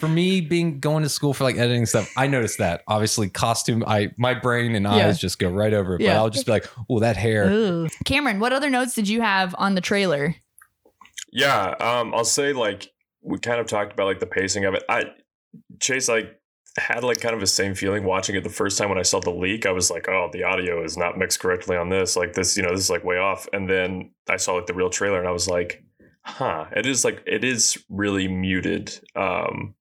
for 0.04 0.10
me, 0.10 0.42
being 0.42 0.82
going 0.82 1.04
to 1.04 1.08
school 1.10 1.34
for 1.34 1.46
like 1.46 1.56
editing 1.58 1.86
stuff, 1.86 2.12
I 2.18 2.28
noticed 2.28 2.58
that. 2.58 2.84
Obviously, 2.90 3.30
costume, 3.30 3.86
I 3.88 4.12
my 4.18 4.34
brain 4.34 4.76
and 4.76 4.86
Yeah. 4.86 5.08
eyes 5.08 5.18
just 5.18 5.40
go 5.40 5.50
right 5.50 5.74
over 5.74 5.96
it. 5.96 6.00
But 6.00 6.10
I'll 6.10 6.30
just 6.30 6.46
be 6.46 6.52
like, 6.52 6.68
oh, 6.90 7.00
that 7.00 7.16
hair. 7.16 7.50
Ooh. 7.50 7.88
Cameron, 8.04 8.42
what 8.42 8.52
other 8.52 8.70
notes 8.70 8.96
did 8.96 9.08
you 9.08 9.22
have 9.22 9.56
on 9.58 9.76
the 9.76 9.82
trailer? 9.82 10.36
Yeah, 11.32 11.70
um, 11.80 12.14
I'll 12.14 12.26
say 12.26 12.52
like 12.52 12.92
we 13.22 13.40
kind 13.40 13.62
of 13.62 13.68
talked 13.68 13.94
about 13.94 14.08
like 14.08 14.20
the 14.20 14.26
pacing 14.26 14.66
of 14.66 14.74
it. 14.74 14.84
I 14.90 15.06
Chase, 15.80 16.10
like 16.10 16.38
had 16.78 17.04
like 17.04 17.22
kind 17.22 17.34
of 17.34 17.40
the 17.40 17.48
same 17.48 17.76
feeling 17.76 18.04
watching 18.04 18.36
it 18.36 18.44
the 18.44 18.50
first 18.50 18.78
time 18.78 18.90
when 18.90 18.98
I 18.98 19.04
saw 19.04 19.22
the 19.22 19.32
leak. 19.32 19.66
I 19.66 19.72
was 19.72 19.90
like, 19.90 20.10
oh, 20.10 20.30
the 20.34 20.44
audio 20.44 20.84
is 20.84 20.98
not 20.98 21.18
mixed 21.18 21.40
correctly 21.40 21.78
on 21.78 21.88
this. 21.88 22.18
Like 22.18 22.34
this, 22.34 22.58
you 22.58 22.64
know, 22.64 22.72
this 22.72 22.82
is 22.82 22.90
like 22.90 23.06
way 23.06 23.18
off. 23.18 23.48
And 23.54 23.70
then 23.70 24.12
I 24.30 24.36
saw 24.36 24.56
like 24.56 24.66
the 24.66 24.74
real 24.74 24.90
trailer 24.90 25.20
and 25.20 25.28
I 25.28 25.32
was 25.32 25.48
like, 25.48 25.82
huh, 26.24 26.66
it 26.76 26.86
is 26.86 27.06
like 27.06 27.24
it 27.26 27.44
is 27.44 27.78
really 27.90 28.28
muted. 28.28 29.00
Um 29.16 29.76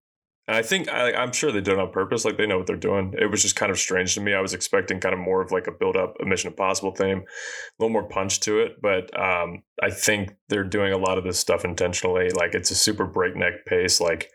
and 0.53 0.59
I 0.59 0.63
think 0.63 0.91
I, 0.91 1.15
I'm 1.15 1.33
sure 1.33 1.51
they 1.51 1.63
did 1.63 1.73
it 1.73 1.79
on 1.79 1.91
purpose. 1.93 2.27
Like 2.27 2.37
they 2.37 2.47
know 2.47 2.59
what 2.59 2.67
they're 2.67 2.77
doing. 2.77 3.15
It 3.19 3.31
was 3.31 3.41
just 3.41 3.57
kind 3.57 3.73
of 3.73 3.79
strange 3.79 4.13
to 4.17 4.21
me. 4.21 4.35
I 4.35 4.43
was 4.43 4.53
expecting 4.53 5.01
kind 5.01 5.15
of 5.15 5.19
more 5.19 5.41
of 5.41 5.51
like 5.51 5.67
a 5.67 5.73
build 5.73 5.97
up, 5.97 6.15
a 6.21 6.27
Mission 6.27 6.51
Impossible 6.51 6.95
theme, 6.95 7.21
a 7.21 7.83
little 7.83 7.91
more 7.91 8.07
punch 8.07 8.41
to 8.41 8.61
it. 8.61 8.73
But 8.83 9.19
um, 9.19 9.63
I 9.83 9.89
think 9.89 10.37
they're 10.51 10.63
doing 10.63 10.93
a 10.93 10.99
lot 10.99 11.17
of 11.17 11.25
this 11.25 11.39
stuff 11.39 11.65
intentionally. 11.65 12.29
Like 12.29 12.55
it's 12.55 12.71
a 12.71 12.75
super 12.75 13.07
breakneck 13.07 13.65
pace. 13.65 13.99
Like 13.99 14.29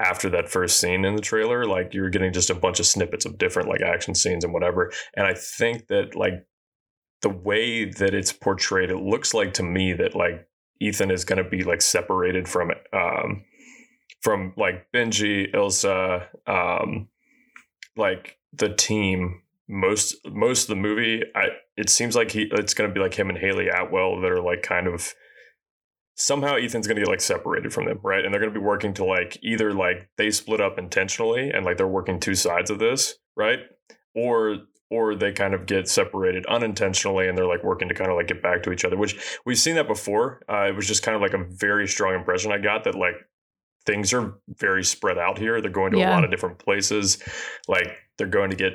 after 0.00 0.30
that 0.30 0.48
first 0.48 0.78
scene 0.78 1.04
in 1.04 1.16
the 1.16 1.20
trailer, 1.20 1.66
like 1.66 1.92
you're 1.92 2.10
getting 2.10 2.32
just 2.32 2.50
a 2.50 2.54
bunch 2.54 2.78
of 2.78 2.86
snippets 2.86 3.26
of 3.26 3.36
different 3.36 3.68
like 3.68 3.82
action 3.82 4.14
scenes 4.14 4.44
and 4.44 4.52
whatever. 4.52 4.92
And 5.16 5.26
I 5.26 5.34
think 5.34 5.88
that 5.88 6.14
like 6.14 6.46
the 7.22 7.30
way 7.30 7.86
that 7.86 8.14
it's 8.14 8.32
portrayed, 8.32 8.90
it 8.90 8.98
looks 8.98 9.34
like 9.34 9.54
to 9.54 9.64
me 9.64 9.94
that 9.94 10.14
like 10.14 10.46
Ethan 10.80 11.10
is 11.10 11.24
going 11.24 11.42
to 11.42 11.50
be 11.50 11.64
like 11.64 11.82
separated 11.82 12.48
from 12.48 12.70
it. 12.70 12.86
Um, 12.92 13.42
from 14.20 14.52
like 14.56 14.90
Benji, 14.92 15.52
Ilsa, 15.54 16.26
um, 16.46 17.08
like 17.96 18.38
the 18.52 18.74
team. 18.74 19.42
Most 19.68 20.16
most 20.24 20.62
of 20.62 20.68
the 20.68 20.76
movie, 20.76 21.22
I 21.34 21.48
it 21.76 21.90
seems 21.90 22.14
like 22.14 22.30
he 22.30 22.48
it's 22.52 22.72
to 22.74 22.88
be 22.88 23.00
like 23.00 23.18
him 23.18 23.28
and 23.28 23.38
Hayley 23.38 23.68
Atwell 23.68 24.20
that 24.20 24.30
are 24.30 24.40
like 24.40 24.62
kind 24.62 24.86
of 24.86 25.12
somehow 26.16 26.56
Ethan's 26.56 26.86
to 26.86 26.94
get 26.94 27.08
like 27.08 27.20
separated 27.20 27.72
from 27.72 27.84
them, 27.84 28.00
right? 28.02 28.24
And 28.24 28.32
they're 28.32 28.40
to 28.52 28.58
be 28.58 28.64
working 28.64 28.94
to 28.94 29.04
like 29.04 29.38
either 29.42 29.72
like 29.72 30.08
they 30.16 30.30
split 30.30 30.60
up 30.60 30.78
intentionally 30.78 31.50
and 31.50 31.64
like 31.64 31.76
they're 31.76 31.86
working 31.86 32.18
two 32.18 32.34
sides 32.34 32.70
of 32.70 32.78
this, 32.78 33.16
right? 33.36 33.60
Or 34.14 34.58
or 34.88 35.14
they 35.14 35.32
kind 35.32 35.52
of 35.52 35.66
get 35.66 35.88
separated 35.88 36.46
unintentionally 36.46 37.28
and 37.28 37.36
they're 37.36 37.46
like 37.46 37.64
working 37.64 37.88
to 37.88 37.94
kind 37.94 38.10
of 38.10 38.16
like 38.16 38.28
get 38.28 38.42
back 38.42 38.62
to 38.62 38.72
each 38.72 38.84
other, 38.84 38.96
which 38.96 39.38
we've 39.44 39.58
seen 39.58 39.74
that 39.74 39.88
before. 39.88 40.42
Uh, 40.48 40.68
it 40.68 40.76
was 40.76 40.86
just 40.86 41.02
kind 41.02 41.16
of 41.16 41.20
like 41.20 41.34
a 41.34 41.44
very 41.44 41.88
strong 41.88 42.14
impression 42.14 42.52
I 42.52 42.58
got 42.58 42.84
that 42.84 42.94
like 42.94 43.14
things 43.86 44.12
are 44.12 44.34
very 44.58 44.84
spread 44.84 45.16
out 45.18 45.38
here. 45.38 45.60
They're 45.60 45.70
going 45.70 45.92
to 45.92 45.98
Yeah. 45.98 46.10
a 46.10 46.14
lot 46.14 46.24
of 46.24 46.30
different 46.30 46.58
places. 46.58 47.22
Like 47.68 47.96
they're 48.18 48.26
going 48.26 48.50
to 48.50 48.56
get 48.56 48.72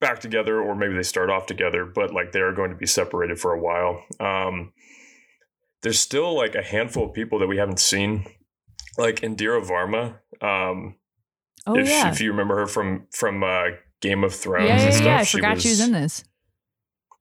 back 0.00 0.20
together, 0.20 0.60
or 0.60 0.74
maybe 0.74 0.94
they 0.94 1.02
start 1.02 1.30
off 1.30 1.46
together, 1.46 1.84
but 1.84 2.12
like 2.14 2.32
they 2.32 2.40
are 2.40 2.52
going 2.52 2.70
to 2.70 2.76
be 2.76 2.86
separated 2.86 3.38
for 3.38 3.52
a 3.52 3.60
while. 3.60 4.04
Um, 4.18 4.72
there's 5.82 5.98
still 5.98 6.34
like 6.36 6.54
a 6.54 6.62
handful 6.62 7.06
of 7.06 7.14
people 7.14 7.38
that 7.38 7.46
we 7.46 7.56
haven't 7.56 7.80
seen, 7.80 8.26
like 8.98 9.20
Indira 9.20 9.62
Varma. 9.66 10.18
Um, 10.46 10.96
Oh 11.66 11.76
if, 11.76 11.88
yeah. 11.88 12.10
if 12.10 12.20
you 12.22 12.30
remember 12.30 12.56
her 12.56 12.66
from 12.66 13.06
from 13.12 13.42
uh, 13.44 13.64
Game 14.00 14.24
of 14.24 14.34
Thrones, 14.34 14.68
yeah, 14.68 14.76
yeah, 14.76 14.82
and 14.82 14.92
yeah, 14.94 14.96
stuff, 14.96 15.04
yeah. 15.06 15.18
I 15.18 15.24
forgot 15.24 15.60
she 15.60 15.68
was 15.68 15.80
in 15.80 15.92
this. 15.92 16.24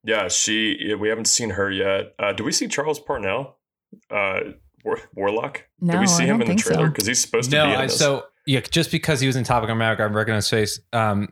Yeah, 0.06 0.30
she. 0.30 0.96
We 0.98 1.10
haven't 1.10 1.26
seen 1.26 1.50
her 1.52 1.70
yet. 1.70 2.14
Uh, 2.18 2.32
do 2.32 2.46
we 2.46 2.54
see 2.54 2.70
Charles 2.70 3.02
Parnell, 3.02 3.58
uh, 4.10 4.40
War- 4.84 5.00
Warlock? 5.16 5.66
No, 5.82 5.94
do 5.94 6.00
we 6.00 6.08
see 6.08 6.24
I 6.24 6.28
him 6.28 6.42
in 6.42 6.48
the 6.50 6.56
trailer? 6.56 6.90
Because 6.90 7.08
he's 7.08 7.20
supposed 7.20 7.50
to 7.52 7.58
no, 7.58 7.66
be 7.66 7.72
in 7.74 7.80
I, 7.80 7.86
this. 7.88 7.98
so 7.98 8.26
yeah, 8.46 8.62
just 8.62 8.92
because 8.92 9.20
he 9.20 9.28
was 9.28 9.36
in 9.36 9.44
Top 9.44 9.66
Gun 9.68 9.78
Maverick, 9.78 10.00
I 10.00 10.14
recognize 10.14 10.50
his 10.50 10.50
face. 10.50 10.80
Um, 10.94 11.30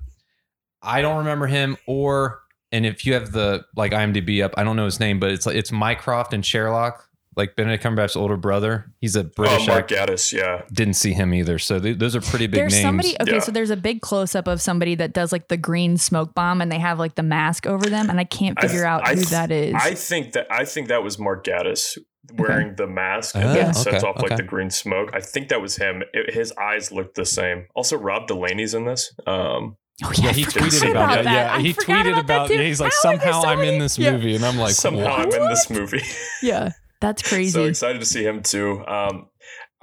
I 0.81 1.01
don't 1.01 1.17
remember 1.19 1.47
him, 1.47 1.77
or 1.87 2.41
and 2.71 2.85
if 2.85 3.05
you 3.05 3.13
have 3.13 3.31
the 3.31 3.65
like 3.75 3.91
IMDb 3.91 4.43
up, 4.43 4.53
I 4.57 4.63
don't 4.63 4.75
know 4.75 4.85
his 4.85 4.99
name, 4.99 5.19
but 5.19 5.31
it's 5.31 5.45
like 5.45 5.55
it's 5.55 5.71
Mycroft 5.71 6.33
and 6.33 6.45
Sherlock, 6.45 7.03
like 7.35 7.55
Benedict 7.55 7.83
Cumberbatch's 7.83 8.15
older 8.15 8.37
brother. 8.37 8.91
He's 9.01 9.15
a 9.15 9.23
British. 9.23 9.53
oh, 9.53 9.65
British 9.65 9.67
Mark 9.67 9.91
actor. 9.91 10.13
Gatiss, 10.13 10.33
yeah. 10.33 10.61
Didn't 10.71 10.93
see 10.93 11.13
him 11.13 11.33
either. 11.33 11.57
So 11.59 11.79
th- 11.79 11.97
those 11.97 12.15
are 12.15 12.21
pretty 12.21 12.45
big 12.47 12.59
there's 12.59 12.73
names. 12.73 12.83
somebody 12.83 13.15
okay 13.21 13.33
Yeah. 13.33 13.39
so 13.39 13.51
there's 13.51 13.69
a 13.71 13.77
big 13.77 14.01
close-up 14.01 14.47
of 14.47 14.61
somebody 14.61 14.93
that 14.95 15.13
does 15.13 15.31
like 15.31 15.47
the 15.47 15.57
green 15.57 15.97
smoke 15.97 16.35
bomb 16.35 16.61
and 16.61 16.71
they 16.71 16.79
have 16.79 16.99
like 16.99 17.15
the 17.15 17.23
mask 17.23 17.65
over 17.65 17.89
them 17.89 18.09
and 18.09 18.19
i 18.19 18.23
can't 18.23 18.57
I 18.59 18.61
figure 18.63 18.77
th- 18.81 18.85
out 18.85 19.05
I 19.07 19.09
who 19.11 19.15
th- 19.15 19.29
that 19.29 19.51
is 19.51 19.73
I 19.75 19.93
think 19.95 20.33
that 20.33 20.47
I 20.51 20.65
think 20.65 20.89
that 20.89 21.03
was 21.03 21.17
Mark 21.19 21.43
Gatiss 21.45 21.97
wearing 22.35 22.75
the 22.75 22.87
mask 22.87 23.35
and 23.35 23.43
Oh, 23.45 23.47
then 23.53 23.57
Yeah. 23.67 23.71
sets 23.71 23.97
okay, 24.03 24.07
off 24.07 24.15
like 24.17 24.31
okay. 24.31 24.35
the 24.37 24.43
green 24.43 24.69
smoke. 24.69 25.09
I 25.13 25.19
think 25.21 25.49
that 25.49 25.61
was 25.61 25.77
him. 25.77 26.03
It, 26.13 26.33
his 26.33 26.51
eyes 26.53 26.91
looked 26.91 27.15
the 27.15 27.25
same. 27.25 27.67
Also, 27.75 27.97
Rob 27.97 28.27
Delaney's 28.27 28.73
in 28.73 28.85
this. 28.85 29.13
Um, 29.25 29.77
oh 30.03 30.11
yeah, 30.15 30.29
I 30.29 30.33
he 30.33 30.43
tweeted 30.45 30.91
about, 30.91 31.23
that. 31.23 31.25
Yeah, 31.25 31.53
I 31.55 31.61
he 31.61 31.73
forgot 31.73 32.05
tweeted 32.05 32.15
that 32.15 32.19
about. 32.25 32.47
too. 32.47 32.53
yeah, 32.55 32.63
he's 32.63 32.79
like, 32.81 32.91
How 32.93 33.01
somehow 33.11 33.41
I'm 33.43 33.59
in 33.59 33.65
many- 33.65 33.79
this 33.79 33.97
Yeah. 33.97 34.11
movie, 34.11 34.35
and 34.35 34.45
I'm 34.45 34.57
like, 34.57 34.73
somehow 34.73 35.17
what? 35.19 35.33
I'm 35.35 35.41
in 35.43 35.49
this 35.49 35.69
movie. 35.69 36.03
yeah 36.43 36.71
that's 36.99 37.21
crazy 37.29 37.51
so 37.51 37.65
excited 37.65 37.99
to 37.99 38.05
see 38.05 38.23
him 38.23 38.41
too. 38.41 38.83
Um, 38.87 39.29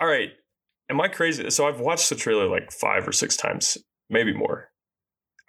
all 0.00 0.08
right, 0.08 0.30
am 0.90 1.00
I 1.00 1.08
crazy? 1.08 1.48
So 1.50 1.66
I've 1.68 1.78
watched 1.80 2.08
the 2.10 2.16
trailer 2.16 2.48
like 2.48 2.72
five 2.72 3.06
or 3.06 3.12
six 3.12 3.36
times, 3.36 3.78
maybe 4.10 4.32
more. 4.32 4.70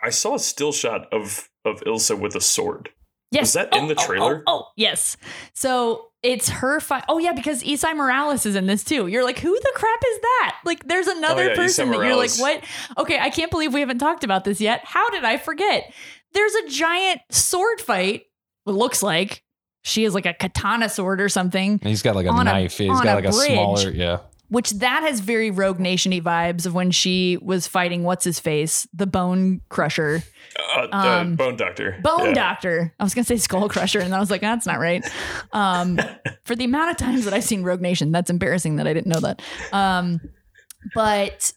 I 0.04 0.12
saw 0.12 0.36
a 0.36 0.40
still 0.40 0.72
shot 0.72 1.08
of 1.12 1.50
of 1.66 1.82
Ilsa 1.82 2.20
with 2.20 2.36
a 2.36 2.42
sword. 2.42 2.90
yes 3.32 3.42
was 3.42 3.54
that 3.54 3.76
in 3.76 3.88
the 3.88 3.96
Oh, 3.96 3.98
oh, 4.04 4.06
trailer? 4.06 4.44
oh, 4.46 4.60
oh, 4.60 4.68
yes 4.78 5.18
so 5.56 6.10
it's 6.26 6.50
her 6.50 6.80
fi- 6.80 7.04
oh 7.08 7.20
yeah 7.20 7.32
because 7.34 7.64
Esai 7.64 7.96
Morales 7.96 8.46
is 8.46 8.56
in 8.56 8.66
this 8.66 8.84
too. 8.84 9.08
You're 9.08 9.24
like, 9.24 9.40
who 9.40 9.54
the 9.54 9.72
crap 9.76 10.00
is 10.12 10.20
that? 10.22 10.58
Like, 10.66 10.88
there's 10.88 11.08
oh, 11.08 11.18
another 11.18 11.44
Oh, 11.44 11.48
yeah, 11.50 11.56
person 11.56 11.92
that 11.92 11.98
you're 12.02 12.16
like, 12.16 12.36
what? 12.38 12.64
Okay, 12.98 13.20
I 13.20 13.30
can't 13.30 13.52
believe 13.52 13.74
we 13.74 13.80
haven't 13.80 14.00
talked 14.00 14.24
about 14.24 14.44
this 14.44 14.60
yet. 14.60 14.82
How 14.84 15.10
did 15.12 15.24
I 15.24 15.38
forget? 15.38 15.94
There's 16.34 16.54
a 16.56 16.68
giant 16.68 17.22
sword 17.30 17.80
fight. 17.80 18.24
It 18.68 18.72
looks 18.72 19.02
like 19.04 19.44
she 19.84 20.04
has 20.04 20.14
like 20.16 20.26
a 20.26 20.34
katana 20.34 20.90
sword 20.90 21.22
or 21.22 21.30
something. 21.30 21.80
He's 21.84 22.02
got 22.02 22.16
like 22.16 22.26
a 22.26 22.30
On 22.30 22.42
a- 22.42 22.44
knife. 22.52 22.78
He's 22.78 22.90
got 22.90 23.06
a 23.06 23.16
like 23.16 23.26
a 23.26 23.30
bridge. 23.30 23.52
smaller. 23.52 23.92
Yeah. 23.92 24.18
Which 24.50 24.72
that 24.72 25.04
has 25.04 25.20
very 25.20 25.50
Rogue 25.52 25.80
Nation-y 25.80 26.20
vibes 26.20 26.66
of 26.66 26.74
when 26.74 26.92
she 26.92 27.38
was 27.42 27.68
fighting 27.68 28.04
what's 28.04 28.24
his 28.26 28.40
face, 28.40 28.88
the 28.94 29.08
Bone 29.08 29.62
Crusher, 29.70 30.24
Uh, 30.76 30.88
the 30.88 30.96
Um, 30.98 31.36
Bone 31.36 31.56
Doctor. 31.58 31.98
Bone 32.02 32.28
Yeah. 32.28 32.34
Doctor. 32.34 32.94
I 33.00 33.04
was 33.04 33.14
gonna 33.14 33.26
say 33.26 33.38
Skull 33.38 33.68
Crusher, 33.70 34.00
and 34.00 34.14
I 34.16 34.20
was 34.20 34.32
like, 34.32 34.42
that's 34.42 34.66
not 34.66 34.80
right. 34.80 35.04
Um, 35.52 36.00
for 36.46 36.56
the 36.56 36.64
amount 36.66 36.92
of 36.92 36.98
times 36.98 37.26
that 37.26 37.34
I've 37.34 37.44
seen 37.44 37.64
Rogue 37.64 37.82
Nation, 37.82 38.12
that's 38.12 38.30
embarrassing 38.30 38.78
that 38.78 38.88
I 38.88 38.94
didn't 38.94 39.08
know 39.12 39.20
that. 39.20 39.42
Um, 39.74 40.22
but 40.94 41.52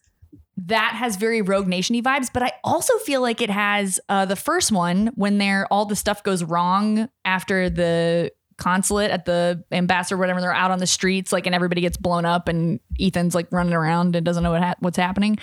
that 0.67 0.95
has 0.95 1.15
very 1.17 1.41
Rogue 1.43 1.69
Nation-y 1.69 2.01
vibes. 2.03 2.31
But 2.33 2.43
I 2.43 2.53
also 2.65 2.97
feel 2.99 3.21
like 3.23 3.41
it 3.41 3.51
has 3.51 4.01
uh, 4.09 4.25
the 4.25 4.35
first 4.35 4.73
one 4.73 5.13
when 5.15 5.39
there 5.39 5.67
all 5.71 5.85
the 5.87 5.95
stuff 5.95 6.25
goes 6.25 6.43
wrong 6.43 7.09
after 7.25 7.71
the 7.71 8.33
consulate 8.59 9.11
at 9.11 9.25
the 9.25 9.65
ambassador 9.73 10.17
whatever 10.17 10.41
they're 10.41 10.53
out 10.53 10.71
on 10.71 10.79
the 10.79 10.87
streets 10.87 11.33
like 11.33 11.47
and 11.47 11.55
everybody 11.55 11.81
gets 11.81 11.97
blown 11.97 12.25
up 12.25 12.49
and 12.49 12.81
Ethan's 13.01 13.35
like 13.35 13.47
running 13.51 13.73
around 13.73 14.17
and 14.17 14.27
doesn't 14.27 14.43
know 14.43 14.51
what 14.51 14.63
ha- 14.63 14.75
what's 14.81 14.99
happening. 14.99 15.39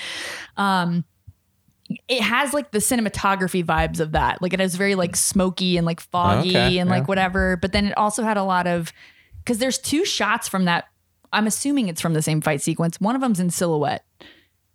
Um 0.57 1.03
it 2.07 2.21
has 2.21 2.53
like 2.53 2.71
the 2.71 2.79
cinematography 2.79 3.63
vibes 3.63 3.99
of 3.99 4.11
that. 4.13 4.41
Like 4.41 4.53
it 4.53 4.59
has 4.59 4.75
very 4.75 4.95
like 4.95 5.15
smoky 5.15 5.77
and 5.77 5.85
like 5.85 5.99
foggy 5.99 6.49
Okay, 6.49 6.77
and 6.77 6.89
like 6.89 7.07
whatever 7.07 7.57
but 7.57 7.71
then 7.71 7.87
it 7.87 7.97
also 7.97 8.21
had 8.23 8.37
a 8.37 8.43
lot 8.43 8.67
of 8.67 8.91
because 9.39 9.57
there's 9.59 9.77
two 9.77 10.05
shots 10.05 10.47
from 10.47 10.65
that. 10.65 10.85
I'm 11.31 11.47
assuming 11.47 11.87
it's 11.87 12.01
from 12.01 12.13
the 12.13 12.21
same 12.21 12.41
fight 12.41 12.61
sequence. 12.61 12.99
One 12.99 13.15
of 13.15 13.21
them's 13.21 13.39
in 13.39 13.49
silhouette 13.49 14.05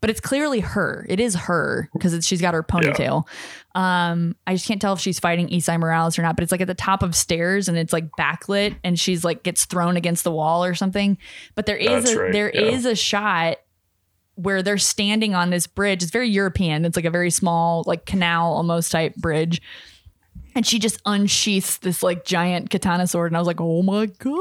but 0.00 0.10
it's 0.10 0.20
clearly 0.20 0.60
her 0.60 1.06
it 1.08 1.20
is 1.20 1.34
her 1.34 1.88
because 1.92 2.26
she's 2.26 2.40
got 2.40 2.54
her 2.54 2.62
ponytail 2.62 3.26
um 3.74 4.34
i 4.46 4.54
just 4.54 4.66
can't 4.66 4.80
tell 4.80 4.92
if 4.92 5.00
she's 5.00 5.18
fighting 5.18 5.48
Esai 5.48 5.78
Morales 5.78 6.18
or 6.18 6.22
not 6.22 6.36
but 6.36 6.42
it's 6.42 6.52
like 6.52 6.60
at 6.60 6.66
the 6.66 6.74
top 6.74 7.02
of 7.02 7.14
stairs 7.14 7.68
and 7.68 7.76
it's 7.78 7.92
like 7.92 8.10
backlit 8.18 8.76
and 8.82 8.98
she's 8.98 9.24
like 9.24 9.42
gets 9.42 9.64
thrown 9.64 9.96
against 9.96 10.24
the 10.24 10.32
wall 10.32 10.64
or 10.64 10.74
something 10.74 11.18
but 11.54 11.66
there 11.66 11.76
is 11.76 12.04
That's 12.04 12.16
a 12.16 12.20
right, 12.20 12.32
there 12.32 12.48
is 12.50 12.84
yeah. 12.84 12.90
a 12.90 12.96
shot 12.96 13.58
where 14.42 14.62
they're 14.62 14.78
standing 14.78 15.34
on 15.34 15.50
this 15.50 15.66
bridge. 15.66 16.02
It's 16.02 16.12
very 16.12 16.28
European. 16.30 16.84
It's 16.84 16.96
like 16.96 17.04
a 17.04 17.10
very 17.10 17.30
small, 17.30 17.84
like 17.86 18.06
canal 18.06 18.54
almost 18.54 18.90
type 18.90 19.14
bridge. 19.16 19.60
And 20.54 20.66
she 20.66 20.78
just 20.78 21.00
unsheaths 21.04 21.78
this 21.78 22.02
like 22.02 22.24
giant 22.24 22.70
katana 22.70 23.06
sword. 23.06 23.30
And 23.30 23.36
I 23.36 23.40
was 23.40 23.46
like, 23.46 23.60
oh 23.60 23.82
my 23.82 24.06
gosh, 24.06 24.34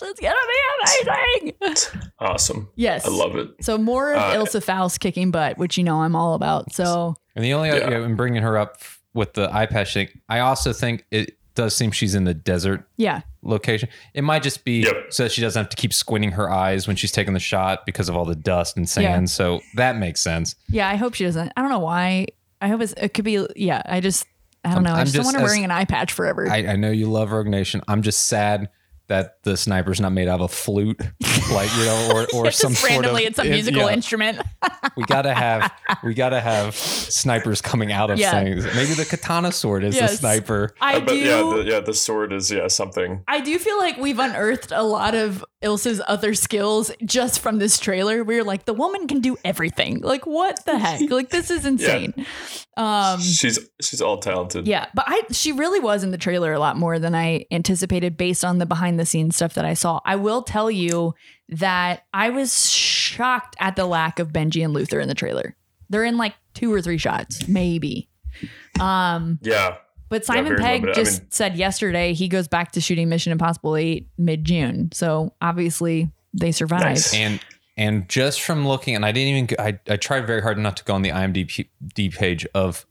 that's 0.00 0.20
gonna 0.20 0.34
be 0.48 1.52
amazing. 1.62 2.02
Awesome. 2.18 2.68
yes. 2.76 3.04
I 3.06 3.10
love 3.10 3.36
it. 3.36 3.50
So 3.60 3.78
more 3.78 4.12
of 4.12 4.18
Uh, 4.20 4.34
Ilsa 4.44 4.62
Faust 4.62 5.00
kicking 5.00 5.30
butt, 5.30 5.58
which 5.58 5.76
you 5.76 5.84
know 5.84 6.02
I'm 6.02 6.14
all 6.14 6.34
about. 6.34 6.72
So 6.72 7.16
And 7.34 7.44
the 7.44 7.52
only 7.54 7.68
Yeah. 7.70 7.90
yeah. 7.90 7.98
I'm 8.04 8.16
bringing 8.16 8.42
her 8.42 8.56
up 8.58 8.78
with 9.14 9.34
the 9.34 9.52
eye 9.52 9.66
patch 9.66 9.92
thing. 9.94 10.08
I 10.28 10.38
also 10.40 10.72
think 10.72 11.04
it 11.10 11.36
does 11.54 11.74
seem 11.76 11.90
she's 11.90 12.14
in 12.14 12.24
the 12.24 12.32
desert 12.32 12.88
yeah, 12.96 13.20
location. 13.42 13.88
It 14.14 14.22
might 14.22 14.42
just 14.42 14.64
be 14.64 14.80
Yep. 14.84 14.94
so 15.12 15.24
that 15.24 15.32
she 15.32 15.40
doesn't 15.42 15.60
have 15.60 15.68
to 15.68 15.76
keep 15.76 15.92
squinting 15.92 16.30
her 16.32 16.50
eyes 16.50 16.86
when 16.86 16.96
she's 16.96 17.12
taking 17.12 17.34
the 17.34 17.40
shot 17.40 17.84
because 17.84 18.08
of 18.08 18.16
all 18.16 18.24
the 18.24 18.34
dust 18.36 18.76
and 18.76 18.88
sand. 18.88 19.04
Yeah. 19.24 19.24
So 19.26 19.60
that 19.74 19.96
makes 19.96 20.22
sense. 20.22 20.54
yeah. 20.70 20.88
I 20.88 20.96
hope 20.96 21.14
she 21.14 21.24
doesn't. 21.24 21.52
I 21.56 21.60
don't 21.60 21.70
know 21.70 21.78
why. 21.80 22.26
I 22.62 22.68
hope 22.68 22.80
it's, 22.80 22.94
it 22.96 23.12
could 23.12 23.24
be. 23.24 23.44
Yeah. 23.56 23.82
I 23.84 24.00
just. 24.00 24.24
I 24.64 24.68
don't 24.68 24.76
I'm- 24.76 24.84
know. 24.84 24.92
I 24.92 25.00
I'm 25.00 25.06
just, 25.06 25.14
don't 25.16 25.24
just 25.24 25.34
want 25.34 25.42
her 25.42 25.44
wearing 25.44 25.64
an 25.64 25.72
eye 25.72 25.84
patch 25.84 26.12
forever. 26.12 26.48
I, 26.48 26.58
I 26.68 26.76
know 26.76 26.90
you 26.92 27.10
love 27.10 27.32
Rogue 27.32 27.48
Nation. 27.48 27.82
I'm 27.88 28.00
just 28.02 28.28
sad 28.28 28.70
that 29.12 29.42
the 29.42 29.56
sniper's 29.58 30.00
not 30.00 30.12
made 30.12 30.26
out 30.26 30.40
of 30.40 30.46
a 30.46 30.48
flute, 30.48 30.98
like 31.52 31.70
you 31.76 31.84
know, 31.84 32.10
or 32.14 32.26
or 32.34 32.46
It's 32.46 32.56
some 32.56 32.70
just 32.72 32.80
sort 32.80 32.92
randomly, 32.92 33.24
of. 33.26 33.30
it's 33.30 33.38
a 33.38 33.44
it- 33.44 33.50
musical 33.50 33.82
yeah. 33.82 33.92
instrument. 33.92 34.40
We 34.96 35.04
gotta 35.04 35.32
have 35.32 35.72
we 36.04 36.12
gotta 36.12 36.40
have 36.40 36.74
snipers 36.76 37.62
coming 37.62 37.92
out 37.92 38.10
of 38.10 38.18
Yeah. 38.18 38.32
things. 38.32 38.64
Maybe 38.74 38.92
the 38.94 39.04
katana 39.06 39.50
sword 39.52 39.84
is 39.84 39.94
Yes. 39.96 40.12
the 40.12 40.16
sniper. 40.18 40.74
I 40.80 40.96
Uh, 40.96 41.00
but 41.00 41.08
do. 41.08 41.16
yeah, 41.16 41.36
the, 41.42 41.64
yeah, 41.66 41.80
the 41.80 41.94
sword 41.94 42.32
is 42.32 42.50
yeah 42.50 42.68
something. 42.68 43.22
I 43.28 43.40
do 43.40 43.58
feel 43.58 43.78
like 43.78 43.96
we've 43.98 44.18
unearthed 44.18 44.70
a 44.72 44.82
lot 44.82 45.14
of 45.14 45.44
Ilsa's 45.62 46.02
other 46.08 46.34
skills 46.34 46.90
just 47.04 47.38
from 47.40 47.58
this 47.58 47.78
trailer. 47.78 48.24
We 48.24 48.36
were 48.36 48.42
like, 48.44 48.64
the 48.64 48.74
woman 48.74 49.06
can 49.06 49.20
do 49.20 49.36
everything. 49.44 50.00
Like, 50.00 50.26
what 50.26 50.62
the 50.66 50.76
heck? 50.76 51.08
Like, 51.08 51.30
this 51.30 51.50
is 51.52 51.64
insane. 51.64 52.12
Um, 52.76 53.20
she's 53.20 53.58
she's 53.80 54.02
all 54.02 54.18
talented. 54.18 54.66
yeah, 54.66 54.86
but 54.94 55.04
I 55.06 55.22
she 55.30 55.52
really 55.52 55.78
was 55.80 56.02
in 56.04 56.10
the 56.10 56.18
trailer 56.18 56.52
a 56.52 56.58
lot 56.58 56.76
more 56.76 56.98
than 56.98 57.14
I 57.14 57.44
anticipated 57.50 58.16
based 58.16 58.44
on 58.44 58.58
the 58.58 58.66
behind 58.66 58.98
the 58.98 59.01
scenes 59.06 59.36
stuff 59.36 59.54
that 59.54 59.64
I 59.64 59.74
saw. 59.74 60.00
I 60.04 60.16
will 60.16 60.42
tell 60.42 60.70
you 60.70 61.14
that 61.48 62.04
I 62.14 62.30
was 62.30 62.70
shocked 62.70 63.56
at 63.60 63.76
the 63.76 63.84
lack 63.86 64.18
of 64.18 64.28
Benji 64.32 64.64
and 64.64 64.72
Luther 64.72 65.00
in 65.00 65.08
the 65.08 65.14
trailer. 65.14 65.54
They're 65.90 66.04
in 66.04 66.16
like 66.16 66.34
two 66.54 66.72
or 66.72 66.80
three 66.80 66.98
shots, 66.98 67.46
maybe. 67.48 68.08
Um, 68.80 69.38
Yeah. 69.42 69.76
but 70.08 70.24
Simon 70.24 70.44
very 70.46 70.58
Pegg 70.60 70.80
limited. 70.82 70.98
I 70.98 71.02
just 71.04 71.20
mean- 71.22 71.30
said 71.30 71.56
yesterday 71.56 72.14
he 72.14 72.28
goes 72.28 72.48
back 72.48 72.72
to 72.72 72.80
shooting 72.80 73.08
Mission 73.08 73.32
Impossible 73.32 73.76
8 73.76 74.08
mid 74.18 74.44
June. 74.44 74.90
So 74.92 75.34
obviously 75.42 76.10
they 76.34 76.52
survived. 76.52 76.84
Nice. 76.84 77.14
and 77.14 77.40
and 77.76 78.06
just 78.08 78.42
from 78.42 78.68
looking, 78.68 78.94
and 78.94 79.04
I 79.04 79.12
didn't 79.12 79.34
even. 79.34 79.56
I 79.58 79.78
I 79.88 79.96
tried 79.96 80.26
very 80.26 80.42
hard 80.42 80.58
not 80.58 80.76
to 80.76 80.84
go 80.84 80.94
on 80.94 81.00
the 81.02 81.08
IMDb 81.10 82.14
page 82.14 82.46
of 82.54 82.86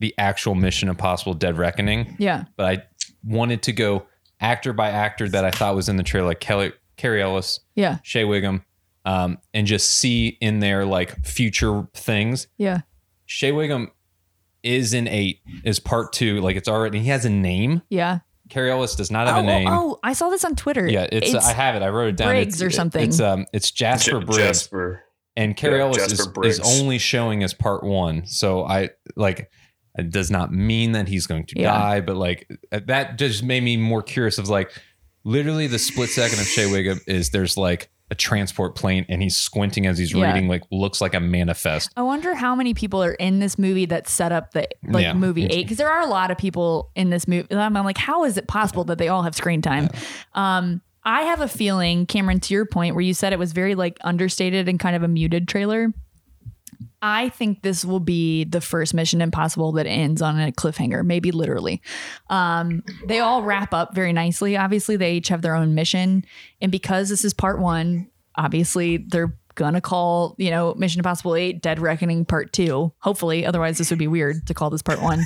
the 0.00 0.12
actual 0.18 0.54
Mission 0.56 0.88
Impossible 0.88 1.32
Dead 1.34 1.56
Reckoning, 1.56 2.16
Yeah. 2.18 2.44
but 2.56 2.66
I 2.66 2.82
wanted 3.24 3.62
to 3.62 3.72
go 3.72 4.06
actor 4.40 4.72
by 4.72 4.90
actor 4.90 5.28
that 5.28 5.44
I 5.44 5.50
thought 5.50 5.74
was 5.74 5.88
in 5.88 5.96
the 5.96 6.02
trailer, 6.02 6.26
like 6.28 6.40
Kelly, 6.40 6.72
Cary 6.96 7.22
Elwes, 7.22 7.60
Yeah. 7.74 7.98
Shea 8.02 8.24
Whigham, 8.24 8.64
um, 9.04 9.38
and 9.54 9.66
just 9.66 9.90
see 9.90 10.36
in 10.40 10.60
there 10.60 10.84
like 10.84 11.24
future 11.24 11.88
things. 11.94 12.48
Yeah. 12.58 12.80
Shea 13.26 13.52
Whigham 13.52 13.90
is 14.62 14.94
in 14.94 15.06
eight, 15.08 15.40
is 15.64 15.78
part 15.78 16.12
two. 16.12 16.40
Like 16.40 16.56
it's 16.56 16.68
already, 16.68 17.00
he 17.00 17.08
has 17.08 17.24
a 17.24 17.30
name. 17.30 17.82
Yeah. 17.88 18.20
Cary 18.48 18.70
Elwes 18.70 18.94
does 18.94 19.10
not 19.10 19.26
have 19.26 19.36
Oh, 19.36 19.40
a 19.40 19.42
name. 19.42 19.66
oh, 19.68 19.72
oh, 19.94 19.98
I 20.04 20.12
saw 20.12 20.28
this 20.30 20.44
on 20.44 20.54
Twitter. 20.54 20.86
Yeah, 20.86 21.08
it's, 21.10 21.34
I 21.34 21.52
have 21.52 21.74
it. 21.74 21.82
I 21.82 21.88
wrote 21.88 22.08
it 22.10 22.16
down. 22.16 22.28
Briggs 22.28 22.54
it's, 22.54 22.62
or 22.62 22.70
something. 22.70 23.02
It's 23.08 23.18
um, 23.20 23.46
it's 23.52 23.72
Jasper 23.72 24.20
J- 24.20 24.24
Briggs, 24.24 24.38
Jasper. 24.38 25.02
and 25.36 25.56
Carrie 25.56 25.78
yeah, 25.78 25.84
Ellis 25.86 26.12
is, 26.12 26.28
is 26.44 26.60
only 26.80 26.98
showing 26.98 27.42
as 27.42 27.54
part 27.54 27.82
one. 27.82 28.24
So 28.26 28.64
I 28.64 28.90
like. 29.16 29.50
It 29.98 30.10
does 30.10 30.30
not 30.30 30.52
mean 30.52 30.92
that 30.92 31.08
he's 31.08 31.26
going 31.26 31.46
to 31.46 31.60
Yeah. 31.60 31.70
die, 31.72 32.00
but 32.00 32.16
like 32.16 32.48
that 32.70 33.18
just 33.18 33.42
made 33.42 33.62
me 33.62 33.76
more 33.76 34.02
curious. 34.02 34.38
Of 34.38 34.48
like, 34.48 34.70
literally, 35.24 35.66
the 35.66 35.78
split 35.78 36.10
second 36.10 36.38
of 36.38 36.46
Shea 36.46 36.70
Whigham 36.70 37.00
is 37.06 37.30
there's 37.30 37.56
like 37.56 37.90
a 38.10 38.14
transport 38.14 38.76
plane, 38.76 39.04
and 39.08 39.20
he's 39.20 39.36
squinting 39.36 39.84
as 39.86 39.98
he's 39.98 40.12
Yeah. 40.12 40.26
reading, 40.32 40.46
like 40.48 40.62
looks 40.70 41.00
like 41.00 41.12
a 41.14 41.18
manifest. 41.20 41.90
I 41.96 42.02
wonder 42.02 42.34
how 42.36 42.54
many 42.54 42.72
people 42.72 43.02
are 43.02 43.14
in 43.14 43.40
this 43.40 43.58
movie 43.58 43.86
that 43.86 44.08
set 44.08 44.30
up 44.30 44.52
the 44.52 44.68
like 44.86 45.02
Yeah. 45.02 45.12
movie 45.14 45.46
eight 45.46 45.64
because 45.64 45.78
there 45.78 45.90
are 45.90 46.02
a 46.02 46.06
lot 46.06 46.30
of 46.30 46.38
people 46.38 46.90
in 46.94 47.10
this 47.10 47.26
movie. 47.26 47.48
I'm 47.52 47.74
like, 47.74 47.98
how 47.98 48.24
is 48.24 48.36
it 48.36 48.46
possible 48.46 48.84
that 48.84 48.98
they 48.98 49.08
all 49.08 49.22
have 49.24 49.34
screen 49.34 49.60
time? 49.60 49.88
Um, 50.34 50.82
I 51.04 51.22
have 51.22 51.40
a 51.40 51.48
feeling, 51.48 52.06
Cameron, 52.06 52.40
to 52.40 52.54
your 52.54 52.66
point 52.66 52.94
where 52.94 53.02
you 53.02 53.14
said 53.14 53.32
it 53.32 53.38
was 53.38 53.52
very 53.52 53.74
like 53.74 53.98
understated 54.02 54.68
and 54.68 54.78
kind 54.78 54.94
of 54.96 55.02
a 55.02 55.08
muted 55.08 55.48
trailer. 55.48 55.92
I 57.06 57.28
think 57.28 57.62
this 57.62 57.84
will 57.84 58.00
be 58.00 58.42
the 58.42 58.60
first 58.60 58.92
Mission 58.92 59.20
Impossible 59.20 59.70
that 59.72 59.86
ends 59.86 60.20
on 60.20 60.40
a 60.40 60.50
cliffhanger, 60.50 61.04
maybe 61.04 61.30
literally. 61.30 61.80
Um, 62.30 62.82
they 63.06 63.20
all 63.20 63.44
wrap 63.44 63.72
up 63.72 63.94
very 63.94 64.12
nicely. 64.12 64.56
Obviously, 64.56 64.96
they 64.96 65.14
each 65.14 65.28
have 65.28 65.40
their 65.40 65.54
own 65.54 65.76
mission, 65.76 66.24
and 66.60 66.72
because 66.72 67.08
this 67.08 67.24
is 67.24 67.32
part 67.32 67.60
one, 67.60 68.10
obviously 68.34 68.96
they're 68.96 69.38
gonna 69.54 69.80
call 69.80 70.34
you 70.36 70.50
know 70.50 70.74
Mission 70.74 70.98
Impossible 70.98 71.36
Eight 71.36 71.62
Dead 71.62 71.78
Reckoning 71.78 72.24
Part 72.24 72.52
Two. 72.52 72.92
Hopefully, 72.98 73.46
otherwise 73.46 73.78
this 73.78 73.90
would 73.90 74.00
be 74.00 74.08
weird 74.08 74.44
to 74.48 74.54
call 74.54 74.70
this 74.70 74.82
Part 74.82 75.00
One. 75.00 75.24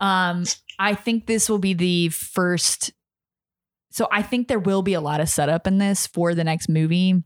Um, 0.00 0.44
I 0.78 0.94
think 0.94 1.26
this 1.26 1.48
will 1.48 1.58
be 1.58 1.72
the 1.72 2.10
first. 2.10 2.92
So 3.90 4.06
I 4.12 4.20
think 4.20 4.48
there 4.48 4.58
will 4.58 4.82
be 4.82 4.94
a 4.94 5.00
lot 5.00 5.20
of 5.20 5.30
setup 5.30 5.66
in 5.66 5.78
this 5.78 6.06
for 6.06 6.34
the 6.34 6.44
next 6.44 6.68
movie, 6.68 7.22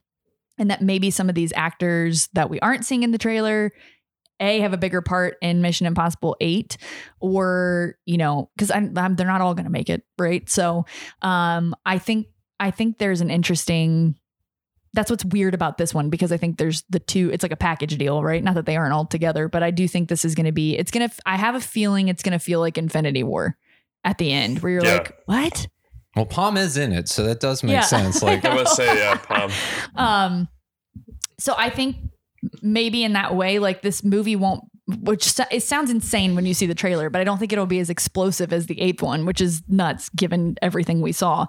and 0.59 0.71
that 0.71 0.81
maybe 0.81 1.11
some 1.11 1.29
of 1.29 1.35
these 1.35 1.53
actors 1.57 2.29
that 2.35 2.49
we 2.49 2.61
aren't 2.61 2.85
seeing 2.85 3.03
in 3.03 3.11
the 3.11 3.19
trailer 3.19 3.73
a 4.41 4.61
have 4.61 4.73
a 4.73 4.77
bigger 4.79 5.01
part 5.03 5.37
in 5.41 5.63
Mission 5.63 5.87
Impossible 5.87 6.37
Eight, 6.41 6.77
or 7.21 7.97
you 8.05 8.17
know, 8.19 8.51
because 8.57 8.71
I'm, 8.71 8.97
I'm 8.99 9.17
they're 9.17 9.27
not 9.27 9.41
all 9.41 9.55
going 9.55 9.65
to 9.65 9.71
make 9.71 9.89
it, 9.91 10.03
right? 10.19 10.49
So, 10.49 10.85
um, 11.23 11.75
I 11.87 11.99
think 11.99 12.27
I 12.61 12.71
think 12.71 12.99
there's 12.99 13.21
an 13.21 13.31
interesting. 13.31 14.17
That's 14.95 15.11
what's 15.11 15.25
weird 15.27 15.53
about 15.53 15.77
this 15.77 15.93
one 15.93 16.09
because 16.09 16.33
I 16.33 16.39
think 16.39 16.57
there's 16.57 16.83
the 16.89 16.99
two. 17.01 17.31
It's 17.31 17.43
like 17.43 17.53
a 17.53 17.57
package 17.57 17.99
deal, 17.99 18.23
right? 18.23 18.43
Not 18.43 18.55
that 18.55 18.65
they 18.65 18.77
aren't 18.77 18.95
all 18.95 19.05
together, 19.05 19.47
but 19.49 19.63
I 19.63 19.71
do 19.71 19.87
think 19.87 20.09
this 20.09 20.25
is 20.25 20.35
going 20.35 20.47
to 20.47 20.53
be. 20.53 20.77
It's 20.77 20.91
gonna. 20.91 21.11
I 21.27 21.37
have 21.37 21.55
a 21.55 21.61
feeling 21.61 22.09
it's 22.09 22.23
going 22.23 22.33
to 22.33 22.39
feel 22.39 22.61
like 22.61 22.79
Infinity 22.79 23.23
War 23.23 23.57
at 24.05 24.17
the 24.19 24.33
end, 24.33 24.61
where 24.61 24.73
you're 24.73 24.85
Yeah. 24.85 24.95
like, 24.95 25.13
what? 25.27 25.67
Well, 26.15 26.25
Pom 26.25 26.57
is 26.57 26.79
in 26.79 26.93
it, 26.93 27.09
so 27.11 27.25
that 27.25 27.41
does 27.41 27.63
make 27.63 27.73
Yeah. 27.75 27.81
sense. 27.83 28.23
Like, 28.23 28.43
I 28.47 28.55
must 28.55 28.75
say, 28.75 28.99
yeah, 28.99 29.17
Pom. 29.17 29.51
Um, 29.97 30.49
so 31.39 31.55
I 31.59 31.69
think 31.69 31.97
maybe 32.63 33.05
in 33.05 33.13
that 33.15 33.35
way, 33.35 33.59
like 33.59 33.83
this 33.83 34.03
movie 34.05 34.37
won't. 34.37 34.65
Which 35.01 35.35
it 35.51 35.65
sounds 35.65 35.91
insane 35.91 36.37
when 36.37 36.47
you 36.47 36.55
see 36.55 36.67
the 36.67 36.75
trailer, 36.75 37.11
but 37.11 37.21
I 37.21 37.25
don't 37.25 37.39
think 37.39 37.53
it'll 37.53 37.67
be 37.67 37.81
as 37.81 37.91
explosive 37.91 38.53
as 38.53 38.67
the 38.67 38.81
eighth 38.81 39.03
one, 39.03 39.27
which 39.27 39.41
is 39.41 39.61
nuts 39.67 40.09
given 40.11 40.57
everything 40.63 41.01
we 41.01 41.11
saw. 41.11 41.47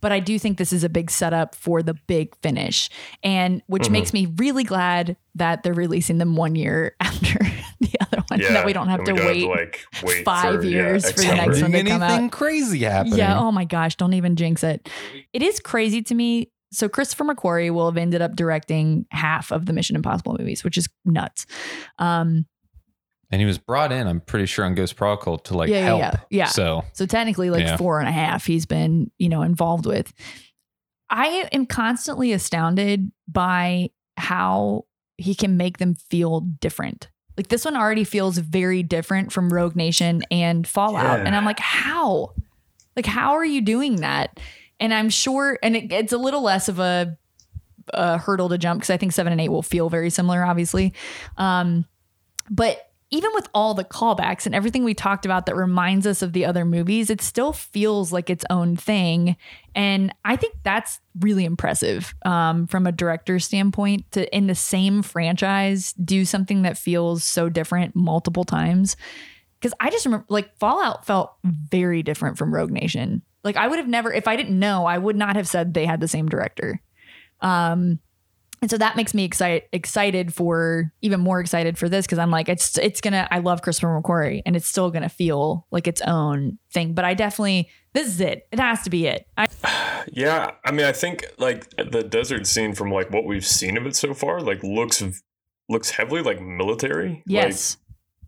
But 0.00 0.10
I 0.10 0.20
do 0.20 0.38
think 0.38 0.56
this 0.56 0.72
is 0.72 0.84
a 0.84 0.88
big 0.88 1.10
setup 1.10 1.54
for 1.54 1.82
the 1.82 1.92
big 2.06 2.34
finish, 2.40 2.88
and 3.22 3.60
which 3.66 3.88
Mhm. 3.88 3.90
makes 3.90 4.14
me 4.14 4.32
really 4.38 4.64
glad 4.64 5.18
that 5.34 5.62
they're 5.64 5.74
releasing 5.74 6.16
them 6.16 6.34
one 6.34 6.56
year 6.56 6.94
after 7.00 7.38
the 7.78 7.90
other 8.00 8.24
one, 8.28 8.40
Yeah, 8.40 8.52
that 8.54 8.64
we 8.64 8.72
don't 8.72 8.88
have 8.88 9.00
and 9.00 9.06
to 9.08 9.12
we 9.12 9.20
wait. 9.20 9.48
like 9.48 9.80
wait 10.02 10.24
five 10.24 10.60
for, 10.60 10.64
yeah, 10.64 10.70
years 10.70 11.10
for 11.12 11.20
the 11.20 11.26
next 11.34 11.60
one 11.60 11.72
to 11.72 11.82
come 11.84 12.02
anything 12.02 12.24
out. 12.24 12.32
crazy 12.32 12.78
happening. 12.84 13.18
Yeah. 13.18 13.38
Oh 13.38 13.52
my 13.52 13.66
gosh. 13.66 13.96
Don't 13.96 14.14
even 14.14 14.34
jinx 14.34 14.64
it. 14.64 14.88
It 15.34 15.42
is 15.42 15.60
crazy 15.60 16.00
to 16.00 16.14
me. 16.14 16.52
So 16.70 16.88
Christopher 16.88 17.24
McQuarrie 17.24 17.72
will 17.72 17.86
have 17.90 17.96
ended 17.96 18.20
up 18.22 18.36
directing 18.36 19.06
half 19.10 19.50
of 19.50 19.66
the 19.66 19.72
Mission 19.72 19.96
Impossible 19.96 20.36
movies, 20.38 20.62
which 20.64 20.76
is 20.76 20.88
nuts. 21.04 21.46
Um, 21.98 22.46
And 23.30 23.40
he 23.40 23.46
was 23.46 23.58
brought 23.58 23.90
in, 23.92 24.06
I'm 24.06 24.20
pretty 24.20 24.46
sure, 24.46 24.64
on 24.64 24.74
Ghost 24.74 24.96
Protocol 24.96 25.38
to 25.38 25.56
like 25.56 25.68
Yeah, 25.70 25.76
yeah, 25.76 25.84
help. 25.84 26.00
yeah. 26.00 26.16
Yeah. 26.30 26.46
So 26.46 26.84
so 26.92 27.06
technically, 27.06 27.50
like 27.50 27.64
Yeah. 27.64 27.76
four 27.76 28.00
and 28.00 28.08
a 28.08 28.12
half, 28.12 28.44
he's 28.46 28.66
been 28.66 29.10
you 29.18 29.28
know 29.28 29.42
involved 29.42 29.86
with. 29.86 30.12
I 31.10 31.48
am 31.52 31.64
constantly 31.66 32.32
astounded 32.32 33.10
by 33.26 33.90
how 34.18 34.84
he 35.16 35.34
can 35.34 35.56
make 35.56 35.78
them 35.78 35.94
feel 35.94 36.40
different. 36.40 37.08
Like 37.36 37.48
this 37.48 37.64
one 37.64 37.76
already 37.76 38.04
feels 38.04 38.36
very 38.38 38.82
different 38.82 39.32
from 39.32 39.48
Rogue 39.52 39.74
Nation 39.76 40.22
and 40.30 40.66
Fallout, 40.66 41.20
Yeah. 41.20 41.24
and 41.24 41.34
I'm 41.34 41.44
like, 41.44 41.60
how? 41.60 42.34
Like, 42.96 43.06
how 43.06 43.34
are 43.34 43.44
you 43.44 43.60
doing 43.60 43.96
that? 43.96 44.38
And 44.80 44.94
I'm 44.94 45.10
sure, 45.10 45.58
and 45.62 45.76
it, 45.76 45.92
it's 45.92 46.12
a 46.12 46.18
little 46.18 46.42
less 46.42 46.68
of 46.68 46.78
a, 46.78 47.16
a 47.94 48.18
hurdle 48.18 48.48
to 48.50 48.58
jump 48.58 48.80
because 48.80 48.90
I 48.90 48.96
think 48.96 49.12
seven 49.12 49.32
and 49.32 49.40
eight 49.40 49.48
will 49.48 49.62
feel 49.62 49.88
very 49.88 50.10
similar, 50.10 50.44
obviously. 50.44 50.94
Um, 51.36 51.84
but 52.50 52.84
even 53.10 53.30
with 53.32 53.48
all 53.54 53.72
the 53.72 53.84
callbacks 53.84 54.44
and 54.44 54.54
everything 54.54 54.84
we 54.84 54.92
talked 54.92 55.24
about 55.24 55.46
that 55.46 55.56
reminds 55.56 56.06
us 56.06 56.20
of 56.20 56.34
the 56.34 56.44
other 56.44 56.66
movies, 56.66 57.08
it 57.08 57.22
still 57.22 57.54
feels 57.54 58.12
like 58.12 58.28
its 58.28 58.44
own 58.50 58.76
thing. 58.76 59.34
And 59.74 60.14
I 60.26 60.36
think 60.36 60.56
that's 60.62 61.00
really 61.18 61.46
impressive 61.46 62.14
um, 62.26 62.66
from 62.66 62.86
a 62.86 62.92
director's 62.92 63.46
standpoint 63.46 64.12
to, 64.12 64.36
in 64.36 64.46
the 64.46 64.54
same 64.54 65.02
franchise, 65.02 65.94
do 65.94 66.26
something 66.26 66.62
that 66.62 66.76
feels 66.76 67.24
so 67.24 67.48
different 67.48 67.96
multiple 67.96 68.44
times. 68.44 68.94
Because 69.58 69.72
I 69.80 69.88
just 69.88 70.04
remember, 70.04 70.26
like, 70.28 70.54
Fallout 70.58 71.06
felt 71.06 71.32
very 71.44 72.02
different 72.02 72.36
from 72.36 72.54
Rogue 72.54 72.70
Nation. 72.70 73.22
Like, 73.44 73.56
I 73.56 73.68
would 73.68 73.78
have 73.78 73.88
never, 73.88 74.12
if 74.12 74.28
I 74.28 74.36
didn't 74.36 74.58
know, 74.58 74.84
I 74.84 74.98
would 74.98 75.16
not 75.16 75.36
have 75.36 75.48
said 75.48 75.74
they 75.74 75.86
had 75.86 76.00
the 76.00 76.08
same 76.08 76.28
director. 76.28 76.80
Um, 77.40 78.00
and 78.60 78.70
so 78.70 78.78
that 78.78 78.96
makes 78.96 79.14
me 79.14 79.24
excited 79.24 79.62
excited 79.72 80.34
for 80.34 80.92
even 81.00 81.20
more 81.20 81.40
excited 81.40 81.78
for 81.78 81.88
this 81.88 82.06
because 82.06 82.18
I'm 82.18 82.30
like 82.30 82.48
it's 82.48 82.76
it's 82.78 83.00
gonna 83.00 83.28
I 83.30 83.38
love 83.38 83.62
Christopher 83.62 84.00
McQuarrie 84.02 84.42
and 84.44 84.56
it's 84.56 84.66
still 84.66 84.90
gonna 84.90 85.08
feel 85.08 85.66
like 85.70 85.86
its 85.86 86.00
own 86.00 86.58
thing. 86.72 86.92
But 86.92 87.04
I 87.04 87.14
definitely 87.14 87.68
this 87.92 88.08
is 88.08 88.20
it. 88.20 88.48
It 88.50 88.58
has 88.58 88.82
to 88.82 88.90
be 88.90 89.06
it. 89.06 89.26
I, 89.36 89.46
Yeah, 90.12 90.52
I 90.64 90.72
mean, 90.72 90.86
I 90.86 90.92
think 90.92 91.24
like 91.38 91.70
the 91.76 92.02
desert 92.02 92.46
scene 92.46 92.74
from 92.74 92.90
like 92.90 93.10
what 93.10 93.24
we've 93.24 93.46
seen 93.46 93.76
of 93.76 93.86
it 93.86 93.94
so 93.94 94.14
far, 94.14 94.40
like 94.40 94.62
looks 94.62 95.02
looks 95.68 95.90
heavily 95.90 96.22
like 96.22 96.40
military. 96.40 97.22
yes, 97.26 97.76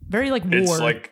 very 0.07 0.31
like 0.31 0.45
like, 0.45 0.53
war. 0.53 0.61
it's 0.61 0.79
like 0.79 1.10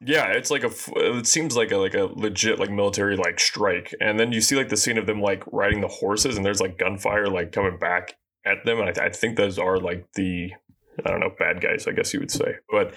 yeah, 0.00 0.26
it's 0.28 0.50
like 0.50 0.64
a. 0.64 0.70
It 0.96 1.26
seems 1.26 1.56
like 1.56 1.72
a 1.72 1.76
like 1.76 1.94
a 1.94 2.04
legit 2.04 2.58
like 2.58 2.70
military 2.70 3.16
like 3.16 3.40
strike, 3.40 3.94
and 4.00 4.18
then 4.18 4.32
you 4.32 4.40
see 4.40 4.54
like 4.54 4.68
the 4.68 4.76
scene 4.76 4.98
of 4.98 5.06
them 5.06 5.20
like 5.20 5.42
riding 5.50 5.80
the 5.80 5.88
horses, 5.88 6.36
and 6.36 6.46
there's 6.46 6.60
like 6.60 6.78
gunfire 6.78 7.26
like 7.26 7.52
coming 7.52 7.78
back 7.78 8.16
at 8.44 8.64
them, 8.64 8.80
and 8.80 8.96
I, 8.96 9.06
I 9.06 9.08
think 9.10 9.36
those 9.36 9.58
are 9.58 9.78
like 9.78 10.06
the 10.14 10.52
I 11.04 11.10
don't 11.10 11.20
know 11.20 11.32
bad 11.36 11.60
guys, 11.60 11.86
I 11.86 11.92
guess 11.92 12.12
you 12.14 12.20
would 12.20 12.30
say. 12.30 12.56
But 12.70 12.94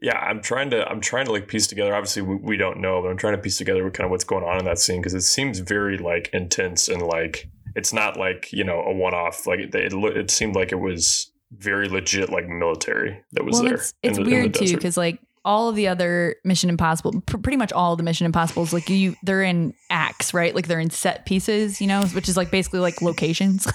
yeah, 0.00 0.18
I'm 0.18 0.40
trying 0.40 0.70
to 0.70 0.88
I'm 0.88 1.00
trying 1.00 1.26
to 1.26 1.32
like 1.32 1.48
piece 1.48 1.66
together. 1.66 1.94
Obviously, 1.94 2.22
we, 2.22 2.36
we 2.36 2.56
don't 2.56 2.80
know, 2.80 3.00
but 3.02 3.08
I'm 3.08 3.16
trying 3.16 3.36
to 3.36 3.42
piece 3.42 3.58
together 3.58 3.84
what 3.84 3.94
kind 3.94 4.04
of 4.04 4.10
what's 4.10 4.24
going 4.24 4.44
on 4.44 4.58
in 4.58 4.64
that 4.64 4.78
scene 4.78 5.00
because 5.00 5.14
it 5.14 5.22
seems 5.22 5.60
very 5.60 5.98
like 5.98 6.28
intense 6.32 6.88
and 6.88 7.02
like 7.02 7.48
it's 7.74 7.92
not 7.92 8.16
like 8.16 8.52
you 8.52 8.64
know 8.64 8.80
a 8.80 8.92
one 8.92 9.14
off. 9.14 9.46
Like 9.46 9.60
it 9.60 9.74
it, 9.74 9.92
it 9.92 10.30
seemed 10.30 10.56
like 10.56 10.72
it 10.72 10.80
was 10.80 11.30
very 11.52 11.88
legit 11.88 12.30
like 12.30 12.48
military 12.48 13.22
that 13.32 13.44
was 13.44 13.54
well, 13.54 13.64
there. 13.64 13.74
it's 13.74 13.94
it's 14.02 14.18
the 14.18 14.24
weird 14.24 14.54
too 14.54 14.74
because 14.74 14.96
like 14.96 15.20
all 15.44 15.68
of 15.68 15.74
the 15.76 15.88
other 15.88 16.36
Mission 16.44 16.70
Impossible, 16.70 17.20
pr- 17.26 17.38
pretty 17.38 17.56
much 17.56 17.72
all 17.72 17.92
of 17.92 17.98
the 17.98 18.04
Mission 18.04 18.26
Impossibles, 18.26 18.72
like 18.72 18.88
you, 18.88 19.16
they're 19.22 19.42
in 19.42 19.74
acts, 19.90 20.32
right? 20.32 20.54
Like 20.54 20.68
they're 20.68 20.78
in 20.80 20.90
set 20.90 21.26
pieces, 21.26 21.80
you 21.80 21.86
know, 21.86 22.02
which 22.06 22.28
is 22.28 22.36
like 22.36 22.50
basically 22.50 22.80
like 22.80 23.02
locations. 23.02 23.66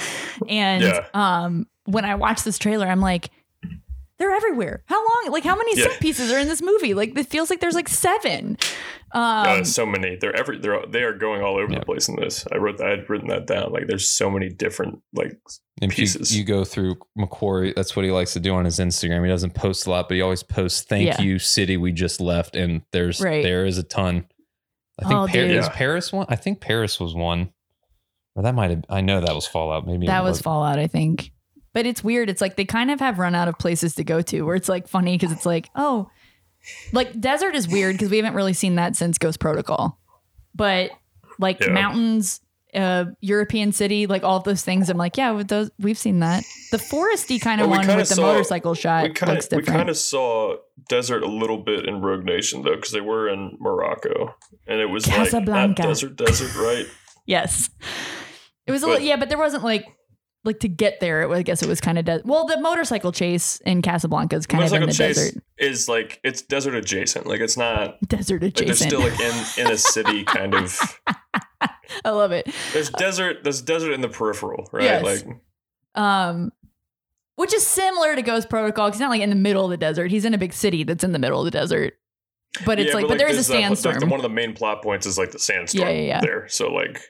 and 0.48 0.82
Yeah. 0.82 1.06
um, 1.14 1.66
when 1.84 2.04
I 2.04 2.14
watch 2.16 2.42
this 2.42 2.58
trailer, 2.58 2.86
I'm 2.86 3.00
like, 3.00 3.30
they're 4.22 4.30
everywhere. 4.36 4.84
How 4.86 4.96
long? 5.00 5.32
Like 5.32 5.42
how 5.44 5.56
many 5.56 5.76
Yeah. 5.76 5.84
set 5.88 6.00
pieces 6.00 6.30
are 6.30 6.38
in 6.38 6.46
this 6.48 6.62
movie? 6.62 6.94
Like 6.94 7.18
it 7.18 7.26
feels 7.26 7.50
like 7.50 7.58
there's 7.60 7.74
like 7.74 7.88
seven. 7.88 8.56
Um, 9.14 9.20
uh, 9.60 9.64
so 9.64 9.84
many. 9.84 10.16
They're 10.16 10.34
every. 10.34 10.58
They're 10.58 10.80
they 10.88 11.02
are 11.02 11.12
going 11.12 11.42
all 11.42 11.56
over 11.58 11.72
Yeah. 11.72 11.80
the 11.80 11.84
place 11.84 12.08
in 12.08 12.16
this. 12.16 12.46
I 12.52 12.56
wrote. 12.58 12.78
That 12.78 12.86
I 12.86 12.90
had 12.90 13.10
written 13.10 13.28
that 13.28 13.46
down. 13.46 13.72
Like 13.72 13.86
there's 13.88 14.08
so 14.08 14.30
many 14.30 14.48
different 14.48 15.00
like. 15.12 15.32
If 15.80 15.98
you, 15.98 16.04
pieces. 16.04 16.36
you 16.36 16.44
go 16.44 16.64
through 16.64 16.94
McQuarrie, 17.18 17.74
that's 17.74 17.96
what 17.96 18.04
he 18.04 18.12
likes 18.12 18.32
to 18.34 18.40
do 18.40 18.54
on 18.54 18.64
his 18.64 18.78
Instagram. 18.78 19.22
He 19.24 19.28
doesn't 19.28 19.54
post 19.54 19.86
a 19.86 19.90
lot, 19.90 20.08
but 20.08 20.14
he 20.14 20.20
always 20.20 20.42
posts 20.44 20.82
"Thank 20.82 21.06
Yeah. 21.08 21.20
you, 21.20 21.38
city 21.40 21.76
we 21.76 21.90
just 21.92 22.20
left," 22.20 22.54
and 22.54 22.82
there's 22.92 23.20
Right. 23.20 23.42
there 23.42 23.66
is 23.66 23.78
a 23.78 23.82
ton. 23.82 24.26
I 25.00 25.02
think 25.08 25.14
Oh, 25.14 25.26
Par- 25.26 25.32
dude. 25.32 25.50
is 25.56 25.68
Paris 25.70 26.12
one. 26.12 26.26
I 26.28 26.36
think 26.36 26.60
Paris 26.60 27.00
was 27.00 27.14
one, 27.14 27.50
or 28.36 28.44
that 28.44 28.54
might 28.54 28.70
have. 28.70 28.84
I 28.88 29.00
know 29.00 29.20
that 29.20 29.34
was 29.34 29.46
Fallout. 29.48 29.86
Maybe 29.86 30.06
that 30.06 30.22
was 30.22 30.40
Fallout, 30.40 30.78
I 30.78 30.86
think. 30.86 31.32
But 31.74 31.86
it's 31.86 32.04
weird. 32.04 32.28
It's 32.28 32.40
like 32.40 32.56
they 32.56 32.64
kind 32.66 32.90
of 32.90 33.00
have 33.00 33.18
run 33.18 33.34
out 33.34 33.48
of 33.48 33.58
places 33.58 33.94
to 33.94 34.04
go 34.04 34.20
to 34.22 34.42
where 34.42 34.54
it's 34.56 34.68
like 34.68 34.88
funny 34.88 35.16
because 35.16 35.32
it's 35.32 35.46
like, 35.46 35.70
oh, 35.74 36.10
like 36.92 37.18
desert 37.20 37.54
is 37.54 37.66
weird 37.68 37.94
because 37.94 38.10
we 38.10 38.18
haven't 38.18 38.34
really 38.34 38.52
seen 38.52 38.74
that 38.76 38.94
since 38.96 39.18
Ghost 39.18 39.40
Protocol. 39.40 39.98
But 40.54 40.90
like 41.38 41.60
Yeah. 41.60 41.70
mountains, 41.72 42.40
uh, 42.74 43.06
European 43.20 43.72
city, 43.72 44.06
like 44.06 44.22
all 44.22 44.40
those 44.40 44.62
things, 44.62 44.90
I'm 44.90 44.96
like, 44.98 45.16
yeah, 45.16 45.30
with 45.32 45.48
those 45.48 45.70
we've 45.78 45.96
seen 45.98 46.20
that. 46.20 46.44
The 46.70 46.76
foresty 46.76 47.40
kind 47.40 47.60
of 47.60 47.68
Well, 47.68 47.78
one 47.78 47.86
kinda 47.86 48.02
with 48.02 48.10
the 48.10 48.20
motorcycle 48.20 48.74
shot 48.74 49.04
we 49.04 49.10
kind 49.14 49.32
looks 49.32 49.46
of 49.46 49.56
we 49.56 49.62
kind 49.62 49.88
of 49.88 49.96
saw 49.96 50.56
desert 50.88 51.22
a 51.22 51.26
little 51.28 51.58
bit 51.58 51.86
in 51.88 52.00
Rogue 52.02 52.24
Nation 52.24 52.62
though, 52.62 52.76
because 52.76 52.92
they 52.92 53.00
were 53.00 53.28
in 53.28 53.56
Morocco, 53.60 54.34
and 54.66 54.78
it 54.80 54.86
was 54.86 55.06
like 55.06 55.16
Casablanca. 55.16 55.82
not 55.82 55.88
desert, 55.88 56.16
desert, 56.16 56.54
right? 56.56 56.86
yes, 57.26 57.70
it 58.66 58.72
was 58.72 58.82
a 58.82 58.86
But- 58.86 58.92
little, 58.92 59.06
yeah, 59.08 59.16
but 59.16 59.30
there 59.30 59.38
wasn't 59.38 59.64
like. 59.64 59.86
Like 60.44 60.58
to 60.60 60.68
get 60.68 60.98
there, 60.98 61.26
was- 61.28 61.38
I 61.38 61.42
guess 61.42 61.62
it 61.62 61.68
was 61.68 61.80
kind 61.80 61.98
of 61.98 62.04
de- 62.04 62.22
well. 62.24 62.46
The 62.46 62.60
motorcycle 62.60 63.12
chase 63.12 63.60
in 63.64 63.80
Casablanca 63.80 64.34
is 64.36 64.46
kind 64.46 64.64
of 64.64 64.72
in 64.72 64.88
the 64.88 64.92
desert, 64.92 65.34
is 65.56 65.88
like 65.88 66.20
it's 66.24 66.42
desert 66.42 66.74
adjacent. 66.74 67.26
Like 67.26 67.40
it's 67.40 67.56
not 67.56 68.00
desert 68.08 68.42
like 68.42 68.54
they're 68.54 68.64
adjacent. 68.64 68.90
still 68.90 69.00
like 69.00 69.20
in 69.20 69.66
in 69.66 69.72
a 69.72 69.76
city 69.76 70.24
kind 70.24 70.54
of. 70.54 71.00
I 72.04 72.10
love 72.10 72.32
it. 72.32 72.52
There's 72.72 72.90
desert. 72.90 73.44
There's 73.44 73.62
desert 73.62 73.92
in 73.92 74.00
the 74.00 74.08
peripheral, 74.08 74.68
right? 74.72 74.84
Yes. 74.84 75.04
Like 75.04 75.36
um 75.94 76.50
which 77.36 77.54
is 77.54 77.66
similar 77.66 78.14
to 78.14 78.22
Ghost 78.22 78.48
Protocol. 78.50 78.90
He's 78.90 79.00
not 79.00 79.10
like 79.10 79.22
in 79.22 79.30
the 79.30 79.36
middle 79.36 79.64
of 79.64 79.70
the 79.70 79.76
desert. 79.76 80.10
He's 80.10 80.24
in 80.24 80.34
a 80.34 80.38
big 80.38 80.52
city 80.52 80.84
that's 80.84 81.04
in 81.04 81.12
the 81.12 81.18
middle 81.18 81.40
of 81.40 81.44
the 81.44 81.50
desert. 81.50 81.94
But 82.66 82.78
it's 82.78 82.88
yeah, 82.88 82.96
like, 82.96 83.08
but, 83.08 83.18
there 83.18 83.28
is 83.28 83.38
a 83.38 83.44
sandstorm. 83.44 83.94
Like 83.94 84.00
the, 84.00 84.06
one 84.06 84.20
of 84.20 84.22
the 84.22 84.28
main 84.28 84.52
plot 84.52 84.82
points 84.82 85.06
is 85.06 85.16
like 85.16 85.30
the 85.30 85.38
sandstorm. 85.38 85.88
Yeah, 85.88 85.94
yeah, 85.94 86.06
yeah. 86.06 86.20
There, 86.20 86.48
so 86.48 86.70
like 86.72 87.00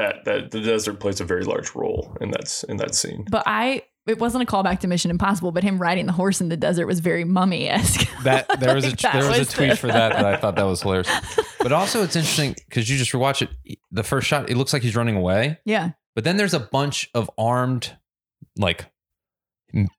that 0.00 0.24
that 0.24 0.50
the 0.50 0.60
desert 0.60 1.00
plays 1.00 1.20
a 1.20 1.24
very 1.24 1.44
large 1.44 1.74
role 1.74 2.16
in 2.20 2.30
that 2.32 2.64
in 2.68 2.76
that 2.78 2.94
scene. 2.94 3.24
but 3.30 3.42
I, 3.46 3.82
it 4.06 4.18
wasn't 4.18 4.42
a 4.42 4.46
callback 4.46 4.80
to 4.80 4.88
Mission 4.88 5.10
Impossible, 5.10 5.52
but 5.52 5.62
him 5.62 5.78
riding 5.80 6.06
the 6.06 6.12
horse 6.12 6.40
in 6.40 6.48
the 6.48 6.56
desert 6.56 6.86
was 6.86 7.00
very 7.00 7.24
mummy 7.24 7.68
esque. 7.68 8.08
that 8.24 8.48
there 8.60 8.74
was 8.74 8.84
a 8.84 8.88
Like, 8.90 8.98
that 9.00 9.12
there 9.12 9.28
was, 9.28 9.38
was 9.38 9.52
a 9.52 9.56
tweet 9.56 9.70
the- 9.70 9.76
for 9.76 9.86
that 9.88 10.12
that 10.14 10.24
I 10.24 10.36
thought 10.36 10.56
that 10.56 10.64
was 10.66 10.82
hilarious. 10.82 11.08
But 11.62 11.72
also, 11.72 12.02
it's 12.02 12.16
interesting 12.16 12.54
because 12.68 12.88
you 12.88 12.96
just 12.96 13.12
rewatch 13.12 13.42
it. 13.42 13.78
The 13.90 14.02
first 14.02 14.26
shot, 14.26 14.48
it 14.48 14.56
looks 14.56 14.72
like 14.72 14.82
he's 14.82 14.96
running 14.96 15.14
away, 15.16 15.58
yeah, 15.66 15.90
but 16.14 16.24
then 16.24 16.38
there's 16.38 16.54
a 16.54 16.60
bunch 16.60 17.10
of 17.14 17.30
armed, 17.36 17.94
like 18.56 18.86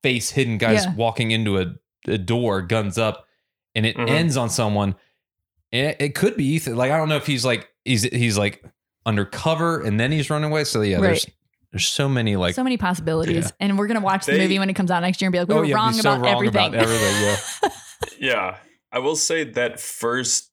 face 0.01 0.31
hidden 0.31 0.57
guys 0.57 0.85
Yeah. 0.85 0.95
walking 0.95 1.29
into 1.29 1.59
a, 1.59 1.75
a 2.07 2.17
door, 2.17 2.63
guns 2.63 2.97
up, 2.97 3.25
and 3.75 3.85
it 3.85 3.95
Mhm. 3.95 4.09
ends 4.09 4.37
on 4.37 4.49
someone. 4.49 4.95
It, 5.71 5.97
it 5.99 6.15
could 6.15 6.35
be 6.35 6.45
Ethan. 6.45 6.75
Like 6.75 6.91
I 6.91 6.97
don't 6.97 7.09
know 7.09 7.15
if 7.17 7.27
he's 7.27 7.45
like 7.45 7.69
he's 7.85 8.03
he's 8.03 8.37
like 8.39 8.63
undercover 9.05 9.81
and 9.81 9.99
then 9.99 10.11
he's 10.11 10.29
running 10.29 10.49
away. 10.51 10.63
So 10.63 10.81
yeah, 10.81 10.99
there's 10.99 11.25
there's 11.71 11.87
so 11.87 12.09
many 12.09 12.35
like 12.35 12.55
so 12.55 12.63
many 12.63 12.77
possibilities. 12.77 13.45
Yeah. 13.45 13.51
And 13.67 13.77
we're 13.77 13.87
gonna 13.87 14.01
watch 14.01 14.25
the 14.25 14.33
They- 14.33 14.39
movie 14.39 14.59
when 14.59 14.69
it 14.69 14.73
comes 14.75 14.91
out 14.91 15.01
next 15.01 15.21
year 15.21 15.27
and 15.27 15.33
be 15.33 15.39
like, 15.39 15.47
we 15.47 15.55
Oh, 15.55 15.59
were 15.59 15.65
yeah, 15.65 15.75
wrong, 15.75 15.91
be 15.93 15.99
so 15.99 16.11
about, 16.11 16.21
wrong 16.25 16.35
everything. 16.35 16.73
about 16.73 16.75
everything, 16.75 17.21
yeah. 17.23 17.69
Yeah, 18.19 18.57
I 18.91 18.99
will 18.99 19.15
say 19.15 19.43
that 19.43 19.79
first, 19.79 20.51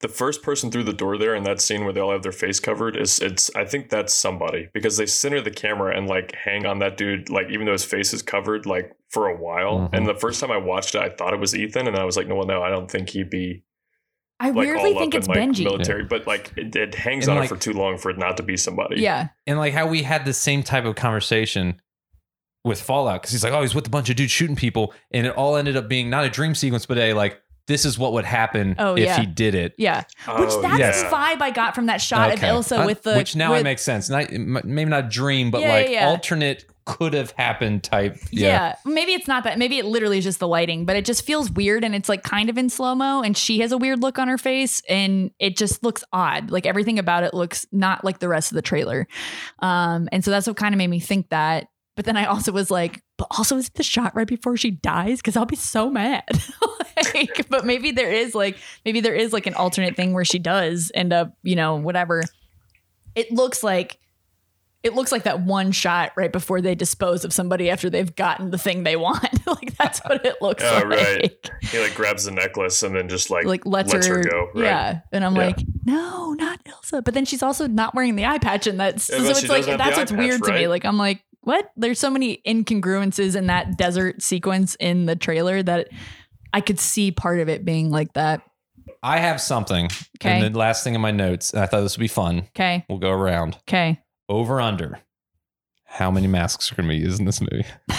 the 0.00 0.08
first 0.08 0.42
person 0.42 0.70
through 0.70 0.82
the 0.84 0.92
door 0.92 1.16
there 1.16 1.34
in 1.34 1.44
that 1.44 1.60
scene 1.60 1.84
where 1.84 1.92
they 1.92 2.00
all 2.00 2.10
have 2.12 2.22
their 2.24 2.32
face 2.32 2.58
covered 2.60 2.96
is 2.96 3.20
it's. 3.20 3.50
I 3.54 3.64
think 3.64 3.88
that's 3.88 4.12
somebody 4.12 4.68
because 4.74 4.96
they 4.96 5.06
center 5.06 5.40
the 5.40 5.50
camera 5.52 5.96
and 5.96 6.08
like 6.08 6.34
hang 6.34 6.66
on 6.66 6.80
that 6.80 6.96
dude 6.96 7.30
like 7.30 7.48
even 7.50 7.66
though 7.66 7.72
his 7.72 7.84
face 7.84 8.12
is 8.12 8.20
covered 8.22 8.66
like 8.66 8.92
for 9.10 9.28
a 9.28 9.36
while. 9.36 9.78
Mhm. 9.80 9.90
And 9.94 10.06
the 10.06 10.14
first 10.14 10.40
time 10.40 10.50
I 10.50 10.56
watched 10.56 10.94
it, 10.96 11.00
I 11.02 11.08
thought 11.08 11.32
it 11.34 11.40
was 11.40 11.54
Ethan, 11.54 11.86
and 11.86 11.96
I 11.96 12.04
was 12.04 12.16
like, 12.16 12.26
no, 12.26 12.34
well, 12.34 12.46
no, 12.46 12.62
I 12.62 12.70
don't 12.70 12.90
think 12.90 13.10
he'd 13.10 13.30
be 13.30 13.62
I 14.42 14.46
like 14.48 14.56
weirdly 14.56 14.92
all 14.94 14.98
think 15.00 15.14
up 15.14 15.18
it's 15.18 15.28
in 15.28 15.34
like 15.34 15.42
Benji. 15.48 15.64
military, 15.64 16.04
but 16.04 16.26
like 16.26 16.52
it, 16.56 16.74
it 16.76 16.94
hangs 16.94 17.24
And, 17.28 17.32
on 17.32 17.36
like- 17.38 17.46
it 17.50 17.54
for 17.54 17.60
too 17.60 17.72
long 17.72 17.96
for 17.98 18.10
it 18.10 18.18
not 18.18 18.36
to 18.38 18.42
be 18.42 18.56
somebody. 18.56 19.00
Yeah, 19.00 19.28
and 19.46 19.58
like 19.58 19.72
how 19.72 19.86
we 19.86 20.02
had 20.02 20.24
the 20.24 20.32
same 20.34 20.62
type 20.62 20.84
of 20.84 20.94
conversation 20.96 21.80
with 22.64 22.80
Fallout 22.80 23.20
because 23.22 23.32
he's 23.32 23.42
like, 23.42 23.52
oh, 23.52 23.60
he's 23.62 23.74
with 23.74 23.86
a 23.86 23.90
bunch 23.90 24.08
of 24.08 24.14
dudes 24.16 24.30
shooting 24.32 24.54
people, 24.56 24.94
and 25.10 25.26
it 25.26 25.34
all 25.36 25.56
ended 25.56 25.76
up 25.76 25.88
being 25.88 26.08
not 26.10 26.24
a 26.24 26.30
dream 26.30 26.54
sequence, 26.54 26.86
but 26.86 26.96
a 26.98 27.12
like 27.12 27.40
this 27.66 27.84
is 27.84 27.98
what 27.98 28.12
would 28.14 28.24
happen 28.24 28.74
Oh, 28.78 28.94
if 28.96 29.04
yeah. 29.04 29.20
he 29.20 29.26
did 29.26 29.54
it. 29.54 29.74
yeah. 29.78 29.98
Which 30.38 30.48
Oh, 30.50 30.62
that's 30.62 30.78
yeah. 30.78 30.90
the 31.10 31.14
vibe 31.14 31.40
I 31.42 31.50
got 31.50 31.74
from 31.74 31.86
that 31.86 32.00
shot 32.00 32.32
Okay. 32.32 32.48
of 32.48 32.56
Ilsa 32.64 32.82
Uh, 32.82 32.86
with 32.86 33.02
the 33.02 33.14
which 33.14 33.36
now 33.36 33.52
with, 33.52 33.60
it 33.60 33.64
makes 33.64 33.82
sense. 33.82 34.08
Not 34.10 34.30
maybe 34.32 34.90
not 34.90 35.10
dream, 35.10 35.50
but 35.50 35.60
Yeah, 35.60 35.68
like 35.72 35.86
yeah, 35.86 35.92
yeah. 35.92 36.08
alternate 36.08 36.64
could 36.84 37.14
have 37.14 37.30
happened 37.38 37.84
type. 37.84 38.16
Yeah. 38.32 38.74
maybe 38.84 39.12
it's 39.12 39.28
not 39.28 39.44
that. 39.44 39.56
Maybe 39.56 39.78
it 39.78 39.84
literally 39.84 40.18
is 40.18 40.24
just 40.24 40.40
the 40.40 40.48
lighting, 40.48 40.84
but 40.84 40.96
it 40.96 41.04
just 41.04 41.24
feels 41.24 41.48
weird 41.48 41.84
and 41.84 41.94
it's 41.94 42.08
like 42.08 42.24
kind 42.24 42.50
of 42.50 42.58
in 42.58 42.68
slow 42.68 42.96
mo. 42.96 43.22
And 43.22 43.36
she 43.36 43.60
has 43.60 43.70
a 43.70 43.78
weird 43.78 44.02
look 44.02 44.18
on 44.18 44.26
her 44.26 44.36
face 44.38 44.82
and 44.88 45.30
it 45.38 45.56
just 45.56 45.84
looks 45.84 46.02
odd. 46.12 46.50
Like 46.50 46.66
everything 46.66 46.98
about 46.98 47.22
it 47.22 47.34
looks 47.34 47.64
not 47.70 48.04
like 48.04 48.18
the 48.18 48.26
rest 48.28 48.50
of 48.50 48.56
the 48.56 48.62
trailer. 48.62 49.06
Um, 49.60 50.08
and 50.10 50.24
so 50.24 50.32
that's 50.32 50.48
what 50.48 50.56
kind 50.56 50.74
of 50.74 50.78
made 50.78 50.90
me 50.90 50.98
think 50.98 51.28
that. 51.28 51.68
But 51.94 52.06
then 52.06 52.16
I 52.16 52.24
also 52.24 52.52
was 52.52 52.70
like, 52.70 53.02
but 53.18 53.26
also 53.36 53.56
is 53.58 53.66
it 53.68 53.74
the 53.74 53.82
shot 53.82 54.14
right 54.16 54.26
before 54.26 54.56
she 54.56 54.70
dies? 54.70 55.18
Because 55.18 55.36
I'll 55.36 55.44
be 55.46 55.56
so 55.56 55.90
mad. 55.90 56.24
like, 57.14 57.46
but 57.50 57.66
maybe 57.66 57.90
there 57.90 58.10
is 58.10 58.34
like, 58.34 58.56
maybe 58.84 59.00
there 59.00 59.14
is 59.14 59.32
like 59.32 59.46
an 59.46 59.54
alternate 59.54 59.94
thing 59.94 60.12
where 60.14 60.24
she 60.24 60.38
does 60.38 60.90
end 60.94 61.12
up, 61.12 61.34
you 61.42 61.54
know, 61.56 61.76
whatever. 61.76 62.22
It 63.14 63.30
looks 63.30 63.62
like 63.62 63.98
it 64.82 64.94
looks 64.94 65.12
like 65.12 65.22
that 65.24 65.40
one 65.42 65.70
shot 65.70 66.10
right 66.16 66.32
before 66.32 66.60
they 66.60 66.74
dispose 66.74 67.24
of 67.24 67.32
somebody 67.32 67.70
after 67.70 67.88
they've 67.88 68.16
gotten 68.16 68.50
the 68.50 68.58
thing 68.58 68.82
they 68.82 68.96
want. 68.96 69.22
like 69.46 69.76
that's 69.76 70.00
what 70.00 70.24
it 70.26 70.36
looks 70.40 70.64
Oh, 70.66 70.74
like. 70.88 70.98
right. 70.98 71.50
He 71.60 71.78
like 71.78 71.94
grabs 71.94 72.24
the 72.24 72.32
necklace 72.32 72.82
and 72.82 72.96
then 72.96 73.08
just 73.08 73.30
like, 73.30 73.44
Like 73.44 73.64
lets, 73.64 73.92
lets 73.92 74.06
her, 74.08 74.16
her 74.16 74.24
go, 74.24 74.46
right? 74.54 74.64
Yeah. 74.64 75.00
And 75.12 75.24
I'm 75.24 75.36
Yeah. 75.36 75.46
like, 75.46 75.58
no, 75.84 76.32
not 76.32 76.64
Ilsa. 76.64 77.04
But 77.04 77.14
then 77.14 77.26
she's 77.26 77.42
also 77.44 77.68
not 77.68 77.94
wearing 77.94 78.16
the 78.16 78.24
eye 78.24 78.38
patch 78.38 78.66
and 78.66 78.80
that's 78.80 79.08
Yeah, 79.08 79.18
so 79.18 79.24
it's 79.30 79.42
like 79.42 79.66
doesn't 79.66 79.70
have 79.72 79.78
the 79.78 79.84
that's 79.84 79.96
what's 79.98 80.10
patch, 80.10 80.18
weird 80.18 80.42
to 80.42 80.52
me. 80.52 80.66
Like 80.66 80.84
I'm 80.84 80.96
like, 80.98 81.22
what? 81.42 81.70
There's 81.76 81.98
so 81.98 82.10
many 82.10 82.40
incongruences 82.46 83.36
in 83.36 83.46
that 83.46 83.76
desert 83.76 84.22
sequence 84.22 84.76
in 84.80 85.06
the 85.06 85.16
trailer 85.16 85.62
that 85.62 85.88
I 86.52 86.60
could 86.60 86.78
see 86.78 87.10
part 87.10 87.40
of 87.40 87.48
it 87.48 87.64
being 87.64 87.90
like 87.90 88.12
that. 88.14 88.42
I 89.02 89.18
have 89.18 89.40
something. 89.40 89.88
Okay. 90.20 90.40
And 90.40 90.54
the 90.54 90.58
last 90.58 90.84
thing 90.84 90.94
in 90.94 91.00
my 91.00 91.10
notes, 91.10 91.52
and 91.52 91.62
I 91.62 91.66
thought 91.66 91.80
this 91.80 91.96
would 91.96 92.02
be 92.02 92.08
fun. 92.08 92.44
Okay. 92.56 92.84
We'll 92.88 92.98
go 92.98 93.10
around. 93.10 93.56
Okay. 93.68 94.00
Over 94.28 94.60
under. 94.60 95.00
How 95.84 96.10
many 96.10 96.26
masks 96.26 96.72
are 96.72 96.76
going 96.76 96.88
to 96.88 96.94
be 96.94 97.00
used 97.00 97.18
in 97.18 97.26
this 97.26 97.40
movie? 97.40 97.66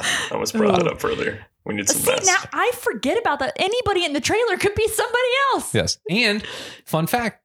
I 0.00 0.28
almost 0.32 0.54
brought 0.54 0.80
it 0.80 0.86
Ooh. 0.86 0.90
up 0.90 1.04
earlier. 1.04 1.46
We 1.64 1.74
need 1.74 1.88
some 1.88 2.00
See 2.00 2.10
masks. 2.10 2.26
now 2.26 2.48
I 2.52 2.70
forget 2.74 3.18
about 3.18 3.38
that. 3.40 3.52
Anybody 3.56 4.04
in 4.04 4.12
the 4.12 4.20
trailer 4.20 4.56
could 4.56 4.74
be 4.74 4.86
somebody 4.88 5.28
else. 5.52 5.74
Yes. 5.74 5.98
And 6.10 6.44
fun 6.84 7.06
fact 7.06 7.42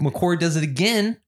McCord 0.00 0.38
does 0.38 0.56
it 0.56 0.62
again 0.62 1.20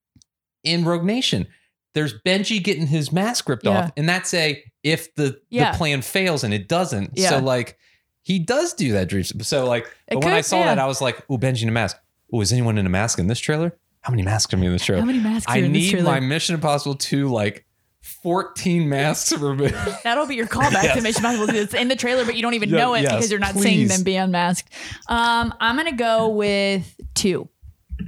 in 0.63 0.85
Rogue 0.85 1.05
Nation. 1.05 1.47
There's 1.95 2.15
Benji 2.23 2.63
getting 2.63 2.87
his 2.87 3.11
mask 3.13 3.49
ripped 3.49 3.65
Yeah. 3.65 3.85
off, 3.85 3.93
and 3.97 4.09
that's 4.09 4.35
a 4.35 4.63
if 4.83 5.15
the, 5.15 5.41
Yeah. 5.49 5.73
the 5.73 5.79
plan 5.79 6.03
fails 6.03 6.45
and 6.45 6.53
it 6.53 6.69
doesn't. 6.69 7.13
Yeah. 7.15 7.31
So 7.31 7.39
like 7.39 7.79
he 8.23 8.39
does 8.39 8.75
do 8.75 8.93
that 8.93 9.09
dream. 9.09 9.25
So 9.25 9.65
like 9.67 9.87
but 10.09 10.25
when 10.25 10.35
I 10.35 10.41
saw 10.43 10.63
that, 10.65 10.79
I 10.79 10.87
was 10.87 11.01
like, 11.01 11.23
oh, 11.31 11.39
Benji 11.39 11.63
in 11.63 11.69
a 11.69 11.73
mask. 11.73 11.97
Oh, 12.33 12.41
is 12.41 12.53
anyone 12.53 12.79
in 12.79 12.85
a 12.87 12.91
mask 12.91 13.19
in 13.19 13.27
this 13.29 13.39
trailer? 13.39 13.77
How 14.01 14.11
many 14.11 14.23
masks 14.23 14.53
are 14.53 14.57
in 14.57 14.73
this 14.73 14.85
trailer? 14.85 15.01
How 15.01 15.07
many 15.07 15.21
masks 15.21 15.47
are 15.49 15.55
I 15.55 15.59
in 15.59 15.73
this 15.73 15.93
need 15.93 16.03
my 16.03 16.21
Mission 16.21 16.55
Impossible 16.57 16.95
2 16.97 17.29
like 17.29 17.65
14 18.03 18.87
masks 18.89 19.33
removed. 19.39 19.75
That'll 20.03 20.27
be 20.27 20.35
your 20.35 20.47
callback 20.47 20.83
Yes. 20.83 20.97
to 20.97 21.03
Mission 21.03 21.25
Impossible. 21.25 21.55
It's 21.59 21.73
in 21.75 21.89
the 21.89 21.97
trailer, 21.97 22.25
but 22.27 22.35
you 22.37 22.43
don't 22.43 22.53
even 22.55 22.71
know 22.71 22.93
it 22.95 23.03
yes, 23.03 23.13
because 23.13 23.31
you're 23.31 23.41
not 23.41 23.55
seeing 23.55 23.89
them 23.89 24.03
be 24.03 24.17
unmasked. 24.17 24.71
Um, 25.09 25.55
I'm 25.61 25.77
gonna 25.77 25.93
go 25.97 26.29
with 26.29 26.95
two. 27.15 27.49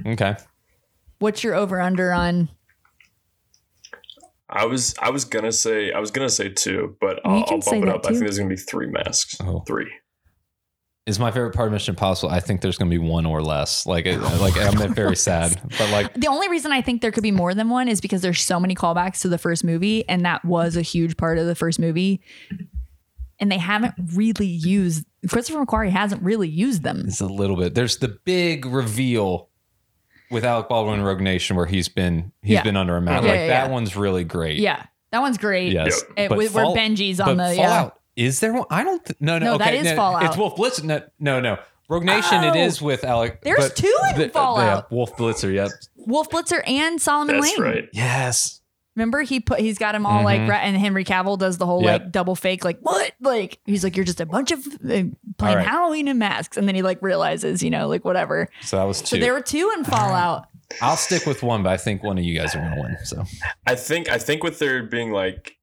okay. 0.05 0.35
What's 1.19 1.43
your 1.43 1.55
over 1.55 1.81
under 1.81 2.11
on? 2.13 2.49
I 4.49 4.65
was 4.65 4.95
I 4.99 5.09
was 5.09 5.25
gonna 5.25 5.51
say 5.51 5.91
I 5.91 5.99
was 5.99 6.11
gonna 6.11 6.29
say 6.29 6.49
two, 6.49 6.95
but 7.01 7.19
I'll, 7.25 7.43
I'll 7.49 7.59
bump 7.59 7.67
it 7.67 7.85
that 7.85 7.95
up. 7.95 8.05
I 8.05 8.09
think 8.09 8.19
there's 8.19 8.37
gonna 8.37 8.49
be 8.49 8.55
three 8.55 8.87
masks. 8.87 9.37
Oh. 9.41 9.61
Three. 9.67 9.91
Is 11.05 11.19
my 11.19 11.31
favorite 11.31 11.53
part 11.55 11.67
of 11.67 11.71
Mission 11.71 11.93
Impossible. 11.93 12.33
I 12.33 12.41
think 12.41 12.59
there's 12.59 12.77
going 12.77 12.91
to 12.91 12.93
be 12.93 12.97
one 12.97 13.25
or 13.25 13.41
less. 13.41 13.85
Like, 13.85 14.05
it, 14.05 14.19
like 14.19 14.57
I'm 14.57 14.93
very 14.93 15.15
sad, 15.15 15.57
but 15.77 15.89
like, 15.89 16.13
The 16.15 16.27
only 16.27 16.49
reason 16.49 16.73
I 16.73 16.81
think 16.81 17.01
there 17.01 17.13
could 17.13 17.23
be 17.23 17.31
more 17.31 17.53
than 17.53 17.69
one 17.69 17.87
is 17.87 18.01
because 18.01 18.21
there's 18.21 18.41
so 18.41 18.59
many 18.59 18.75
callbacks 18.75 19.21
to 19.21 19.29
the 19.29 19.37
first 19.37 19.63
movie, 19.63 20.03
and 20.09 20.25
that 20.25 20.43
was 20.43 20.75
a 20.75 20.81
huge 20.81 21.15
part 21.15 21.37
of 21.37 21.45
the 21.47 21.55
first 21.55 21.79
movie. 21.79 22.19
and 23.39 23.49
they 23.49 23.57
haven't 23.57 23.93
really 24.15 24.47
used 24.47 25.05
Christopher 25.29 25.65
McQuarrie 25.65 25.91
hasn't 25.91 26.21
really 26.23 26.49
used 26.49 26.83
them. 26.83 27.05
It's 27.07 27.21
a 27.21 27.25
little 27.25 27.55
bit. 27.55 27.73
There's 27.73 27.99
the 27.99 28.09
big 28.25 28.65
reveal 28.65 29.47
with 30.31 30.43
Alec 30.45 30.67
Baldwin 30.69 30.95
and 30.99 31.05
Rogue 31.05 31.21
Nation 31.21 31.55
where 31.55 31.65
he's 31.65 31.89
been 31.89 32.31
he's 32.41 32.53
Yeah. 32.55 32.63
been 32.63 32.77
under 32.77 32.97
a 32.97 33.01
mat. 33.01 33.23
Yeah, 33.23 33.29
like 33.29 33.39
yeah, 33.39 33.47
that 33.47 33.67
yeah. 33.67 33.71
one's 33.71 33.95
really 33.95 34.23
great. 34.23 34.57
Yeah, 34.59 34.83
that 35.11 35.19
one's 35.19 35.37
great. 35.37 35.71
Yes. 35.73 36.03
It, 36.15 36.29
But 36.29 36.37
with, 36.37 36.53
where 36.53 36.65
Fall- 36.65 36.75
Benji's 36.75 37.17
but 37.17 37.29
on 37.29 37.37
the 37.37 37.55
yeah. 37.55 37.67
Fallout 37.67 37.99
is 38.15 38.39
there 38.39 38.51
one? 38.53 38.65
I 38.71 38.83
don't. 38.83 39.05
Th- 39.05 39.15
no, 39.21 39.37
no. 39.37 39.45
No, 39.45 39.57
that 39.59 39.67
okay, 39.67 39.77
is 39.79 39.85
no, 39.85 39.95
Fallout. 39.95 40.23
It's 40.25 40.35
Wolf 40.37 40.55
Blitzer. 40.55 40.83
No, 40.83 41.01
no, 41.19 41.39
no. 41.39 41.59
Rogue 41.87 42.03
Nation. 42.03 42.43
It 42.43 42.55
Oh. 42.55 42.59
is 42.59 42.81
with 42.81 43.03
Alec. 43.03 43.41
There's 43.41 43.59
but 43.69 43.75
two 43.75 43.95
in 44.09 44.17
the- 44.17 44.25
uh, 44.25 44.29
Fallout. 44.29 44.87
Yeah, 44.89 44.95
Wolf 44.95 45.15
Blitzer. 45.15 45.53
Yep. 45.53 45.69
Wolf 45.97 46.29
Blitzer 46.29 46.61
and 46.67 46.99
Solomon 47.01 47.35
Lane. 47.39 47.43
That's 47.43 47.57
Lane. 47.59 47.71
right. 47.75 47.89
Yes. 47.93 48.61
Remember 48.97 49.21
he 49.21 49.39
put 49.39 49.59
he's 49.59 49.77
got 49.77 49.93
him 49.95 50.05
all 50.07 50.23
like 50.23 50.41
Mhm. 50.41 50.49
right, 50.49 50.63
and 50.63 50.75
Henry 50.75 51.05
Cavill 51.05 51.37
does 51.37 51.57
the 51.59 51.65
whole 51.67 51.83
Yep. 51.83 52.01
like 52.01 52.11
double 52.11 52.35
fake 52.35 52.65
like 52.65 52.79
what 52.81 53.13
like 53.21 53.59
he's 53.65 53.83
like 53.83 53.95
you're 53.95 54.03
just 54.03 54.19
a 54.19 54.25
bunch 54.25 54.51
of 54.51 54.59
uh, 54.67 54.69
playing 54.89 55.13
right. 55.39 55.65
Halloween 55.67 56.07
in 56.07 56.17
masks 56.17 56.57
and 56.57 56.67
then 56.67 56.73
he 56.73 56.81
like 56.81 56.99
realizes 57.03 57.61
you 57.61 57.69
know 57.69 57.87
like 57.87 58.03
whatever. 58.03 58.49
So 58.63 58.77
that 58.77 58.85
was 58.85 58.97
So 58.97 59.17
there 59.17 59.33
were 59.33 59.41
two 59.41 59.71
in 59.77 59.83
Fallout. 59.83 60.47
I'll 60.81 60.97
stick 60.97 61.25
with 61.27 61.43
one, 61.43 61.63
but 61.63 61.69
I 61.71 61.77
think 61.77 62.03
one 62.03 62.17
of 62.17 62.23
you 62.25 62.37
guys 62.37 62.53
are 62.55 62.59
going 62.59 62.73
to 62.75 62.81
win. 62.81 62.97
So 63.05 63.23
I 63.65 63.75
think 63.75 64.09
I 64.09 64.17
think 64.17 64.43
with 64.43 64.59
there 64.59 64.81
being 64.83 65.11
like 65.11 65.57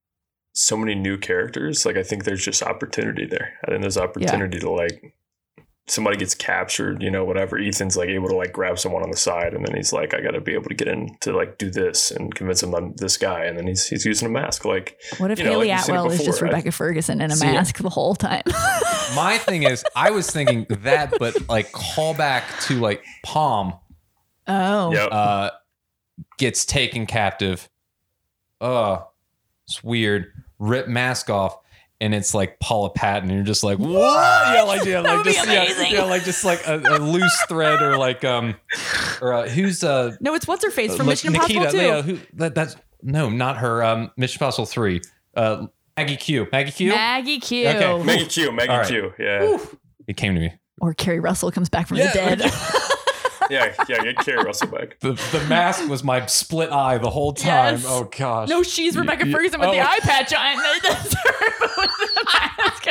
so 0.53 0.77
many 0.77 0.95
new 0.95 1.19
characters, 1.19 1.85
like 1.85 1.97
I 1.97 2.05
think 2.05 2.23
there's 2.23 2.45
just 2.45 2.63
opportunity 2.63 3.27
there. 3.27 3.55
I 3.67 3.71
think 3.73 3.81
there's 3.83 3.99
opportunity 3.99 4.61
to 4.61 4.71
like 4.71 5.13
somebody 5.87 6.17
gets 6.17 6.35
captured, 6.35 7.03
you 7.03 7.11
know, 7.11 7.25
whatever. 7.25 7.59
Ethan's 7.59 7.97
like 7.97 8.09
able 8.09 8.29
to 8.29 8.37
like 8.37 8.53
grab 8.53 8.79
someone 8.79 9.03
on 9.03 9.11
the 9.11 9.17
side, 9.17 9.53
and 9.55 9.67
then 9.67 9.75
he's 9.77 9.93
like, 9.93 10.15
I 10.15 10.21
got 10.21 10.31
to 10.31 10.41
be 10.41 10.55
able 10.55 10.69
to 10.71 10.75
get 10.75 10.89
in 10.89 11.17
to 11.21 11.37
like 11.37 11.59
do 11.59 11.71
this 11.71 12.11
and 12.11 12.35
convince 12.35 12.63
him 12.63 12.75
I'm 12.75 12.95
this 12.95 13.17
guy, 13.17 13.45
and 13.45 13.59
then 13.59 13.67
he's 13.67 13.87
he's 13.87 14.05
using 14.05 14.27
a 14.27 14.31
mask. 14.31 14.65
Like 14.65 14.99
What 15.19 15.31
if 15.31 15.39
You 15.39 15.45
know, 15.45 15.51
Haley 15.53 15.69
like 15.69 15.77
you've 15.77 15.85
seen 15.87 15.95
it 15.95 15.99
Atwell 15.99 16.13
is 16.13 16.25
just 16.25 16.39
before, 16.39 16.49
I- 16.49 16.51
Rebecca 16.51 16.73
Ferguson 16.73 17.21
in 17.21 17.31
a 17.31 17.37
See, 17.37 17.47
mask 17.47 17.79
the 17.79 17.91
whole 17.91 18.15
time? 18.15 18.43
my 19.15 19.39
thing 19.39 19.65
is, 19.65 19.85
I 19.95 20.11
was 20.11 20.31
thinking 20.31 20.67
that, 20.71 21.15
but 21.19 21.49
like 21.49 21.71
call 21.73 22.15
back 22.15 22.45
to 22.63 22.81
like 22.81 23.05
Pom 23.23 23.75
oh, 24.47 24.93
Yep. 24.93 25.09
uh, 25.13 25.51
gets 26.39 26.65
taken 26.65 27.07
captive. 27.07 27.69
Oh, 28.61 29.09
it's 29.67 29.85
weird. 29.85 30.33
Rip 30.59 30.89
mask 30.89 31.29
off. 31.29 31.59
And 32.05 32.15
it's 32.15 32.35
like 32.35 32.61
Paula 32.61 32.91
Patton, 32.91 33.31
and 33.31 33.39
you're 33.39 33.47
just 33.47 33.65
like, 33.65 33.79
what? 33.79 34.55
Yeah, 34.55 34.63
like 34.63 34.85
yeah, 34.85 35.01
That 35.01 35.09
like 35.09 35.25
would 35.25 35.33
just 35.33 35.49
yeah, 35.49 35.89
yeah, 35.89 36.03
like 36.03 36.23
just 36.25 36.45
like 36.45 36.61
a, 36.67 36.75
a 36.85 36.99
loose 36.99 37.45
thread, 37.49 37.81
or 37.81 37.97
like 37.97 38.23
um, 38.25 38.57
or 39.23 39.33
uh, 39.33 39.49
who's 39.49 39.83
uh, 39.83 40.15
no, 40.21 40.35
it's 40.35 40.47
what's 40.47 40.63
her 40.65 40.71
face 40.71 40.95
from 40.95 41.07
like 41.07 41.13
Mission 41.15 41.35
Impossible 41.35 41.71
too. 41.71 41.77
yeah, 41.79 42.03
who 42.03 42.19
that, 42.35 42.55
that's 42.55 42.77
no, 43.03 43.31
not 43.31 43.57
her. 43.57 43.83
Um, 43.83 44.11
Mission 44.19 44.37
Impossible 44.37 44.67
three. 44.67 45.01
Uh, 45.35 45.69
Maggie 45.97 46.17
Q. 46.17 46.47
Maggie 46.53 46.73
Q. 46.73 46.89
Maggie 46.91 47.39
Q. 47.41 47.69
Okay. 47.69 48.03
Maggie 48.05 48.27
Q, 48.27 48.53
Maggie 48.53 48.69
All 48.69 48.77
right. 48.79 48.87
Q, 48.87 49.13
yeah, 49.19 49.57
it 50.07 50.19
came 50.19 50.35
to 50.35 50.41
me. 50.43 50.53
or 50.83 50.93
Keri 50.93 51.21
Russell 51.21 51.51
comes 51.53 51.71
back 51.71 51.89
from 51.89 51.97
Yeah, 51.97 52.13
the 52.13 52.37
dead. 52.37 52.53
yeah, 53.51 53.75
yeah. 53.89 54.03
Get 54.03 54.19
Keri 54.19 54.45
Russell 54.45 54.69
back. 54.69 54.99
The 55.01 55.13
the 55.33 55.45
mask 55.49 55.89
was 55.89 56.03
my 56.05 56.25
split 56.27 56.71
eye 56.71 56.99
the 56.99 57.11
whole 57.11 57.33
time. 57.33 57.75
Yes. 57.75 57.85
Oh 57.87 58.05
gosh. 58.17 58.49
no, 58.49 58.63
she's 58.63 58.97
Rebecca 58.97 59.27
Yeah, 59.27 59.35
Ferguson 59.35 59.61
with 59.61 59.71
the 59.71 59.79
oh. 59.79 59.83
eye 59.83 59.99
patch 60.01 60.33
on. 60.35 60.57
That's 60.83 61.15
her 61.15 61.35
with 61.61 61.91
the 62.15 62.25
mask 62.33 62.89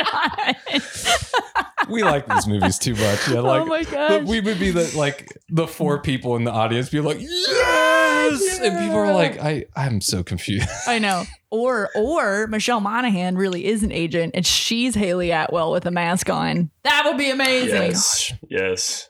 on. 1.86 1.90
we 1.90 2.02
like 2.02 2.26
these 2.26 2.46
movies 2.46 2.78
too 2.78 2.94
much. 2.94 3.28
Yeah, 3.28 3.38
oh 3.38 3.42
like 3.42 3.62
oh 3.62 3.66
my 3.66 3.84
the- 3.84 3.90
gosh. 3.90 4.26
we 4.26 4.40
would 4.40 4.58
be 4.58 4.70
the 4.70 4.92
like 4.96 5.28
the 5.48 5.66
four 5.66 6.00
people 6.00 6.36
in 6.36 6.44
the 6.44 6.52
audience 6.52 6.88
be 6.90 7.00
like 7.00 7.18
yes, 7.20 8.58
and 8.60 8.78
people 8.78 8.96
are 8.96 9.12
like 9.12 9.38
I 9.38 9.66
I'm 9.76 10.00
so 10.00 10.22
confused. 10.22 10.68
I 10.86 10.98
know. 10.98 11.24
Or 11.50 11.90
or 11.94 12.46
Michelle 12.48 12.80
Monaghan 12.80 13.36
really 13.36 13.64
is 13.64 13.82
an 13.82 13.92
agent 13.92 14.32
and 14.34 14.44
she's 14.44 14.94
Hayley 14.94 15.30
Atwell 15.30 15.70
with 15.70 15.86
a 15.86 15.90
mask 15.90 16.28
on. 16.28 16.70
That 16.82 17.04
would 17.06 17.16
be 17.16 17.30
amazing. 17.30 17.82
Yes, 17.82 18.32
yes. 18.48 19.08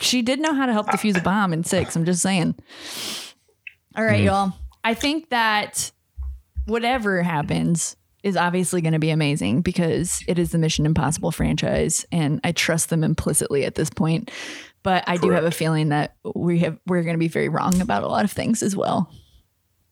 She 0.00 0.22
did 0.22 0.40
know 0.40 0.54
how 0.54 0.66
to 0.66 0.72
help 0.72 0.86
defuse 0.88 1.18
a 1.18 1.22
bomb 1.22 1.52
in 1.52 1.64
six. 1.64 1.96
I'm 1.96 2.04
just 2.04 2.22
saying. 2.22 2.54
All 3.96 4.04
right, 4.04 4.20
Mm. 4.20 4.24
y'all. 4.26 4.52
I 4.84 4.94
think 4.94 5.30
that 5.30 5.90
whatever 6.66 7.22
happens 7.22 7.96
is 8.22 8.36
obviously 8.36 8.80
going 8.82 8.92
to 8.92 8.98
be 8.98 9.10
amazing 9.10 9.62
because 9.62 10.22
it 10.28 10.38
is 10.38 10.52
the 10.52 10.58
Mission 10.58 10.86
Impossible 10.86 11.32
franchise, 11.32 12.04
and 12.12 12.40
I 12.44 12.52
trust 12.52 12.90
them 12.90 13.02
implicitly 13.02 13.64
at 13.64 13.74
this 13.74 13.90
point. 13.90 14.30
But 14.82 15.04
I 15.06 15.16
do 15.16 15.30
have 15.30 15.44
a 15.44 15.50
feeling 15.50 15.88
that 15.90 16.16
we 16.34 16.60
have 16.60 16.78
we're 16.86 17.02
going 17.02 17.14
to 17.14 17.18
be 17.18 17.28
very 17.28 17.48
wrong 17.48 17.80
about 17.82 18.02
a 18.02 18.08
lot 18.08 18.24
of 18.24 18.30
things 18.32 18.62
as 18.62 18.74
well. 18.76 19.12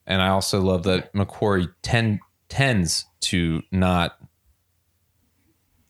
And 0.07 0.23
I 0.23 0.29
also 0.29 0.61
love 0.63 0.85
that 0.85 1.13
McQuarrie 1.13 1.73
ten, 1.83 2.21
tends 2.49 3.05
to 3.23 3.63
not 3.71 4.17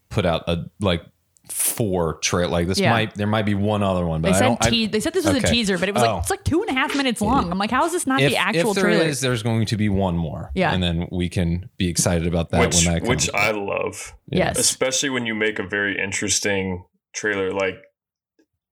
put 0.08 0.24
out 0.26 0.42
a 0.48 0.64
like 0.80 1.02
four 1.50 2.14
trail 2.18 2.48
like 2.48 2.66
this 2.66 2.78
Yeah. 2.78 2.90
might 2.90 3.14
there 3.14 3.26
might 3.26 3.46
be 3.46 3.54
one 3.54 3.82
other 3.82 4.04
one 4.06 4.20
but 4.22 4.28
They 4.30 4.34
I 4.36 4.38
said 4.38 4.46
don't 4.46 4.66
I- 4.66 4.86
they 4.86 5.00
said 5.00 5.12
this 5.14 5.24
was 5.26 5.36
a 5.36 5.40
teaser, 5.46 5.78
but 5.78 5.88
it 5.88 5.94
was 5.94 6.04
Oh. 6.04 6.14
like 6.14 6.20
it's 6.22 6.30
like 6.30 6.44
two 6.44 6.60
and 6.62 6.70
a 6.70 6.74
half 6.74 6.94
minutes 6.96 7.20
long. 7.20 7.50
I'm 7.50 7.58
like, 7.58 7.70
how 7.70 7.84
is 7.84 7.92
this 7.92 8.06
not 8.06 8.20
if, 8.20 8.30
the 8.30 8.36
actual 8.36 8.70
if 8.70 8.74
there 8.76 8.84
trailer? 8.84 9.04
is, 9.04 9.20
there's 9.20 9.42
going 9.42 9.66
to 9.66 9.76
be 9.76 9.88
one 9.88 10.16
more 10.16 10.50
Yeah. 10.54 10.72
and 10.72 10.82
then 10.82 11.08
we 11.10 11.28
can 11.28 11.68
be 11.76 11.88
excited 11.88 12.26
about 12.26 12.50
that 12.50 12.60
which 12.60 12.74
when 12.84 12.94
that 12.94 13.00
comes 13.00 13.08
which 13.08 13.30
I 13.34 13.50
love. 13.52 14.14
yes. 14.30 14.58
especially 14.58 15.10
when 15.10 15.26
you 15.26 15.34
make 15.34 15.58
a 15.58 15.66
very 15.66 15.98
interesting 16.02 16.84
trailer 17.14 17.52
like 17.52 17.76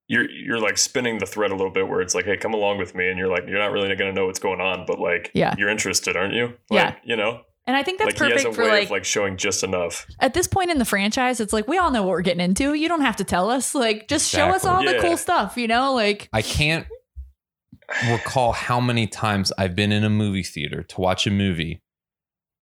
you're 0.08 0.30
you're 0.30 0.60
like 0.60 0.78
spinning 0.78 1.18
the 1.18 1.26
thread 1.26 1.50
a 1.50 1.54
little 1.56 1.72
bit 1.72 1.88
where 1.88 2.00
it's 2.00 2.14
like 2.14 2.24
hey 2.24 2.36
come 2.36 2.54
along 2.54 2.78
with 2.78 2.94
me 2.94 3.08
and 3.08 3.18
you're 3.18 3.28
like 3.28 3.44
you're 3.48 3.58
not 3.58 3.72
really 3.72 3.88
going 3.96 4.12
to 4.12 4.12
know 4.12 4.26
what's 4.26 4.38
going 4.38 4.60
on 4.60 4.84
but 4.86 5.00
like 5.00 5.30
Yeah. 5.34 5.54
you're 5.58 5.68
interested 5.68 6.16
aren't 6.16 6.34
you 6.34 6.52
Yeah. 6.70 6.94
you 7.04 7.16
know 7.16 7.40
And 7.68 7.76
I 7.76 7.82
think 7.82 7.98
that's 7.98 8.18
like 8.20 8.28
he 8.28 8.32
has 8.34 8.42
perfect 8.44 8.54
a 8.54 8.56
for 8.56 8.62
way 8.64 8.70
like, 8.70 8.84
of 8.84 8.90
like 8.92 9.04
showing 9.04 9.36
just 9.36 9.64
enough 9.64 10.06
at 10.20 10.34
this 10.34 10.46
point 10.46 10.70
in 10.70 10.78
the 10.78 10.84
franchise, 10.84 11.40
it's 11.40 11.52
like 11.52 11.66
we 11.66 11.78
all 11.78 11.90
know 11.90 12.02
what 12.02 12.10
we're 12.10 12.22
getting 12.22 12.40
into. 12.44 12.74
You 12.74 12.86
don't 12.88 13.00
have 13.00 13.16
to 13.16 13.24
tell 13.24 13.50
us. 13.50 13.74
Like 13.74 14.06
just 14.08 14.30
show 14.30 14.46
us 14.46 14.62
Exactly. 14.64 14.86
all 14.88 14.94
the 14.94 15.00
cool 15.00 15.16
stuff, 15.16 15.56
you 15.56 15.66
know? 15.66 15.92
Like 15.94 16.28
I 16.32 16.42
can't 16.42 16.86
recall 18.10 18.52
how 18.52 18.80
many 18.80 19.06
times 19.06 19.52
I've 19.58 19.74
been 19.74 19.92
in 19.92 20.04
a 20.04 20.10
movie 20.10 20.42
theater 20.42 20.82
to 20.82 21.00
watch 21.00 21.26
a 21.26 21.30
movie 21.30 21.82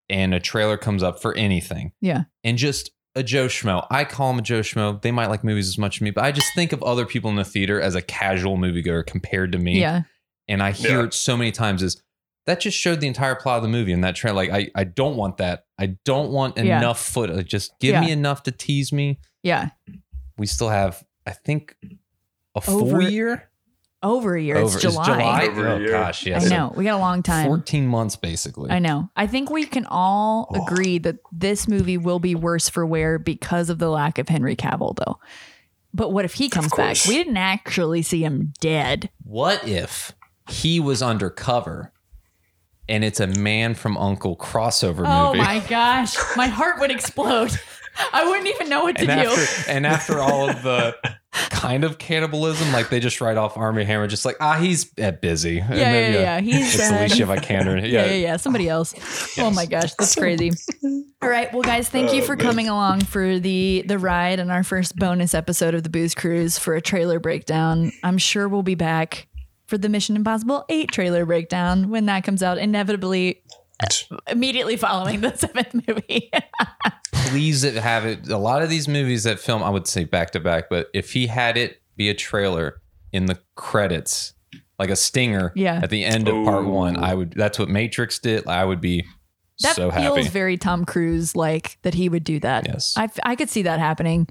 and 0.08 0.34
a 0.34 0.40
trailer 0.40 0.76
comes 0.76 1.02
up 1.02 1.20
for 1.20 1.34
anything. 1.34 1.92
Yeah. 2.00 2.24
And 2.42 2.58
just 2.58 2.90
a 3.14 3.22
Joe 3.22 3.46
Schmo. 3.46 3.86
I 3.90 4.04
call 4.04 4.30
him 4.30 4.38
a 4.38 4.42
Joe 4.42 4.60
Schmo. 4.60 5.00
They 5.00 5.12
might 5.12 5.28
like 5.28 5.44
movies 5.44 5.68
as 5.68 5.78
much 5.78 5.98
as 5.98 6.00
me, 6.02 6.10
but 6.10 6.24
I 6.24 6.32
just 6.32 6.52
think 6.54 6.72
of 6.72 6.82
other 6.82 7.06
people 7.06 7.30
in 7.30 7.36
the 7.36 7.44
theater 7.44 7.80
as 7.80 7.94
a 7.94 8.02
casual 8.02 8.56
moviegoer 8.58 9.06
compared 9.06 9.52
to 9.52 9.58
me. 9.58 9.80
yeah. 9.80 10.02
And 10.46 10.62
I 10.62 10.72
hear 10.72 11.00
Yeah. 11.00 11.06
it 11.06 11.14
so 11.14 11.36
many 11.38 11.52
times 11.52 11.82
is 11.82 12.02
that 12.46 12.60
just 12.60 12.76
showed 12.78 13.00
the 13.00 13.06
entire 13.06 13.34
plot 13.34 13.56
of 13.58 13.62
the 13.62 13.68
movie 13.68 13.92
and 13.92 14.04
that 14.04 14.14
trailer. 14.16 14.36
Like 14.36 14.50
I, 14.50 14.70
I 14.74 14.84
don't 14.84 15.16
want 15.16 15.38
that. 15.38 15.64
I 15.78 15.96
don't 16.04 16.30
want 16.30 16.56
Yeah. 16.58 16.78
enough 16.78 17.00
footage. 17.00 17.48
Just 17.48 17.78
give 17.80 17.92
Yeah. 17.94 18.00
me 18.02 18.10
enough 18.12 18.42
to 18.44 18.50
tease 18.52 18.92
me. 18.92 19.18
Yeah. 19.42 19.70
We 20.36 20.46
still 20.46 20.68
have, 20.68 21.02
I 21.26 21.30
think, 21.32 21.76
a 22.54 22.60
full 22.60 22.82
Over- 22.94 23.02
year. 23.02 23.48
Over 24.02 24.36
a 24.36 24.42
year. 24.42 24.56
Over- 24.58 24.66
It's 24.66 24.84
is 24.84 24.92
July. 24.92 25.46
Over 25.50 25.66
a 25.66 25.72
oh 25.72 25.78
year. 25.78 25.90
gosh, 25.90 26.26
I 26.26 26.30
yes. 26.30 26.50
know. 26.50 26.74
We 26.76 26.84
got 26.84 26.96
a 26.96 26.98
long 26.98 27.22
time. 27.22 27.46
14 27.46 27.86
months 27.86 28.16
basically. 28.16 28.70
I 28.70 28.78
know. 28.78 29.08
I 29.16 29.26
think 29.26 29.48
we 29.48 29.64
can 29.64 29.86
all 29.86 30.48
Oh. 30.54 30.62
agree 30.66 30.98
that 30.98 31.16
this 31.32 31.66
movie 31.66 31.96
will 31.96 32.18
be 32.18 32.34
worse 32.34 32.68
for 32.68 32.84
wear 32.84 33.18
because 33.18 33.70
of 33.70 33.78
the 33.78 33.88
lack 33.88 34.18
of 34.18 34.28
Henry 34.28 34.56
Cavill, 34.56 34.94
though. 34.96 35.18
But 35.94 36.12
what 36.12 36.26
if 36.26 36.34
he 36.34 36.50
comes 36.50 36.66
back? 36.68 36.76
course. 36.88 37.06
We 37.08 37.14
didn't 37.16 37.38
actually 37.38 38.02
see 38.02 38.22
him 38.22 38.52
dead. 38.60 39.08
What 39.22 39.66
if 39.66 40.12
he 40.50 40.80
was 40.80 41.00
undercover 41.00 41.90
and 42.88 43.04
it's 43.04 43.20
a 43.20 43.26
man 43.26 43.74
from 43.74 43.96
Uncle 43.96 44.36
crossover 44.36 44.98
movie. 44.98 45.08
Oh 45.08 45.34
my 45.34 45.60
gosh. 45.68 46.16
My 46.36 46.46
heart 46.48 46.80
would 46.80 46.90
explode. 46.90 47.52
I 48.12 48.26
wouldn't 48.28 48.48
even 48.48 48.68
know 48.68 48.82
what 48.82 48.96
to 48.96 49.08
and 49.08 49.22
do. 49.22 49.30
after 49.30 49.70
and 49.70 49.86
after 49.86 50.18
all 50.18 50.50
of 50.50 50.62
the 50.64 50.96
kind 51.50 51.84
of 51.84 51.96
cannibalism, 51.98 52.72
like 52.72 52.88
they 52.88 52.98
just 52.98 53.20
write 53.20 53.36
off 53.36 53.56
Armie 53.56 53.84
Hammer, 53.84 54.08
just 54.08 54.24
like 54.24 54.36
ah, 54.40 54.58
he's 54.58 54.90
uh, 55.00 55.12
busy. 55.12 55.60
And 55.60 55.78
yeah, 55.78 55.92
yeah, 55.92 56.08
yeah. 56.08 56.40
He's 56.40 56.74
It's 56.74 56.90
uh, 56.90 56.96
Alicia 56.98 57.24
Vikander. 57.24 57.80
Yeah, 57.84 57.88
yeah, 57.88 58.06
yeah, 58.06 58.12
yeah. 58.14 58.36
Somebody 58.36 58.68
else. 58.68 58.94
Oh 59.38 59.50
my 59.50 59.66
gosh, 59.66 59.94
that's 59.94 60.14
crazy. 60.14 60.52
All 61.20 61.28
right, 61.28 61.52
well, 61.52 61.62
guys, 61.62 61.88
thank 61.88 62.12
you 62.14 62.22
Oh, 62.22 62.26
for 62.26 62.36
coming 62.36 62.68
along 62.68 63.02
for 63.02 63.38
the 63.38 63.84
the 63.86 63.98
ride 63.98 64.38
and 64.40 64.50
our 64.50 64.62
first 64.62 64.96
bonus 64.96 65.34
episode 65.34 65.74
of 65.74 65.82
the 65.82 65.88
Booze 65.90 66.14
Cruise 66.14 66.58
for 66.58 66.74
a 66.74 66.80
trailer 66.80 67.18
breakdown. 67.20 67.92
I'm 68.02 68.18
sure 68.18 68.48
we'll 68.48 68.62
be 68.62 68.74
back 68.74 69.26
for 69.74 69.78
the 69.78 69.88
Mission 69.88 70.14
Impossible 70.14 70.64
Eight 70.68 70.92
trailer 70.92 71.26
breakdown 71.26 71.90
when 71.90 72.06
that 72.06 72.22
comes 72.22 72.44
out, 72.44 72.58
inevitably 72.58 73.42
immediately 74.30 74.76
following 74.76 75.20
the 75.20 75.34
seventh 75.36 75.74
movie. 75.88 76.30
Please 77.12 77.62
have 77.62 78.06
it. 78.06 78.28
A 78.28 78.38
lot 78.38 78.62
of 78.62 78.70
these 78.70 78.86
movies 78.86 79.24
that 79.24 79.40
film, 79.40 79.64
I 79.64 79.70
would 79.70 79.88
say 79.88 80.04
back 80.04 80.30
to 80.30 80.40
back, 80.40 80.66
but 80.70 80.90
if 80.94 81.12
he 81.12 81.26
had 81.26 81.56
it 81.56 81.80
be 81.96 82.08
a 82.08 82.14
trailer 82.14 82.80
in 83.12 83.26
the 83.26 83.36
credits, 83.56 84.34
like 84.78 84.90
a 84.90 84.96
stinger 84.96 85.52
Yeah. 85.56 85.80
at 85.82 85.90
the 85.90 86.04
end 86.04 86.28
of 86.28 86.44
part 86.44 86.66
one, 86.66 86.96
I 86.96 87.14
would. 87.14 87.32
That's 87.32 87.58
what 87.58 87.68
Matrix 87.68 88.20
did. 88.20 88.46
I 88.46 88.64
would 88.64 88.80
be 88.80 89.04
that 89.60 89.76
so 89.76 89.90
feels 89.90 90.16
happy. 90.18 90.28
very 90.28 90.56
Tom 90.56 90.84
Cruise 90.84 91.36
like 91.36 91.78
that 91.82 91.94
he 91.94 92.08
would 92.08 92.24
do 92.24 92.40
that. 92.40 92.66
Yes. 92.66 92.94
I, 92.96 93.08
I 93.22 93.36
could 93.36 93.48
see 93.50 93.62
that 93.62 93.78
happening. 93.78 94.28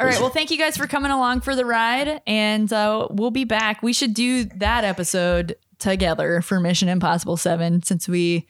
All 0.00 0.06
right. 0.06 0.18
Well, 0.20 0.30
thank 0.30 0.50
you 0.50 0.58
guys 0.58 0.76
for 0.76 0.86
coming 0.86 1.10
along 1.10 1.42
for 1.42 1.54
the 1.54 1.64
ride. 1.64 2.22
And 2.26 2.72
uh, 2.72 3.08
we'll 3.10 3.30
be 3.30 3.44
back. 3.44 3.82
We 3.82 3.92
should 3.92 4.14
do 4.14 4.44
that 4.56 4.84
episode 4.84 5.56
together 5.78 6.40
for 6.42 6.60
Mission 6.60 6.88
Impossible 6.88 7.36
7 7.36 7.82
since 7.82 8.08
we 8.08 8.46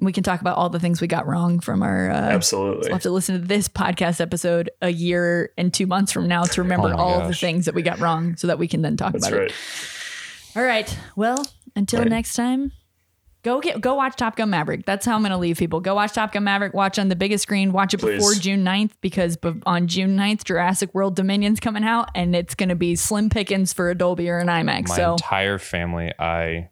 We 0.00 0.10
can 0.12 0.24
talk 0.24 0.40
about 0.40 0.56
all 0.56 0.68
the 0.68 0.80
things 0.80 1.00
we 1.00 1.06
got 1.06 1.26
wrong 1.26 1.60
from 1.60 1.82
our. 1.82 2.10
Uh, 2.10 2.14
Absolutely. 2.14 2.88
We'll 2.88 2.92
have 2.94 3.02
to 3.02 3.10
listen 3.10 3.40
to 3.40 3.46
this 3.46 3.68
podcast 3.68 4.20
episode 4.20 4.68
a 4.80 4.88
year 4.90 5.52
and 5.56 5.72
two 5.72 5.86
months 5.86 6.10
from 6.12 6.26
now 6.26 6.42
to 6.42 6.62
remember 6.62 6.88
Oh 6.92 6.96
all 6.98 7.20
of 7.20 7.28
the 7.28 7.34
things 7.34 7.66
that 7.66 7.74
we 7.74 7.82
got 7.82 7.98
wrong 8.00 8.36
so 8.36 8.48
that 8.48 8.58
we 8.58 8.66
can 8.68 8.82
then 8.82 8.96
talk 8.96 9.12
That's 9.12 9.28
about 9.28 9.38
right. 9.38 9.48
it. 9.50 9.54
All 10.56 10.62
right. 10.64 10.98
Well, 11.16 11.46
until 11.76 12.00
Right. 12.00 12.08
next 12.10 12.34
time, 12.34 12.72
go 13.42 13.60
get 13.60 13.80
go 13.80 13.94
watch 13.94 14.16
Top 14.16 14.36
Gun 14.36 14.50
Maverick. 14.50 14.86
That's 14.86 15.04
how 15.06 15.14
I'm 15.14 15.22
going 15.22 15.32
to 15.32 15.38
leave 15.38 15.58
people. 15.58 15.80
Go 15.80 15.94
watch 15.94 16.12
Top 16.12 16.32
Gun 16.32 16.44
Maverick. 16.44 16.74
Watch 16.74 16.98
on 16.98 17.08
the 17.08 17.16
biggest 17.16 17.42
screen. 17.42 17.72
Watch 17.72 17.94
it 17.94 17.98
Please. 17.98 18.16
before 18.16 18.34
June 18.34 18.64
9th 18.64 18.92
because 19.00 19.36
be- 19.36 19.60
on 19.66 19.86
June 19.86 20.16
9th, 20.16 20.44
Jurassic 20.44 20.94
World 20.94 21.16
Dominion's 21.16 21.60
coming 21.60 21.84
out 21.84 22.10
and 22.14 22.34
it's 22.34 22.54
going 22.54 22.68
to 22.68 22.76
be 22.76 22.96
slim 22.96 23.28
pickings 23.30 23.72
for 23.72 23.90
a 23.90 23.94
Dolby 23.94 24.28
or 24.28 24.38
an 24.38 24.48
IMAX. 24.48 24.88
My 24.88 24.96
so 24.96 25.12
entire 25.12 25.58
family, 25.58 26.12
I 26.18 26.68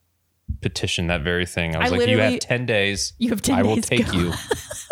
petitioned 0.60 1.10
that 1.10 1.22
very 1.22 1.46
thing. 1.46 1.74
I 1.74 1.78
was 1.80 1.92
I 1.92 1.96
like, 1.96 2.08
you 2.08 2.18
have 2.18 2.38
10 2.40 2.66
days. 2.66 3.12
you 3.18 3.30
have 3.30 3.42
10 3.42 3.54
I 3.58 3.62
will 3.62 3.76
days. 3.76 3.86
take 3.88 4.06
Go. 4.10 4.18
you. 4.18 4.32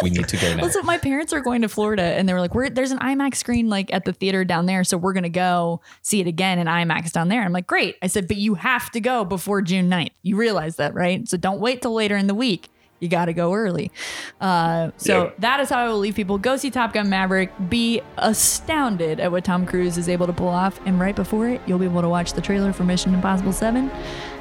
We 0.02 0.10
need 0.10 0.28
to 0.28 0.36
go 0.36 0.54
now. 0.56 0.62
Also, 0.64 0.82
my 0.82 0.98
parents 0.98 1.32
are 1.32 1.40
going 1.40 1.62
to 1.62 1.68
Florida 1.68 2.02
and 2.02 2.28
they 2.28 2.32
were 2.32 2.40
like, 2.40 2.54
We're 2.54 2.70
there's 2.70 2.90
an 2.92 2.98
IMAX 3.00 3.36
screen 3.36 3.68
like 3.68 3.92
at 3.92 4.04
the 4.04 4.12
theater 4.12 4.44
down 4.44 4.66
there. 4.66 4.84
So 4.84 4.96
we're 4.96 5.12
gonna 5.12 5.28
go 5.28 5.80
see 6.02 6.20
it 6.20 6.26
again 6.26 6.58
in 6.58 6.66
IMAX 6.66 7.12
down 7.12 7.28
there. 7.28 7.42
I'm 7.42 7.52
like, 7.52 7.66
Great. 7.66 7.96
I 8.02 8.06
said, 8.06 8.28
but 8.28 8.36
you 8.36 8.54
have 8.54 8.90
to 8.92 9.00
go 9.00 9.24
before 9.24 9.60
June 9.62 9.90
9th. 9.90 10.12
You 10.22 10.36
realize 10.36 10.76
that, 10.76 10.94
right? 10.94 11.26
So 11.28 11.36
don't 11.36 11.60
wait 11.60 11.82
till 11.82 11.92
later 11.94 12.16
in 12.16 12.26
the 12.28 12.34
week. 12.34 12.68
You 13.00 13.08
gotta 13.08 13.32
go 13.32 13.52
early. 13.54 13.92
Uh, 14.40 14.90
so 14.96 15.24
Yep. 15.24 15.34
that 15.38 15.60
is 15.60 15.68
how 15.70 15.84
I 15.84 15.88
will 15.88 15.98
leave 16.00 16.16
people. 16.16 16.36
Go 16.38 16.56
see 16.56 16.68
Top 16.70 16.92
Gun 16.92 17.08
Maverick. 17.08 17.52
Be 17.68 18.00
astounded 18.16 19.20
at 19.20 19.30
what 19.30 19.44
Tom 19.44 19.66
Cruise 19.66 19.96
is 19.98 20.08
able 20.08 20.26
to 20.26 20.32
pull 20.32 20.48
off. 20.48 20.80
And 20.86 20.98
right 20.98 21.14
before 21.14 21.48
it, 21.48 21.60
you'll 21.66 21.78
be 21.78 21.84
able 21.84 22.02
to 22.02 22.08
watch 22.08 22.32
the 22.32 22.40
trailer 22.40 22.72
for 22.72 22.82
Mission 22.84 23.14
Impossible 23.14 23.52
7 23.52 23.88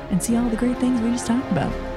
and 0.09 0.21
see 0.21 0.35
all 0.37 0.49
the 0.49 0.55
great 0.55 0.77
things 0.77 1.01
we 1.01 1.11
just 1.11 1.27
talked 1.27 1.51
about. 1.51 1.96